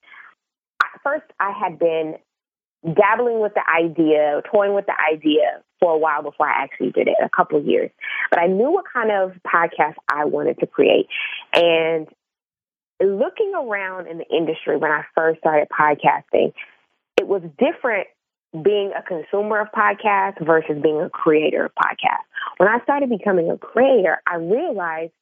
first 1.03 1.25
I 1.39 1.51
had 1.51 1.77
been 1.77 2.15
dabbling 2.83 3.39
with 3.39 3.53
the 3.53 3.63
idea, 3.69 4.41
toying 4.51 4.73
with 4.73 4.85
the 4.85 4.95
idea 5.13 5.61
for 5.79 5.93
a 5.93 5.97
while 5.97 6.23
before 6.23 6.47
I 6.47 6.63
actually 6.63 6.91
did 6.91 7.07
it, 7.07 7.15
a 7.23 7.29
couple 7.29 7.59
of 7.59 7.65
years. 7.65 7.91
But 8.29 8.39
I 8.39 8.47
knew 8.47 8.71
what 8.71 8.85
kind 8.91 9.11
of 9.11 9.33
podcast 9.45 9.95
I 10.09 10.25
wanted 10.25 10.59
to 10.59 10.67
create. 10.67 11.07
And 11.53 12.07
looking 12.99 13.53
around 13.55 14.07
in 14.07 14.17
the 14.17 14.27
industry 14.27 14.77
when 14.77 14.91
I 14.91 15.03
first 15.15 15.39
started 15.39 15.67
podcasting, 15.69 16.53
it 17.17 17.27
was 17.27 17.41
different 17.57 18.07
being 18.63 18.91
a 18.97 19.01
consumer 19.01 19.61
of 19.61 19.67
podcasts 19.71 20.45
versus 20.45 20.81
being 20.81 21.01
a 21.01 21.09
creator 21.09 21.65
of 21.65 21.71
podcasts. 21.75 22.27
When 22.57 22.67
I 22.67 22.79
started 22.83 23.09
becoming 23.09 23.49
a 23.49 23.57
creator, 23.57 24.21
I 24.27 24.35
realized 24.35 25.13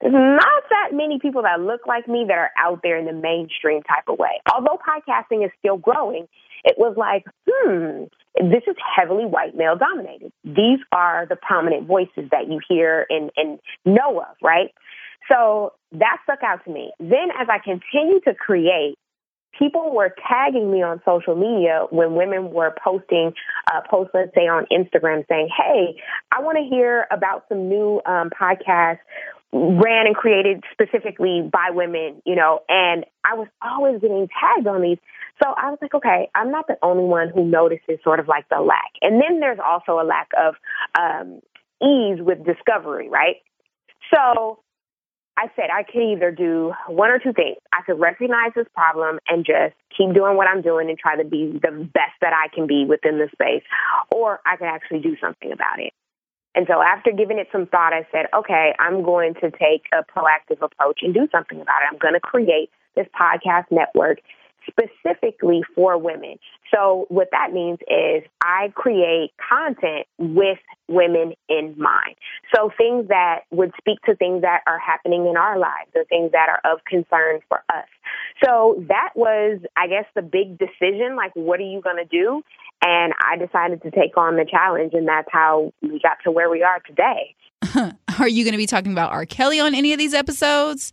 there's 0.00 0.12
not 0.12 0.62
that 0.70 0.90
many 0.92 1.18
people 1.20 1.42
that 1.42 1.60
look 1.60 1.86
like 1.86 2.06
me 2.06 2.24
that 2.28 2.36
are 2.36 2.50
out 2.58 2.80
there 2.82 2.98
in 2.98 3.06
the 3.06 3.12
mainstream 3.12 3.82
type 3.82 4.04
of 4.08 4.18
way. 4.18 4.40
Although 4.52 4.78
podcasting 4.78 5.44
is 5.44 5.50
still 5.58 5.78
growing, 5.78 6.28
it 6.66 6.74
was 6.76 6.96
like, 6.96 7.24
hmm, 7.48 8.04
this 8.34 8.62
is 8.66 8.76
heavily 8.96 9.24
white 9.24 9.56
male 9.56 9.76
dominated. 9.76 10.32
These 10.44 10.80
are 10.92 11.24
the 11.26 11.36
prominent 11.36 11.86
voices 11.86 12.28
that 12.32 12.48
you 12.48 12.60
hear 12.68 13.06
and, 13.08 13.30
and 13.36 13.58
know 13.84 14.20
of, 14.20 14.36
right? 14.42 14.74
So 15.30 15.72
that 15.92 16.18
stuck 16.24 16.42
out 16.42 16.64
to 16.64 16.70
me. 16.70 16.92
Then 16.98 17.30
as 17.38 17.46
I 17.48 17.58
continued 17.58 18.24
to 18.24 18.34
create, 18.34 18.96
people 19.58 19.94
were 19.94 20.14
tagging 20.28 20.70
me 20.70 20.82
on 20.82 21.00
social 21.04 21.36
media 21.36 21.86
when 21.90 22.14
women 22.14 22.50
were 22.50 22.74
posting 22.82 23.32
uh, 23.72 23.80
posts, 23.88 24.10
let's 24.12 24.34
say 24.34 24.42
on 24.42 24.66
Instagram, 24.70 25.24
saying, 25.28 25.48
"Hey, 25.56 25.96
I 26.32 26.42
want 26.42 26.58
to 26.58 26.64
hear 26.64 27.06
about 27.10 27.44
some 27.48 27.68
new 27.68 28.02
um, 28.06 28.30
podcasts 28.30 28.98
ran 29.56 30.06
and 30.06 30.14
created 30.14 30.62
specifically 30.72 31.48
by 31.50 31.70
women, 31.70 32.22
you 32.24 32.36
know." 32.36 32.60
And 32.68 33.04
I 33.24 33.34
was 33.34 33.48
always 33.62 34.00
getting 34.00 34.28
tagged 34.28 34.66
on 34.66 34.82
these, 34.82 34.98
so 35.42 35.50
I 35.56 35.70
was 35.70 35.78
like, 35.80 35.94
"Okay, 35.94 36.28
I'm 36.34 36.50
not 36.50 36.66
the 36.66 36.78
only 36.82 37.04
one 37.04 37.28
who 37.28 37.44
notices 37.44 37.98
sort 38.02 38.20
of 38.20 38.28
like 38.28 38.48
the 38.48 38.60
lack." 38.60 38.92
And 39.02 39.20
then 39.20 39.40
there's 39.40 39.58
also 39.58 40.00
a 40.00 40.04
lack 40.04 40.28
of 40.38 40.54
um, 40.98 41.40
ease 41.82 42.20
with 42.20 42.44
discovery, 42.44 43.08
right? 43.08 43.36
So 44.14 44.60
I 45.36 45.50
said 45.54 45.66
I 45.70 45.82
could 45.82 46.02
either 46.02 46.30
do 46.30 46.72
one 46.88 47.10
or 47.10 47.18
two 47.18 47.32
things. 47.32 47.58
I 47.72 47.82
could 47.84 48.00
recognize 48.00 48.52
this 48.54 48.66
problem 48.74 49.18
and 49.28 49.44
just 49.44 49.74
keep 49.96 50.14
doing 50.14 50.36
what 50.36 50.48
I'm 50.48 50.62
doing 50.62 50.88
and 50.88 50.98
try 50.98 51.16
to 51.16 51.24
be 51.24 51.58
the 51.62 51.72
best 51.92 52.16
that 52.22 52.32
I 52.32 52.48
can 52.54 52.66
be 52.66 52.86
within 52.86 53.18
the 53.18 53.28
space, 53.32 53.62
or 54.10 54.40
I 54.46 54.56
could 54.56 54.68
actually 54.68 55.00
do 55.00 55.16
something 55.20 55.52
about 55.52 55.78
it. 55.78 55.92
And 56.56 56.66
so 56.66 56.82
after 56.82 57.12
giving 57.12 57.38
it 57.38 57.48
some 57.52 57.66
thought, 57.66 57.92
I 57.92 58.06
said, 58.10 58.26
okay, 58.34 58.74
I'm 58.78 59.04
going 59.04 59.34
to 59.34 59.50
take 59.50 59.84
a 59.92 60.02
proactive 60.02 60.62
approach 60.62 61.00
and 61.02 61.14
do 61.14 61.28
something 61.30 61.60
about 61.60 61.82
it. 61.82 61.92
I'm 61.92 61.98
going 61.98 62.14
to 62.14 62.20
create 62.20 62.70
this 62.96 63.06
podcast 63.14 63.66
network 63.70 64.20
specifically 64.68 65.62
for 65.74 65.96
women. 65.98 66.38
So 66.74 67.06
what 67.08 67.28
that 67.30 67.52
means 67.52 67.78
is 67.88 68.24
I 68.42 68.72
create 68.74 69.30
content 69.48 70.06
with 70.18 70.58
women 70.88 71.34
in 71.48 71.74
mind. 71.78 72.16
So 72.54 72.72
things 72.76 73.08
that 73.08 73.40
would 73.50 73.72
speak 73.78 74.00
to 74.06 74.16
things 74.16 74.42
that 74.42 74.62
are 74.66 74.78
happening 74.78 75.26
in 75.26 75.36
our 75.36 75.58
lives, 75.58 75.90
the 75.94 76.04
things 76.08 76.32
that 76.32 76.48
are 76.48 76.72
of 76.72 76.84
concern 76.84 77.40
for 77.48 77.62
us. 77.68 77.86
So 78.44 78.84
that 78.88 79.10
was, 79.14 79.60
I 79.76 79.86
guess, 79.86 80.06
the 80.14 80.22
big 80.22 80.58
decision. 80.58 81.16
Like, 81.16 81.32
what 81.34 81.60
are 81.60 81.64
you 81.64 81.80
going 81.80 81.96
to 81.96 82.04
do? 82.04 82.42
And 82.82 83.14
I 83.18 83.36
decided 83.36 83.82
to 83.82 83.90
take 83.90 84.16
on 84.16 84.36
the 84.36 84.44
challenge, 84.44 84.92
and 84.94 85.08
that's 85.08 85.28
how 85.30 85.72
we 85.82 85.98
got 86.00 86.18
to 86.24 86.30
where 86.30 86.50
we 86.50 86.62
are 86.62 86.80
today. 86.86 87.34
are 88.18 88.28
you 88.28 88.44
going 88.44 88.52
to 88.52 88.58
be 88.58 88.66
talking 88.66 88.92
about 88.92 89.12
R. 89.12 89.26
Kelly 89.26 89.60
on 89.60 89.74
any 89.74 89.92
of 89.92 89.98
these 89.98 90.14
episodes? 90.14 90.92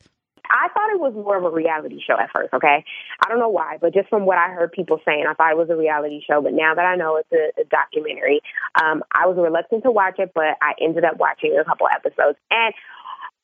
I 0.50 0.68
thought 0.74 0.92
it 0.92 1.00
was 1.00 1.14
more 1.14 1.38
of 1.38 1.46
a 1.46 1.50
reality 1.50 2.00
show 2.06 2.20
at 2.20 2.30
first, 2.32 2.54
okay? 2.54 2.84
I 3.26 3.30
don't 3.30 3.40
know 3.40 3.50
why, 3.50 3.78
but 3.80 3.94
just 3.94 4.10
from 4.10 4.26
what 4.26 4.38
I 4.38 4.50
heard 4.50 4.72
people 4.72 5.00
saying, 5.06 5.26
I 5.28 5.34
thought 5.34 5.52
it 5.52 5.58
was 5.58 5.70
a 5.70 5.76
reality 5.76 6.22
show. 6.28 6.42
But 6.42 6.54
now 6.54 6.76
that 6.76 6.86
I 6.86 6.96
know 6.96 7.18
it's 7.18 7.32
a, 7.32 7.62
a 7.62 7.66
documentary, 7.66 8.42
um, 8.82 9.04
I 9.12 9.26
was 9.26 9.38
reluctant 9.38 9.84
to 9.84 9.92
watch 9.92 10.20
it, 10.20 10.32
but 10.36 10.58
I 10.62 10.74
ended 10.82 11.06
up 11.06 11.18
watching 11.18 11.58
a 11.60 11.64
couple 11.64 11.88
episodes. 11.88 12.38
And 12.52 12.74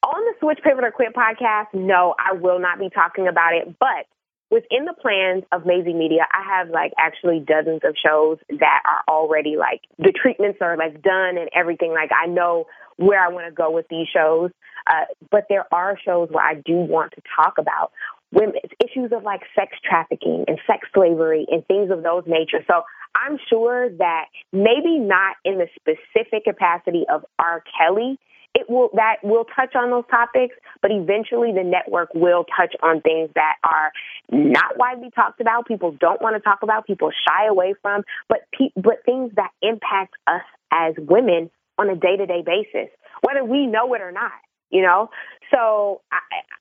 on 0.03 0.21
the 0.25 0.33
Switch 0.39 0.59
Pivot 0.63 0.83
or 0.83 0.91
Quit 0.91 1.13
podcast, 1.13 1.73
no, 1.73 2.15
I 2.19 2.33
will 2.33 2.59
not 2.59 2.79
be 2.79 2.89
talking 2.89 3.27
about 3.27 3.53
it. 3.53 3.75
But 3.79 4.05
within 4.49 4.85
the 4.85 4.93
plans 4.93 5.43
of 5.51 5.63
Mayzie 5.63 5.93
Media, 5.93 6.27
I 6.31 6.57
have 6.57 6.69
like 6.69 6.93
actually 6.97 7.39
dozens 7.39 7.81
of 7.83 7.95
shows 8.03 8.37
that 8.49 8.81
are 8.85 9.03
already 9.13 9.55
like 9.57 9.81
the 9.97 10.11
treatments 10.11 10.59
are 10.61 10.77
like 10.77 11.01
done 11.01 11.37
and 11.37 11.49
everything. 11.53 11.91
Like 11.93 12.11
I 12.11 12.27
know 12.27 12.65
where 12.97 13.23
I 13.23 13.29
want 13.29 13.47
to 13.47 13.53
go 13.53 13.71
with 13.71 13.87
these 13.89 14.07
shows. 14.13 14.51
Uh, 14.87 15.05
but 15.29 15.45
there 15.49 15.65
are 15.71 15.97
shows 16.03 16.29
where 16.31 16.43
I 16.43 16.55
do 16.55 16.73
want 16.73 17.13
to 17.13 17.21
talk 17.35 17.57
about 17.57 17.91
women's 18.31 18.71
issues 18.83 19.11
of 19.11 19.23
like 19.23 19.41
sex 19.55 19.77
trafficking 19.83 20.45
and 20.47 20.59
sex 20.67 20.87
slavery 20.93 21.45
and 21.49 21.65
things 21.67 21.91
of 21.91 22.03
those 22.03 22.23
nature. 22.27 22.63
So 22.67 22.83
I'm 23.15 23.37
sure 23.49 23.89
that 23.89 24.25
maybe 24.51 24.99
not 24.99 25.35
in 25.43 25.57
the 25.57 25.67
specific 25.75 26.43
capacity 26.43 27.05
of 27.11 27.25
R. 27.37 27.63
Kelly, 27.77 28.19
it 28.55 28.69
will 28.69 28.89
that 28.93 29.17
will 29.23 29.45
touch 29.55 29.75
on 29.75 29.89
those 29.91 30.05
topics, 30.09 30.55
but 30.81 30.91
eventually 30.91 31.51
the 31.53 31.63
network 31.63 32.09
will 32.13 32.45
touch 32.57 32.73
on 32.81 33.01
things 33.01 33.29
that 33.35 33.55
are 33.63 33.91
not 34.31 34.77
widely 34.77 35.11
talked 35.11 35.39
about. 35.39 35.67
People 35.67 35.91
don't 35.99 36.21
want 36.21 36.35
to 36.35 36.39
talk 36.39 36.59
about. 36.63 36.87
People 36.87 37.11
shy 37.11 37.47
away 37.47 37.73
from, 37.81 38.03
but 38.27 38.39
pe- 38.57 38.71
but 38.75 39.03
things 39.05 39.31
that 39.35 39.51
impact 39.61 40.15
us 40.27 40.41
as 40.71 40.95
women 40.97 41.49
on 41.77 41.89
a 41.89 41.95
day 41.95 42.17
to 42.17 42.25
day 42.25 42.43
basis, 42.45 42.89
whether 43.21 43.43
we 43.43 43.67
know 43.67 43.93
it 43.93 44.01
or 44.01 44.11
not. 44.11 44.31
You 44.71 44.83
know, 44.83 45.09
so 45.53 46.01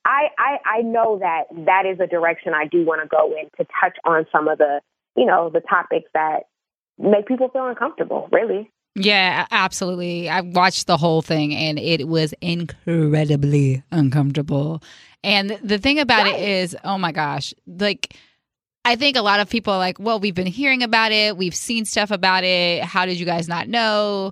I, 0.05 0.27
I 0.37 0.57
I 0.65 0.81
know 0.81 1.19
that 1.19 1.43
that 1.65 1.85
is 1.85 1.99
a 1.99 2.07
direction 2.07 2.53
I 2.55 2.65
do 2.65 2.83
want 2.83 3.01
to 3.01 3.07
go 3.07 3.31
in 3.35 3.49
to 3.57 3.71
touch 3.79 3.97
on 4.03 4.25
some 4.31 4.47
of 4.47 4.57
the 4.57 4.81
you 5.15 5.25
know 5.25 5.49
the 5.49 5.61
topics 5.61 6.09
that 6.13 6.43
make 6.97 7.27
people 7.27 7.49
feel 7.49 7.67
uncomfortable. 7.67 8.29
Really. 8.31 8.71
Yeah, 8.99 9.47
absolutely. 9.49 10.29
I 10.29 10.41
watched 10.41 10.87
the 10.87 10.97
whole 10.97 11.21
thing 11.21 11.55
and 11.55 11.79
it 11.79 12.07
was 12.07 12.33
incredibly 12.41 13.83
uncomfortable. 13.91 14.83
And 15.23 15.57
the 15.63 15.77
thing 15.77 15.99
about 15.99 16.23
right. 16.23 16.35
it 16.35 16.49
is, 16.49 16.77
oh 16.83 16.97
my 16.97 17.11
gosh, 17.11 17.53
like 17.65 18.15
I 18.85 18.95
think 18.95 19.17
a 19.17 19.21
lot 19.21 19.39
of 19.39 19.49
people 19.49 19.73
are 19.73 19.79
like, 19.79 19.99
well, 19.99 20.19
we've 20.19 20.35
been 20.35 20.47
hearing 20.47 20.83
about 20.83 21.11
it, 21.11 21.37
we've 21.37 21.55
seen 21.55 21.85
stuff 21.85 22.11
about 22.11 22.43
it. 22.43 22.83
How 22.83 23.05
did 23.05 23.19
you 23.19 23.25
guys 23.25 23.47
not 23.47 23.67
know? 23.67 24.31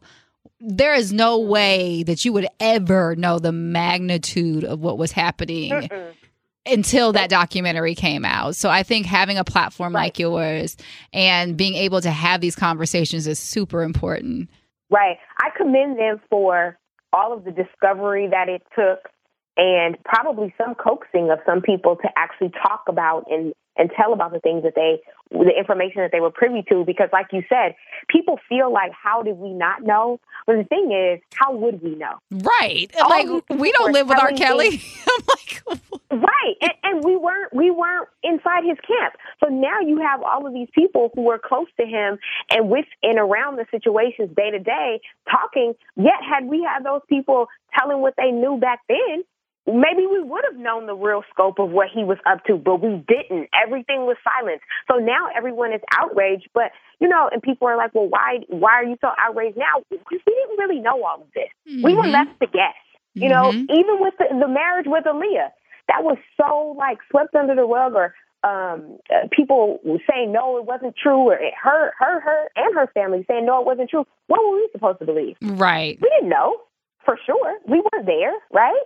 there 0.60 0.94
is 0.94 1.14
no 1.14 1.40
way 1.40 2.04
that 2.04 2.26
you 2.26 2.34
would 2.34 2.48
ever 2.60 3.16
know 3.16 3.40
the 3.40 3.52
magnitude 3.52 4.64
of 4.64 4.80
what 4.80 4.98
was 4.98 5.12
happening 5.12 5.72
Mm-mm. 5.72 6.14
until 6.68 7.14
that 7.14 7.30
documentary 7.30 7.96
came 7.96 8.26
out. 8.26 8.56
So 8.56 8.70
I 8.70 8.84
think 8.84 9.06
having 9.06 9.38
a 9.38 9.44
platform 9.44 9.96
right. 9.96 10.04
like 10.04 10.20
yours 10.20 10.78
and 11.14 11.58
being 11.58 11.76
able 11.76 12.02
to 12.02 12.12
have 12.12 12.42
these 12.42 12.56
conversations 12.56 13.28
is 13.28 13.40
super 13.40 13.84
important. 13.84 14.50
Right. 14.90 15.18
I 15.40 15.50
commend 15.56 15.98
them 15.98 16.22
for 16.30 16.78
all 17.14 17.34
of 17.34 17.44
the 17.44 17.52
discovery 17.52 18.28
that 18.30 18.50
it 18.50 18.62
took 18.76 19.10
and 19.58 19.98
probably 20.04 20.54
some 20.58 20.76
coaxing 20.76 21.32
of 21.32 21.40
some 21.46 21.62
people 21.62 21.96
to 21.98 22.10
actually 22.16 22.50
talk 22.50 22.84
about 22.88 23.26
and 23.30 23.54
and 23.78 23.92
tell 23.96 24.14
about 24.14 24.32
the 24.32 24.40
things 24.40 24.64
that 24.64 24.76
they 24.76 25.00
the 25.32 25.52
information 25.58 26.02
that 26.02 26.12
they 26.12 26.22
were 26.22 26.32
privy 26.32 26.64
to 26.70 26.86
because 26.86 27.10
like 27.12 27.28
you 27.32 27.44
said 27.50 27.76
people 28.08 28.40
feel 28.48 28.72
like 28.72 28.92
how 28.92 29.22
did 29.22 29.38
we 29.38 29.54
not 29.54 29.84
know? 29.84 30.20
But 30.46 30.58
the 30.58 30.64
thing 30.64 30.92
is 30.92 31.22
how 31.34 31.54
would 31.56 31.82
we 31.82 31.96
know? 31.96 32.20
Right. 32.32 32.90
All 33.02 33.10
like 33.10 33.50
we 33.50 33.72
don't 33.74 33.92
live 33.92 34.08
with 34.08 34.20
r. 34.20 34.32
kelly. 34.32 34.82
i'm 35.08 35.24
like 35.28 35.64
right. 36.12 36.56
And, 36.62 36.72
and 36.84 37.04
we 37.04 37.18
weren't 37.18 37.54
we 37.54 37.72
weren't 37.72 38.08
inside 38.24 38.64
his 38.64 38.78
camp. 38.88 39.16
So 39.44 39.50
now 39.50 39.80
you 39.82 40.00
have 40.00 40.22
all 40.22 40.48
of 40.48 40.54
these 40.54 40.70
people 40.74 41.12
who 41.14 41.24
were 41.24 41.40
close 41.40 41.68
to 41.80 41.86
him 41.86 42.18
and 42.50 42.70
with 42.70 42.86
and 43.04 43.20
around 43.20 43.58
the 43.58 43.66
situations 43.72 44.30
day 44.36 44.52
to 44.52 44.60
day 44.60 45.02
talking 45.30 45.74
yet 45.96 46.22
had 46.28 46.46
we 46.46 46.64
had 46.64 46.86
those 46.86 47.02
people 47.10 47.48
telling 47.78 48.02
what 48.02 48.14
they 48.18 48.32
knew 48.32 48.58
back 48.58 48.80
then 48.88 49.24
maybe 49.68 50.08
we 50.08 50.24
would 50.24 50.44
have 50.50 50.60
known 50.60 50.88
the 50.88 50.96
real 50.96 51.24
scope 51.30 51.60
of 51.60 51.70
what 51.70 51.88
he 51.94 52.04
was 52.04 52.18
up 52.26 52.44
to, 52.46 52.56
but 52.56 52.82
we 52.82 53.04
didn't. 53.08 53.50
Everything 53.54 54.06
was 54.06 54.16
silence. 54.24 54.62
So 54.90 54.98
now 54.98 55.28
everyone 55.36 55.74
is 55.74 55.82
outraged, 55.94 56.50
but 56.54 56.72
you 57.00 57.08
know, 57.08 57.30
and 57.32 57.42
people 57.42 57.68
are 57.68 57.78
like, 57.78 57.94
well, 57.94 58.08
why, 58.08 58.40
why 58.48 58.74
are 58.74 58.86
you 58.86 58.98
so 59.02 59.10
outraged 59.20 59.58
now? 59.58 59.84
Because 59.90 60.20
we 60.26 60.34
didn't 60.34 60.58
really 60.58 60.80
know 60.80 61.04
all 61.04 61.22
of 61.22 61.28
this. 61.36 61.50
Mm-hmm. 61.70 61.86
We 61.86 61.94
were 61.94 62.04
mm-hmm. 62.04 62.12
left 62.12 62.40
to 62.40 62.48
guess. 62.48 62.76
You 63.14 63.30
know, 63.30 63.52
mm-hmm. 63.52 63.72
even 63.72 64.00
with 64.00 64.14
the, 64.20 64.26
the 64.30 64.48
marriage 64.48 64.86
with 64.88 65.06
Aaliyah, 65.06 65.50
that 65.88 66.04
was 66.04 66.18
so 66.40 66.76
like 66.78 67.00
swept 67.10 67.34
under 67.34 67.56
the 67.56 67.64
rug 67.64 67.96
or 67.96 68.14
um, 68.44 69.00
uh, 69.10 69.28
people 69.32 69.80
saying 70.10 70.32
no, 70.32 70.58
it 70.58 70.66
wasn't 70.66 70.96
true, 70.96 71.30
or 71.30 71.40
her, 71.62 71.92
her, 71.98 72.20
her, 72.20 72.50
and 72.56 72.76
her 72.76 72.88
family 72.94 73.26
saying 73.28 73.46
no, 73.46 73.60
it 73.60 73.66
wasn't 73.66 73.90
true. 73.90 74.06
What 74.28 74.40
were 74.44 74.58
we 74.58 74.70
supposed 74.72 75.00
to 75.00 75.06
believe? 75.06 75.36
Right. 75.42 75.98
We 76.00 76.10
didn't 76.10 76.30
know 76.30 76.58
for 77.04 77.18
sure. 77.26 77.58
We 77.68 77.82
weren't 77.82 78.06
there, 78.06 78.34
right? 78.54 78.84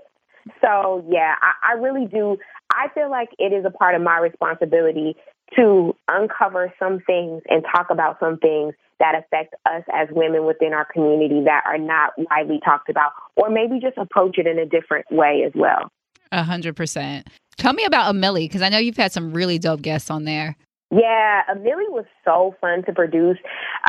So, 0.61 1.05
yeah, 1.09 1.35
I, 1.41 1.73
I 1.73 1.73
really 1.73 2.07
do. 2.07 2.37
I 2.71 2.87
feel 2.93 3.09
like 3.09 3.29
it 3.37 3.53
is 3.53 3.65
a 3.65 3.71
part 3.71 3.95
of 3.95 4.01
my 4.01 4.19
responsibility 4.19 5.15
to 5.55 5.95
uncover 6.09 6.73
some 6.79 6.99
things 7.05 7.41
and 7.49 7.63
talk 7.75 7.87
about 7.89 8.17
some 8.19 8.37
things 8.37 8.73
that 8.99 9.15
affect 9.15 9.55
us 9.65 9.83
as 9.93 10.07
women 10.11 10.45
within 10.45 10.73
our 10.73 10.85
community 10.85 11.43
that 11.43 11.63
are 11.65 11.77
not 11.77 12.13
widely 12.17 12.59
talked 12.63 12.89
about, 12.89 13.11
or 13.35 13.49
maybe 13.49 13.79
just 13.79 13.97
approach 13.97 14.37
it 14.37 14.47
in 14.47 14.59
a 14.59 14.65
different 14.65 15.05
way 15.11 15.43
as 15.45 15.51
well. 15.55 15.89
A 16.31 16.43
hundred 16.43 16.75
percent. 16.75 17.27
Tell 17.57 17.73
me 17.73 17.83
about 17.83 18.09
Amelie 18.09 18.47
because 18.47 18.61
I 18.61 18.69
know 18.69 18.77
you've 18.77 18.97
had 18.97 19.11
some 19.11 19.33
really 19.33 19.59
dope 19.59 19.81
guests 19.81 20.09
on 20.09 20.23
there. 20.23 20.55
Yeah, 20.91 21.41
Amelie 21.51 21.89
was 21.89 22.05
so 22.25 22.55
fun 22.61 22.83
to 22.85 22.93
produce. 22.93 23.37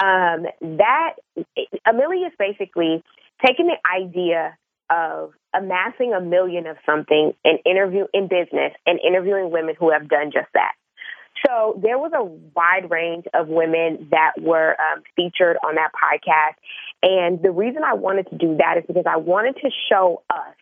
Um, 0.03 0.46
that 0.78 1.14
Amelie 1.86 2.18
is 2.18 2.32
basically 2.38 3.03
taking 3.44 3.66
the 3.66 3.76
idea 3.94 4.57
of 4.93 5.32
amassing 5.55 6.12
a 6.12 6.20
million 6.20 6.66
of 6.66 6.76
something 6.84 7.32
and 7.45 7.59
interview 7.64 8.05
in 8.12 8.28
business 8.28 8.72
and 8.86 9.01
interviewing 9.01 9.51
women 9.51 9.74
who 9.78 9.90
have 9.90 10.09
done 10.09 10.30
just 10.32 10.49
that. 10.55 10.72
So 11.47 11.80
there 11.82 11.99
was 11.99 12.12
a 12.14 12.22
wide 12.22 12.90
range 12.90 13.24
of 13.34 13.49
women 13.49 14.09
that 14.11 14.32
were 14.40 14.76
um, 14.78 15.03
featured 15.16 15.57
on 15.66 15.76
that 15.76 15.90
podcast. 15.93 16.55
And 17.03 17.43
the 17.43 17.51
reason 17.51 17.82
I 17.84 17.95
wanted 17.95 18.28
to 18.28 18.36
do 18.36 18.59
that 18.59 18.78
is 18.78 18.84
because 18.86 19.07
I 19.11 19.16
wanted 19.16 19.57
to 19.57 19.70
show 19.90 20.22
us 20.30 20.55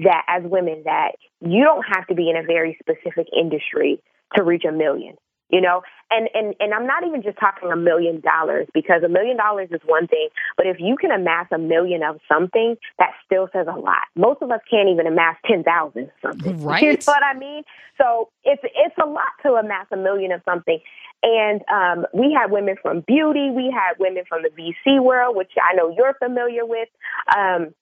that 0.00 0.24
as 0.28 0.42
women 0.44 0.82
that 0.84 1.12
you 1.40 1.64
don't 1.64 1.84
have 1.88 2.06
to 2.08 2.14
be 2.14 2.30
in 2.30 2.36
a 2.36 2.42
very 2.42 2.78
specific 2.80 3.26
industry 3.36 4.02
to 4.36 4.44
reach 4.44 4.64
a 4.68 4.72
million 4.72 5.16
you 5.50 5.60
know? 5.60 5.82
And 6.12 6.28
and 6.34 6.54
and 6.58 6.74
i'm 6.74 6.86
not 6.86 7.06
even 7.06 7.22
just 7.22 7.38
talking 7.38 7.70
a 7.70 7.76
million 7.76 8.20
dollars 8.20 8.66
because 8.74 9.04
a 9.04 9.08
million 9.08 9.36
dollars 9.36 9.68
is 9.70 9.80
one 9.84 10.08
thing 10.08 10.28
but 10.56 10.66
if 10.66 10.78
you 10.80 10.96
can 10.96 11.12
amass 11.12 11.46
a 11.52 11.58
million 11.58 12.02
of 12.02 12.18
something 12.28 12.76
that 12.98 13.10
still 13.24 13.48
says 13.52 13.66
a 13.68 13.78
lot. 13.78 14.10
Most 14.16 14.42
of 14.42 14.50
us 14.50 14.60
can't 14.68 14.88
even 14.88 15.06
amass 15.06 15.36
ten 15.46 15.62
thousand 15.62 16.10
something. 16.20 16.60
Right. 16.70 16.82
you 16.82 16.92
know 16.92 16.98
what 17.06 17.22
i 17.22 17.38
mean? 17.38 17.62
So 18.00 18.30
it's 18.44 18.62
it's 18.64 18.94
a 19.02 19.06
lot 19.06 19.32
to 19.44 19.54
amass 19.54 19.86
a 19.92 19.96
million 19.96 20.32
of 20.32 20.42
something. 20.44 20.80
And 21.22 21.60
um, 21.72 22.06
we 22.14 22.32
had 22.32 22.50
women 22.50 22.76
from 22.80 23.00
beauty 23.00 23.50
we 23.50 23.72
had 23.72 23.94
women 23.98 24.24
from 24.28 24.42
the 24.42 24.50
vc 24.50 25.02
world 25.02 25.36
which 25.36 25.52
i 25.62 25.74
know 25.74 25.94
you're 25.96 26.14
familiar 26.14 26.66
with. 26.66 26.88
Um, 27.36 27.74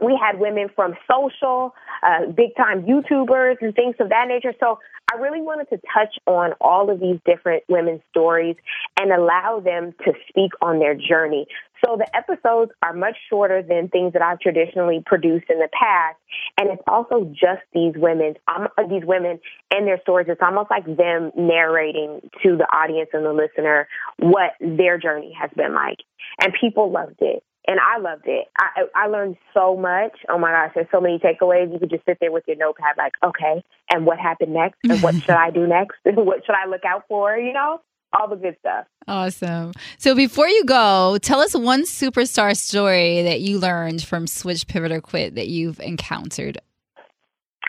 we 0.00 0.18
had 0.20 0.38
women 0.38 0.68
from 0.74 0.94
social, 1.10 1.74
uh, 2.02 2.26
big 2.26 2.54
time 2.56 2.82
YouTubers 2.82 3.56
and 3.60 3.74
things 3.74 3.96
of 3.98 4.10
that 4.10 4.28
nature. 4.28 4.52
So 4.60 4.78
I 5.12 5.18
really 5.18 5.40
wanted 5.40 5.68
to 5.70 5.80
touch 5.94 6.16
on 6.26 6.52
all 6.60 6.90
of 6.90 7.00
these 7.00 7.18
different 7.24 7.62
women's 7.68 8.02
stories 8.10 8.56
and 8.98 9.12
allow 9.12 9.60
them 9.60 9.94
to 10.04 10.12
speak 10.28 10.52
on 10.60 10.80
their 10.80 10.94
journey. 10.94 11.46
So 11.84 11.96
the 11.96 12.08
episodes 12.16 12.72
are 12.82 12.92
much 12.92 13.16
shorter 13.30 13.62
than 13.62 13.88
things 13.88 14.14
that 14.14 14.22
I've 14.22 14.40
traditionally 14.40 15.02
produced 15.04 15.46
in 15.48 15.58
the 15.58 15.68
past, 15.72 16.16
and 16.58 16.70
it's 16.70 16.82
also 16.88 17.24
just 17.32 17.62
these 17.72 17.92
women, 17.96 18.34
um, 18.48 18.68
these 18.88 19.04
women 19.04 19.38
and 19.72 19.86
their 19.86 20.00
stories. 20.00 20.26
It's 20.28 20.40
almost 20.42 20.70
like 20.70 20.84
them 20.84 21.30
narrating 21.36 22.28
to 22.42 22.56
the 22.56 22.64
audience 22.64 23.10
and 23.12 23.24
the 23.24 23.32
listener 23.32 23.88
what 24.18 24.52
their 24.60 24.98
journey 24.98 25.36
has 25.38 25.50
been 25.54 25.74
like, 25.74 25.98
and 26.40 26.52
people 26.58 26.90
loved 26.90 27.20
it 27.20 27.44
and 27.66 27.80
I 27.80 27.98
loved 27.98 28.24
it. 28.26 28.46
I 28.58 28.84
I 28.94 29.06
learned 29.08 29.36
so 29.52 29.76
much. 29.76 30.12
Oh 30.28 30.38
my 30.38 30.50
gosh, 30.50 30.72
there's 30.74 30.86
so 30.90 31.00
many 31.00 31.18
takeaways. 31.18 31.72
You 31.72 31.78
could 31.78 31.90
just 31.90 32.04
sit 32.04 32.18
there 32.20 32.32
with 32.32 32.44
your 32.46 32.56
notepad, 32.56 32.96
like, 32.96 33.14
okay, 33.24 33.62
and 33.90 34.06
what 34.06 34.18
happened 34.18 34.54
next, 34.54 34.78
and 34.84 35.02
what 35.02 35.14
should 35.14 35.30
I 35.30 35.50
do 35.50 35.66
next, 35.66 35.96
and 36.04 36.16
what 36.26 36.44
should 36.44 36.54
I 36.54 36.68
look 36.68 36.84
out 36.84 37.04
for? 37.08 37.36
You 37.36 37.52
know, 37.52 37.80
all 38.12 38.28
the 38.28 38.36
good 38.36 38.56
stuff. 38.60 38.86
Awesome. 39.08 39.72
So 39.98 40.14
before 40.14 40.48
you 40.48 40.64
go, 40.64 41.18
tell 41.20 41.40
us 41.40 41.54
one 41.54 41.84
superstar 41.84 42.56
story 42.56 43.22
that 43.22 43.40
you 43.40 43.58
learned 43.58 44.02
from 44.02 44.26
Switch 44.26 44.66
Pivot 44.66 44.92
or 44.92 45.00
Quit 45.00 45.34
that 45.34 45.48
you've 45.48 45.80
encountered. 45.80 46.58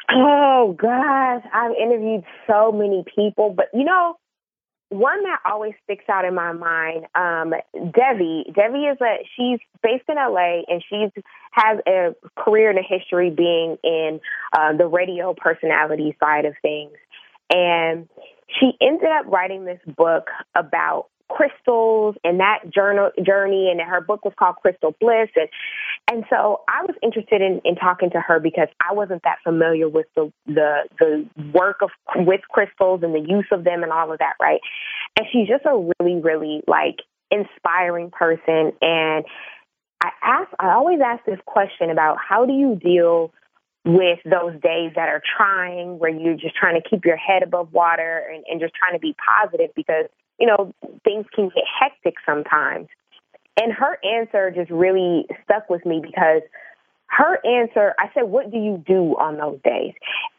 Oh 0.09 0.75
gosh, 0.79 1.43
I've 1.53 1.75
interviewed 1.75 2.23
so 2.47 2.71
many 2.71 3.03
people, 3.13 3.53
but 3.55 3.65
you 3.73 3.83
know, 3.83 4.17
one 4.89 5.23
that 5.23 5.39
always 5.45 5.73
sticks 5.83 6.05
out 6.09 6.25
in 6.25 6.33
my 6.33 6.53
mind, 6.53 7.05
um, 7.13 7.53
Devi. 7.73 8.45
Devi 8.53 8.85
is 8.85 8.97
a 9.01 9.27
she's 9.35 9.59
based 9.83 10.05
in 10.07 10.15
LA 10.15 10.61
and 10.67 10.83
she's 10.87 11.11
has 11.51 11.79
a 11.87 12.15
career 12.37 12.69
and 12.69 12.79
a 12.79 12.83
history 12.83 13.29
being 13.29 13.77
in 13.83 14.19
uh, 14.53 14.73
the 14.77 14.87
radio 14.87 15.33
personality 15.33 16.15
side 16.19 16.45
of 16.45 16.53
things. 16.61 16.93
And 17.49 18.07
she 18.59 18.73
ended 18.81 19.09
up 19.09 19.25
writing 19.25 19.65
this 19.65 19.79
book 19.97 20.29
about 20.55 21.07
crystals 21.29 22.15
and 22.23 22.39
that 22.39 22.59
journal 22.73 23.11
journey 23.25 23.69
and 23.69 23.81
her 23.81 23.99
book 23.99 24.23
was 24.23 24.33
called 24.39 24.55
crystal 24.61 24.95
bliss 24.99 25.29
and 25.35 25.49
and 26.09 26.23
so 26.29 26.61
i 26.67 26.81
was 26.83 26.95
interested 27.01 27.41
in, 27.41 27.61
in 27.65 27.75
talking 27.75 28.09
to 28.09 28.19
her 28.19 28.39
because 28.39 28.67
i 28.87 28.93
wasn't 28.93 29.21
that 29.23 29.37
familiar 29.43 29.87
with 29.89 30.07
the 30.15 30.31
the 30.45 30.83
the 30.99 31.27
work 31.53 31.77
of 31.81 31.89
with 32.15 32.41
crystals 32.49 33.01
and 33.03 33.13
the 33.13 33.25
use 33.27 33.47
of 33.51 33.63
them 33.63 33.83
and 33.83 33.91
all 33.91 34.11
of 34.11 34.19
that 34.19 34.33
right 34.41 34.61
and 35.17 35.27
she's 35.31 35.47
just 35.47 35.65
a 35.65 35.91
really 35.99 36.19
really 36.21 36.61
like 36.67 36.97
inspiring 37.31 38.09
person 38.09 38.71
and 38.81 39.25
i 40.01 40.09
ask 40.23 40.49
i 40.59 40.71
always 40.71 40.99
ask 41.03 41.23
this 41.25 41.39
question 41.45 41.89
about 41.89 42.17
how 42.17 42.45
do 42.45 42.53
you 42.53 42.75
deal 42.75 43.31
with 43.85 44.19
those 44.25 44.53
days 44.61 44.91
that 44.95 45.07
are 45.07 45.21
trying 45.37 45.97
where 45.97 46.09
you're 46.09 46.35
just 46.35 46.55
trying 46.55 46.81
to 46.81 46.89
keep 46.89 47.05
your 47.05 47.15
head 47.15 47.41
above 47.41 47.71
water 47.71 48.21
and, 48.33 48.43
and 48.49 48.59
just 48.59 48.73
trying 48.73 48.93
to 48.93 48.99
be 48.99 49.15
positive 49.41 49.69
because 49.75 50.07
you 50.39 50.47
know, 50.47 50.73
things 51.03 51.25
can 51.33 51.49
get 51.49 51.63
hectic 51.79 52.15
sometimes. 52.25 52.87
And 53.59 53.73
her 53.73 53.97
answer 54.03 54.51
just 54.51 54.69
really 54.69 55.25
stuck 55.43 55.69
with 55.69 55.85
me 55.85 55.99
because 56.01 56.41
her 57.07 57.39
answer, 57.45 57.93
I 57.97 58.11
said, 58.13 58.23
What 58.23 58.51
do 58.51 58.57
you 58.57 58.83
do 58.85 59.15
on 59.17 59.37
those 59.37 59.59
days? 59.63 59.93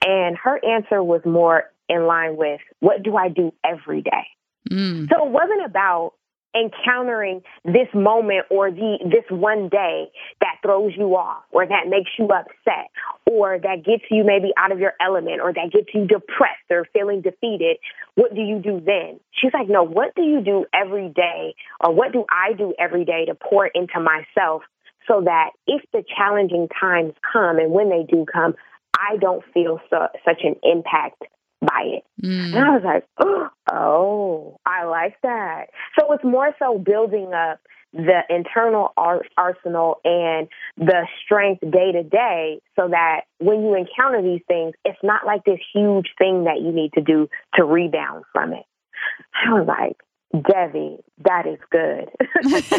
And 0.06 0.36
her 0.36 0.60
answer 0.64 1.02
was 1.02 1.22
more 1.24 1.64
in 1.88 2.06
line 2.06 2.36
with, 2.36 2.60
What 2.80 3.02
do 3.02 3.16
I 3.16 3.28
do 3.28 3.52
every 3.64 4.02
day? 4.02 4.26
Mm. 4.70 5.08
So 5.08 5.26
it 5.26 5.30
wasn't 5.30 5.64
about 5.64 6.12
encountering 6.54 7.42
this 7.64 7.88
moment 7.94 8.46
or 8.50 8.70
the 8.70 8.98
this 9.04 9.24
one 9.30 9.68
day 9.68 10.06
that 10.40 10.56
throws 10.62 10.92
you 10.96 11.14
off 11.14 11.42
or 11.50 11.66
that 11.66 11.88
makes 11.88 12.10
you 12.18 12.26
upset 12.26 12.90
or 13.26 13.58
that 13.58 13.84
gets 13.84 14.04
you 14.10 14.24
maybe 14.24 14.52
out 14.56 14.72
of 14.72 14.78
your 14.78 14.94
element 15.00 15.40
or 15.42 15.52
that 15.52 15.70
gets 15.72 15.88
you 15.92 16.06
depressed 16.06 16.64
or 16.70 16.86
feeling 16.92 17.20
defeated 17.20 17.76
what 18.14 18.34
do 18.34 18.40
you 18.40 18.58
do 18.58 18.80
then? 18.84 19.20
She's 19.32 19.52
like 19.52 19.68
no 19.68 19.82
what 19.82 20.14
do 20.14 20.22
you 20.22 20.40
do 20.40 20.64
every 20.72 21.10
day 21.10 21.54
or 21.80 21.92
what 21.92 22.12
do 22.12 22.24
i 22.30 22.52
do 22.54 22.74
every 22.78 23.04
day 23.04 23.26
to 23.26 23.34
pour 23.34 23.66
into 23.66 24.00
myself 24.00 24.62
so 25.06 25.22
that 25.24 25.50
if 25.66 25.82
the 25.92 26.02
challenging 26.16 26.68
times 26.80 27.12
come 27.32 27.58
and 27.58 27.72
when 27.72 27.90
they 27.90 28.04
do 28.10 28.24
come 28.30 28.54
i 28.98 29.16
don't 29.18 29.44
feel 29.52 29.80
such 29.90 30.40
an 30.42 30.56
impact 30.62 31.22
by 31.60 31.82
it. 31.84 32.04
Mm. 32.22 32.54
And 32.54 32.64
I 32.64 32.70
was 32.70 32.82
like, 32.84 33.04
oh, 33.72 34.58
I 34.64 34.84
like 34.84 35.16
that. 35.22 35.66
So 35.98 36.12
it's 36.12 36.24
more 36.24 36.54
so 36.58 36.78
building 36.78 37.32
up 37.32 37.60
the 37.92 38.20
internal 38.28 38.92
arsenal 39.36 40.00
and 40.04 40.48
the 40.76 41.06
strength 41.24 41.60
day 41.60 41.92
to 41.92 42.02
day 42.02 42.60
so 42.76 42.88
that 42.88 43.22
when 43.38 43.62
you 43.62 43.74
encounter 43.74 44.22
these 44.22 44.42
things, 44.46 44.74
it's 44.84 44.98
not 45.02 45.24
like 45.24 45.44
this 45.44 45.58
huge 45.72 46.08
thing 46.18 46.44
that 46.44 46.60
you 46.60 46.70
need 46.70 46.92
to 46.94 47.00
do 47.00 47.28
to 47.54 47.64
rebound 47.64 48.24
from 48.32 48.52
it. 48.52 48.64
I 49.46 49.54
was 49.54 49.66
like, 49.66 49.96
Devi, 50.32 50.98
that 51.24 51.46
is 51.46 51.58
good. 51.70 52.10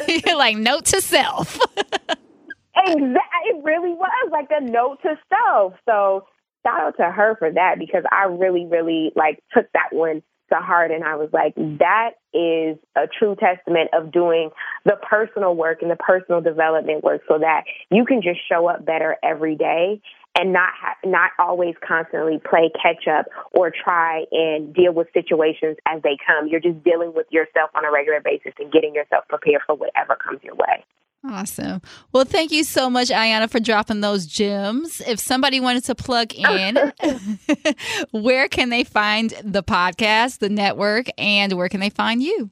You're 0.26 0.38
like, 0.38 0.58
note 0.58 0.86
to 0.86 1.02
self. 1.02 1.60
exactly. 1.78 3.20
It 3.46 3.64
really 3.64 3.94
was 3.94 4.30
like 4.32 4.50
a 4.52 4.62
note 4.62 5.00
to 5.02 5.18
self. 5.30 5.74
So 5.86 6.28
shout 6.66 6.80
out 6.82 6.98
to 6.98 7.12
her 7.12 7.36
for 7.38 7.52
that 7.52 7.76
because 7.80 8.04
I 8.12 8.26
really, 8.26 8.66
really 8.66 9.12
like 9.16 9.44
took 9.56 9.72
that 9.74 9.90
one 9.92 10.22
to 10.50 10.56
heart. 10.56 10.92
And 10.92 11.04
I 11.04 11.16
was 11.16 11.30
like, 11.32 11.54
that 11.56 12.12
is 12.34 12.78
a 12.96 13.08
true 13.08 13.36
testament 13.36 13.90
of 13.94 14.12
doing 14.12 14.50
the 14.86 14.98
personal 15.10 15.56
work 15.56 15.82
and 15.82 15.90
the 15.92 15.96
personal 15.96 16.42
development 16.42 17.04
work 17.04 17.22
so 17.28 17.40
that 17.40 17.64
you 17.92 18.06
can 18.06 18.22
just 18.22 18.40
show 18.50 18.68
up 18.68 18.86
better 18.86 19.16
every 19.24 19.56
day 19.56 20.02
and 20.38 20.54
not 20.54 20.70
ha- 20.80 20.96
not 21.04 21.32
always 21.40 21.76
constantly 21.86 22.40
play 22.40 22.72
catch 22.82 23.08
up 23.08 23.26
or 23.52 23.72
try 23.72 24.26
and 24.32 24.74
deal 24.74 24.94
with 24.94 25.08
situations 25.14 25.78
as 25.88 26.02
they 26.04 26.18
come. 26.26 26.48
You're 26.48 26.60
just 26.60 26.84
dealing 26.84 27.14
with 27.14 27.28
yourself 27.32 27.72
on 27.76 27.86
a 27.86 27.92
regular 27.92 28.22
basis 28.22 28.54
and 28.60 28.72
getting 28.72 28.94
yourself 28.94 29.26
prepared 29.28 29.62
for 29.66 29.76
whatever 29.76 30.16
comes 30.16 30.40
your 30.44 30.56
way. 30.56 30.84
Awesome. 31.28 31.82
Well, 32.14 32.24
thank 32.24 32.52
you 32.52 32.64
so 32.64 32.90
much, 32.90 33.10
Ahyiana, 33.10 33.50
for 33.50 33.60
dropping 33.60 34.00
those 34.00 34.26
gems. 34.26 35.02
If 35.02 35.20
somebody 35.20 35.60
wanted 35.60 35.84
to 35.86 35.96
plug 35.96 36.34
in, 36.34 36.94
where 38.12 38.48
can 38.48 38.70
they 38.70 38.86
find 38.86 39.34
the 39.44 39.62
podcast, 39.62 40.40
the 40.40 40.50
network, 40.50 41.08
and 41.18 41.54
where 41.54 41.68
can 41.68 41.82
they 41.82 41.90
find 41.90 42.24
you? 42.24 42.50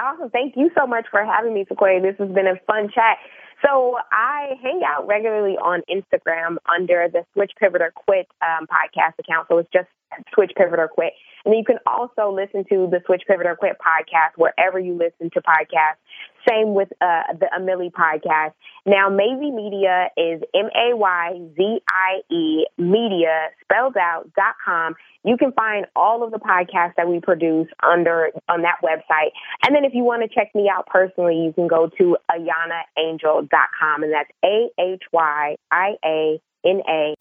Awesome. 0.00 0.30
Thank 0.30 0.54
you 0.56 0.70
so 0.78 0.86
much 0.86 1.06
for 1.10 1.24
having 1.24 1.54
me, 1.54 1.64
Sequoia. 1.68 2.00
This 2.00 2.16
has 2.18 2.28
been 2.30 2.46
a 2.46 2.56
fun 2.66 2.88
chat. 2.94 3.18
So 3.64 3.96
I 4.12 4.50
hang 4.62 4.82
out 4.86 5.06
regularly 5.06 5.54
on 5.54 5.82
Instagram 5.90 6.56
under 6.72 7.08
the 7.12 7.24
Switch 7.32 7.52
Pivot 7.58 7.80
or 7.80 7.92
Quit 7.92 8.28
um, 8.42 8.66
podcast 8.66 9.18
account. 9.18 9.46
So 9.48 9.58
it's 9.58 9.70
just 9.72 9.88
Switch 10.34 10.52
Pivot 10.56 10.78
or 10.78 10.88
Quit. 10.88 11.12
And 11.44 11.54
you 11.54 11.64
can 11.64 11.78
also 11.86 12.34
listen 12.34 12.64
to 12.70 12.88
the 12.90 13.00
Switch 13.06 13.22
Pivot 13.28 13.46
or 13.46 13.56
Quit 13.56 13.76
podcast 13.78 14.36
wherever 14.36 14.78
you 14.78 14.94
listen 14.94 15.30
to 15.30 15.42
podcasts. 15.42 16.00
Same 16.48 16.74
with 16.74 16.88
uh, 17.00 17.22
the 17.38 17.48
Amelie 17.56 17.90
podcast. 17.90 18.52
Now, 18.86 19.08
Mayzie 19.08 19.54
Media 19.54 20.08
is 20.16 20.42
M 20.54 20.68
A 20.74 20.96
Y 20.96 21.40
Z 21.56 21.80
I 21.88 22.34
E 22.34 22.66
media 22.76 23.48
spelled 23.62 23.96
out 23.96 24.30
dot 24.36 24.54
com. 24.64 24.94
You 25.24 25.38
can 25.38 25.52
find 25.52 25.86
all 25.96 26.22
of 26.22 26.32
the 26.32 26.38
podcasts 26.38 26.94
that 26.96 27.08
we 27.08 27.20
produce 27.20 27.68
under 27.82 28.30
on 28.48 28.62
that 28.62 28.76
website. 28.82 29.30
And 29.64 29.74
then 29.74 29.84
if 29.84 29.94
you 29.94 30.04
want 30.04 30.22
to 30.22 30.28
check 30.28 30.54
me 30.54 30.70
out 30.70 30.86
personally, 30.86 31.36
you 31.44 31.52
can 31.54 31.66
go 31.66 31.88
to 31.98 32.16
ahyianaangel.com 32.30 34.02
and 34.02 34.12
that's 34.12 34.30
A 34.44 34.68
H 34.78 35.02
Y 35.12 35.56
I 35.70 35.92
A 36.04 36.40
N 36.64 36.80
A. 36.88 37.14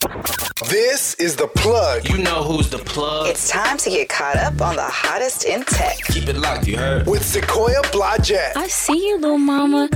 This 0.70 1.16
is 1.16 1.36
the 1.36 1.48
plug. 1.48 2.08
You 2.08 2.18
know 2.18 2.44
who's 2.44 2.70
the 2.70 2.78
plug. 2.78 3.28
It's 3.28 3.50
time 3.50 3.78
to 3.80 3.90
get 3.90 4.08
caught 4.08 4.38
up 4.38 4.62
on 4.62 4.78
the 4.78 4.84
hottest 4.84 5.44
in 5.44 5.64
tech. 5.66 5.98
Keep 6.06 6.30
it 6.30 6.38
locked, 6.38 6.68
you 6.68 6.78
heard? 6.78 7.06
With 7.08 7.26
Sequoia 7.26 7.82
Blodgett. 7.92 8.56
I 8.56 8.68
see 8.68 9.10
you, 9.10 9.18
little 9.20 9.38
mama. 9.38 9.90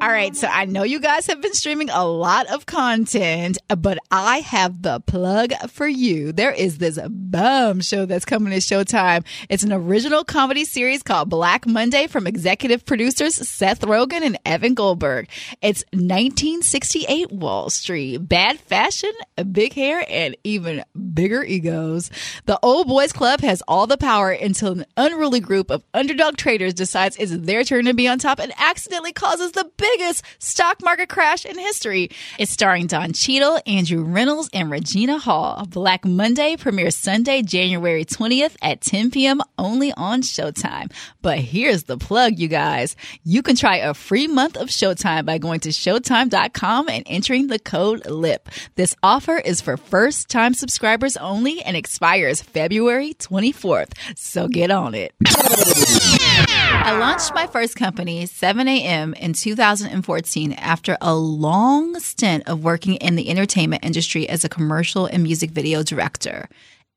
All 0.00 0.08
right, 0.08 0.34
so 0.36 0.46
I 0.46 0.66
know 0.66 0.84
you 0.84 1.00
guys 1.00 1.26
have 1.26 1.42
been 1.42 1.54
streaming 1.54 1.90
a 1.90 2.06
lot 2.06 2.46
of 2.46 2.66
content, 2.66 3.58
but 3.76 3.98
I 4.10 4.38
have 4.38 4.82
the 4.82 5.00
plug 5.00 5.52
for 5.68 5.88
you. 5.88 6.32
There 6.32 6.52
is 6.52 6.78
this 6.78 6.98
bum 7.08 7.80
show 7.80 8.06
that's 8.06 8.24
coming 8.24 8.52
to 8.52 8.58
Showtime. 8.58 9.26
It's 9.48 9.62
an 9.64 9.72
original 9.72 10.24
comedy 10.24 10.64
series 10.64 11.02
called 11.02 11.28
Black 11.28 11.66
Monday 11.66 12.06
from 12.06 12.26
executive 12.26 12.86
producers 12.86 13.34
Seth 13.34 13.80
Rogen 13.80 14.22
and 14.22 14.38
Evan 14.46 14.74
Goldberg. 14.74 15.28
It's 15.60 15.84
1968 15.92 17.32
Wall 17.32 17.68
Street, 17.68 18.18
bad 18.18 18.59
fashion, 18.60 19.12
big 19.52 19.72
hair, 19.72 20.04
and 20.08 20.36
even 20.44 20.84
bigger 21.14 21.42
egos. 21.42 22.10
The 22.46 22.58
Old 22.62 22.88
Boys 22.88 23.12
Club 23.12 23.40
has 23.40 23.62
all 23.66 23.86
the 23.86 23.96
power 23.96 24.30
until 24.30 24.72
an 24.72 24.86
unruly 24.96 25.40
group 25.40 25.70
of 25.70 25.82
underdog 25.94 26.36
traders 26.36 26.74
decides 26.74 27.16
it's 27.16 27.36
their 27.36 27.64
turn 27.64 27.86
to 27.86 27.94
be 27.94 28.08
on 28.08 28.18
top 28.18 28.38
and 28.38 28.52
accidentally 28.58 29.12
causes 29.12 29.52
the 29.52 29.70
biggest 29.76 30.24
stock 30.38 30.82
market 30.82 31.08
crash 31.08 31.44
in 31.44 31.58
history. 31.58 32.10
It's 32.38 32.50
starring 32.50 32.86
Don 32.86 33.12
Cheadle, 33.12 33.60
Andrew 33.66 34.02
Reynolds, 34.02 34.50
and 34.52 34.70
Regina 34.70 35.18
Hall. 35.18 35.66
Black 35.68 36.04
Monday 36.04 36.56
premieres 36.56 36.96
Sunday, 36.96 37.42
January 37.42 38.04
20th 38.04 38.56
at 38.62 38.80
10 38.80 39.10
p.m. 39.10 39.40
only 39.58 39.92
on 39.92 40.22
Showtime. 40.22 40.92
But 41.22 41.38
here's 41.38 41.84
the 41.84 41.96
plug, 41.96 42.38
you 42.38 42.48
guys. 42.48 42.96
You 43.24 43.42
can 43.42 43.56
try 43.56 43.76
a 43.76 43.94
free 43.94 44.26
month 44.26 44.56
of 44.56 44.68
Showtime 44.68 45.24
by 45.24 45.38
going 45.38 45.60
to 45.60 45.70
Showtime.com 45.70 46.88
and 46.88 47.04
entering 47.06 47.46
the 47.46 47.58
code 47.58 48.06
LIP. 48.06 48.48
This 48.74 48.94
offer 49.02 49.36
is 49.36 49.60
for 49.60 49.76
first 49.76 50.28
time 50.28 50.54
subscribers 50.54 51.16
only 51.16 51.62
and 51.62 51.76
expires 51.76 52.40
February 52.40 53.14
24th. 53.14 53.92
So 54.16 54.48
get 54.48 54.70
on 54.70 54.94
it. 54.94 55.12
I 55.22 56.96
launched 56.98 57.34
my 57.34 57.46
first 57.46 57.76
company, 57.76 58.26
7 58.26 58.66
a.m., 58.66 59.14
in 59.14 59.32
2014 59.32 60.52
after 60.54 60.96
a 61.00 61.14
long 61.14 61.98
stint 62.00 62.48
of 62.48 62.64
working 62.64 62.94
in 62.96 63.16
the 63.16 63.28
entertainment 63.28 63.84
industry 63.84 64.28
as 64.28 64.44
a 64.44 64.48
commercial 64.48 65.06
and 65.06 65.22
music 65.22 65.50
video 65.50 65.82
director. 65.82 66.48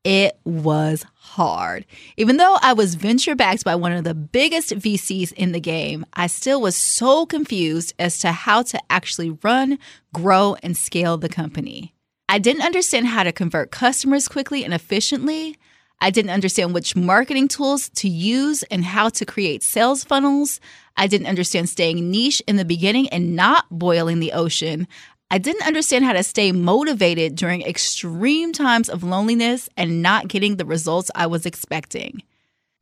It 0.04 0.38
was 0.44 1.06
hard. 1.14 1.86
Even 2.18 2.36
though 2.36 2.58
I 2.60 2.74
was 2.74 2.94
venture 2.94 3.34
backed 3.34 3.64
by 3.64 3.74
one 3.74 3.92
of 3.92 4.04
the 4.04 4.14
biggest 4.14 4.70
VCs 4.70 5.32
in 5.32 5.52
the 5.52 5.60
game, 5.60 6.04
I 6.12 6.26
still 6.26 6.60
was 6.60 6.76
so 6.76 7.24
confused 7.24 7.94
as 7.98 8.18
to 8.18 8.30
how 8.30 8.62
to 8.62 8.78
actually 8.90 9.30
run, 9.42 9.78
grow, 10.12 10.56
and 10.62 10.76
scale 10.76 11.16
the 11.16 11.30
company. 11.30 11.94
I 12.28 12.38
didn't 12.38 12.62
understand 12.62 13.06
how 13.06 13.22
to 13.22 13.32
convert 13.32 13.70
customers 13.70 14.28
quickly 14.28 14.62
and 14.62 14.74
efficiently. 14.74 15.56
I 16.00 16.10
didn't 16.10 16.32
understand 16.32 16.74
which 16.74 16.96
marketing 16.96 17.48
tools 17.48 17.88
to 17.96 18.08
use 18.08 18.62
and 18.64 18.84
how 18.84 19.08
to 19.08 19.24
create 19.24 19.62
sales 19.62 20.04
funnels. 20.04 20.60
I 20.98 21.06
didn't 21.06 21.28
understand 21.28 21.70
staying 21.70 22.10
niche 22.10 22.42
in 22.46 22.56
the 22.56 22.64
beginning 22.64 23.08
and 23.08 23.34
not 23.34 23.64
boiling 23.70 24.20
the 24.20 24.32
ocean. 24.32 24.86
I 25.30 25.38
didn't 25.38 25.66
understand 25.66 26.04
how 26.04 26.12
to 26.12 26.22
stay 26.22 26.52
motivated 26.52 27.34
during 27.34 27.62
extreme 27.62 28.52
times 28.52 28.88
of 28.88 29.02
loneliness 29.02 29.68
and 29.76 30.02
not 30.02 30.28
getting 30.28 30.56
the 30.56 30.64
results 30.64 31.10
I 31.14 31.26
was 31.26 31.46
expecting. 31.46 32.22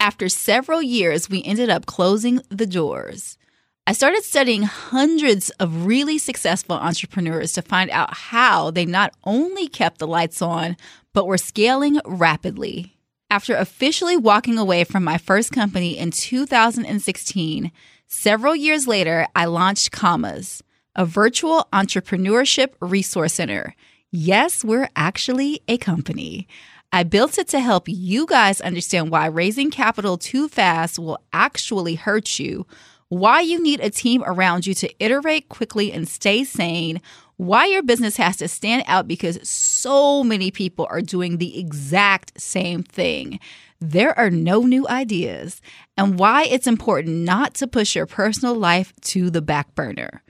After 0.01 0.28
several 0.28 0.82
years, 0.82 1.30
we 1.30 1.45
ended 1.45 1.70
up 1.70 1.86
closing 1.86 2.43
the 2.51 2.66
doors. 2.66 3.38
I 3.86 3.93
started 3.93 4.22
studying 4.22 4.62
hundreds 4.62 5.51
of 5.51 5.86
really 5.86 6.18
successful 6.18 6.76
entrepreneurs 6.76 7.53
to 7.53 7.62
find 7.62 7.90
out 7.90 8.14
how 8.14 8.70
they 8.70 8.84
not 8.84 9.12
only 9.24 9.66
kept 9.66 9.99
the 9.99 10.07
lights 10.07 10.40
on, 10.40 10.76
but 11.12 11.26
were 11.26 11.38
scaling 11.38 12.01
rapidly. 12.05 12.97
After 13.30 13.57
officially 13.57 14.16
walking 14.16 14.59
away 14.59 14.84
from 14.84 15.05
my 15.05 15.18
first 15.18 15.53
company 15.53 15.99
in 15.99 16.11
2016, 16.11 17.72
several 18.07 18.55
years 18.55 18.86
later, 18.86 19.26
I 19.34 19.47
launched 19.47 19.90
Commas, 19.90 20.62
a 20.95 21.07
virtual 21.07 21.66
entrepreneurship 21.72 22.74
resource 22.80 23.34
center. 23.34 23.74
Yes, 24.11 24.64
we're 24.64 24.90
actually 24.95 25.62
a 25.68 25.78
company. 25.78 26.47
I 26.93 27.03
built 27.03 27.38
it 27.38 27.49
to 27.49 27.61
help 27.61 27.84
you 27.88 28.26
guys 28.26 28.61
understand 28.61 29.11
why 29.11 29.26
raising 29.26 29.70
capital 29.70 30.18
too 30.18 30.49
fast 30.49 30.99
will 30.99 31.18
actually 31.32 31.95
hurt 31.95 32.38
you, 32.38 32.66
why 33.09 33.40
you 33.40 33.62
need 33.62 33.80
a 33.80 33.88
team 33.88 34.22
around 34.26 34.66
you 34.66 34.74
to 34.74 35.03
iterate 35.03 35.49
quickly 35.49 35.90
and 35.90 36.07
stay 36.07 36.45
sane, 36.45 37.01
why 37.36 37.64
your 37.64 37.82
business 37.82 38.18
has 38.18 38.36
to 38.36 38.49
stand 38.49 38.84
out 38.86 39.09
because 39.09 39.38
so 39.49 40.22
many 40.22 40.51
people 40.51 40.86
are 40.90 41.01
doing 41.01 41.38
the 41.38 41.59
exact 41.59 42.38
same 42.38 42.82
thing. 42.82 43.40
There 43.80 44.16
are 44.18 44.30
no 44.30 44.61
new 44.61 44.86
ideas, 44.86 45.61
and 45.97 46.18
why 46.18 46.45
it's 46.45 46.66
important 46.66 47.16
not 47.16 47.55
to 47.55 47.66
push 47.66 47.97
your 47.97 48.07
personal 48.07 48.55
life 48.55 48.93
to 49.03 49.30
the 49.30 49.43
back 49.43 49.74
burner. 49.74 50.22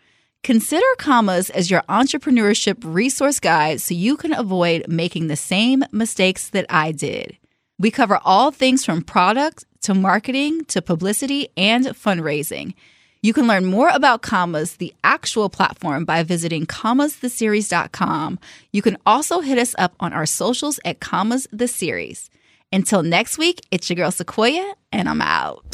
Consider 0.45 0.87
Commas 0.99 1.51
as 1.51 1.71
your 1.71 1.83
entrepreneurship 1.83 2.79
resource 2.83 3.39
guide 3.39 3.81
so 3.81 3.95
you 3.95 4.17
can 4.17 4.33
avoid 4.33 4.89
making 4.89 5.29
the 5.29 5.37
same 5.37 5.85
mistakes 5.93 6.49
that 6.51 6.67
I 6.69 6.91
did. 6.91 7.39
We 7.79 7.93
cover 7.93 8.19
all 8.25 8.51
things 8.51 8.85
from 8.85 9.03
product 9.03 9.65
to 9.83 9.95
marketing 9.95 10.65
to 10.65 10.83
publicity 10.83 11.49
and 11.57 11.87
fundraising. 11.87 12.75
You 13.23 13.33
can 13.33 13.47
learn 13.47 13.67
more 13.67 13.89
about 13.91 14.23
Commas, 14.23 14.79
the 14.79 14.93
actual 15.05 15.49
platform, 15.49 16.05
by 16.05 16.25
visiting 16.25 16.67
commastheseries.com. 16.67 18.41
You 18.73 18.83
can 18.83 18.97
also 19.07 19.41
hit 19.43 19.59
us 19.59 19.77
up 19.79 19.95
on 20.01 20.13
our 20.13 20.27
socials 20.27 20.81
at 20.85 20.99
Commas 20.99 21.47
the 21.53 21.69
Series. 21.69 22.31
Until 22.73 23.05
next 23.05 23.39
week, 23.39 23.61
it's 23.71 23.89
your 23.89 23.97
girl 23.97 24.11
Sequoia, 24.11 24.75
and 24.91 25.09
I'm 25.09 25.21
out. 25.21 25.72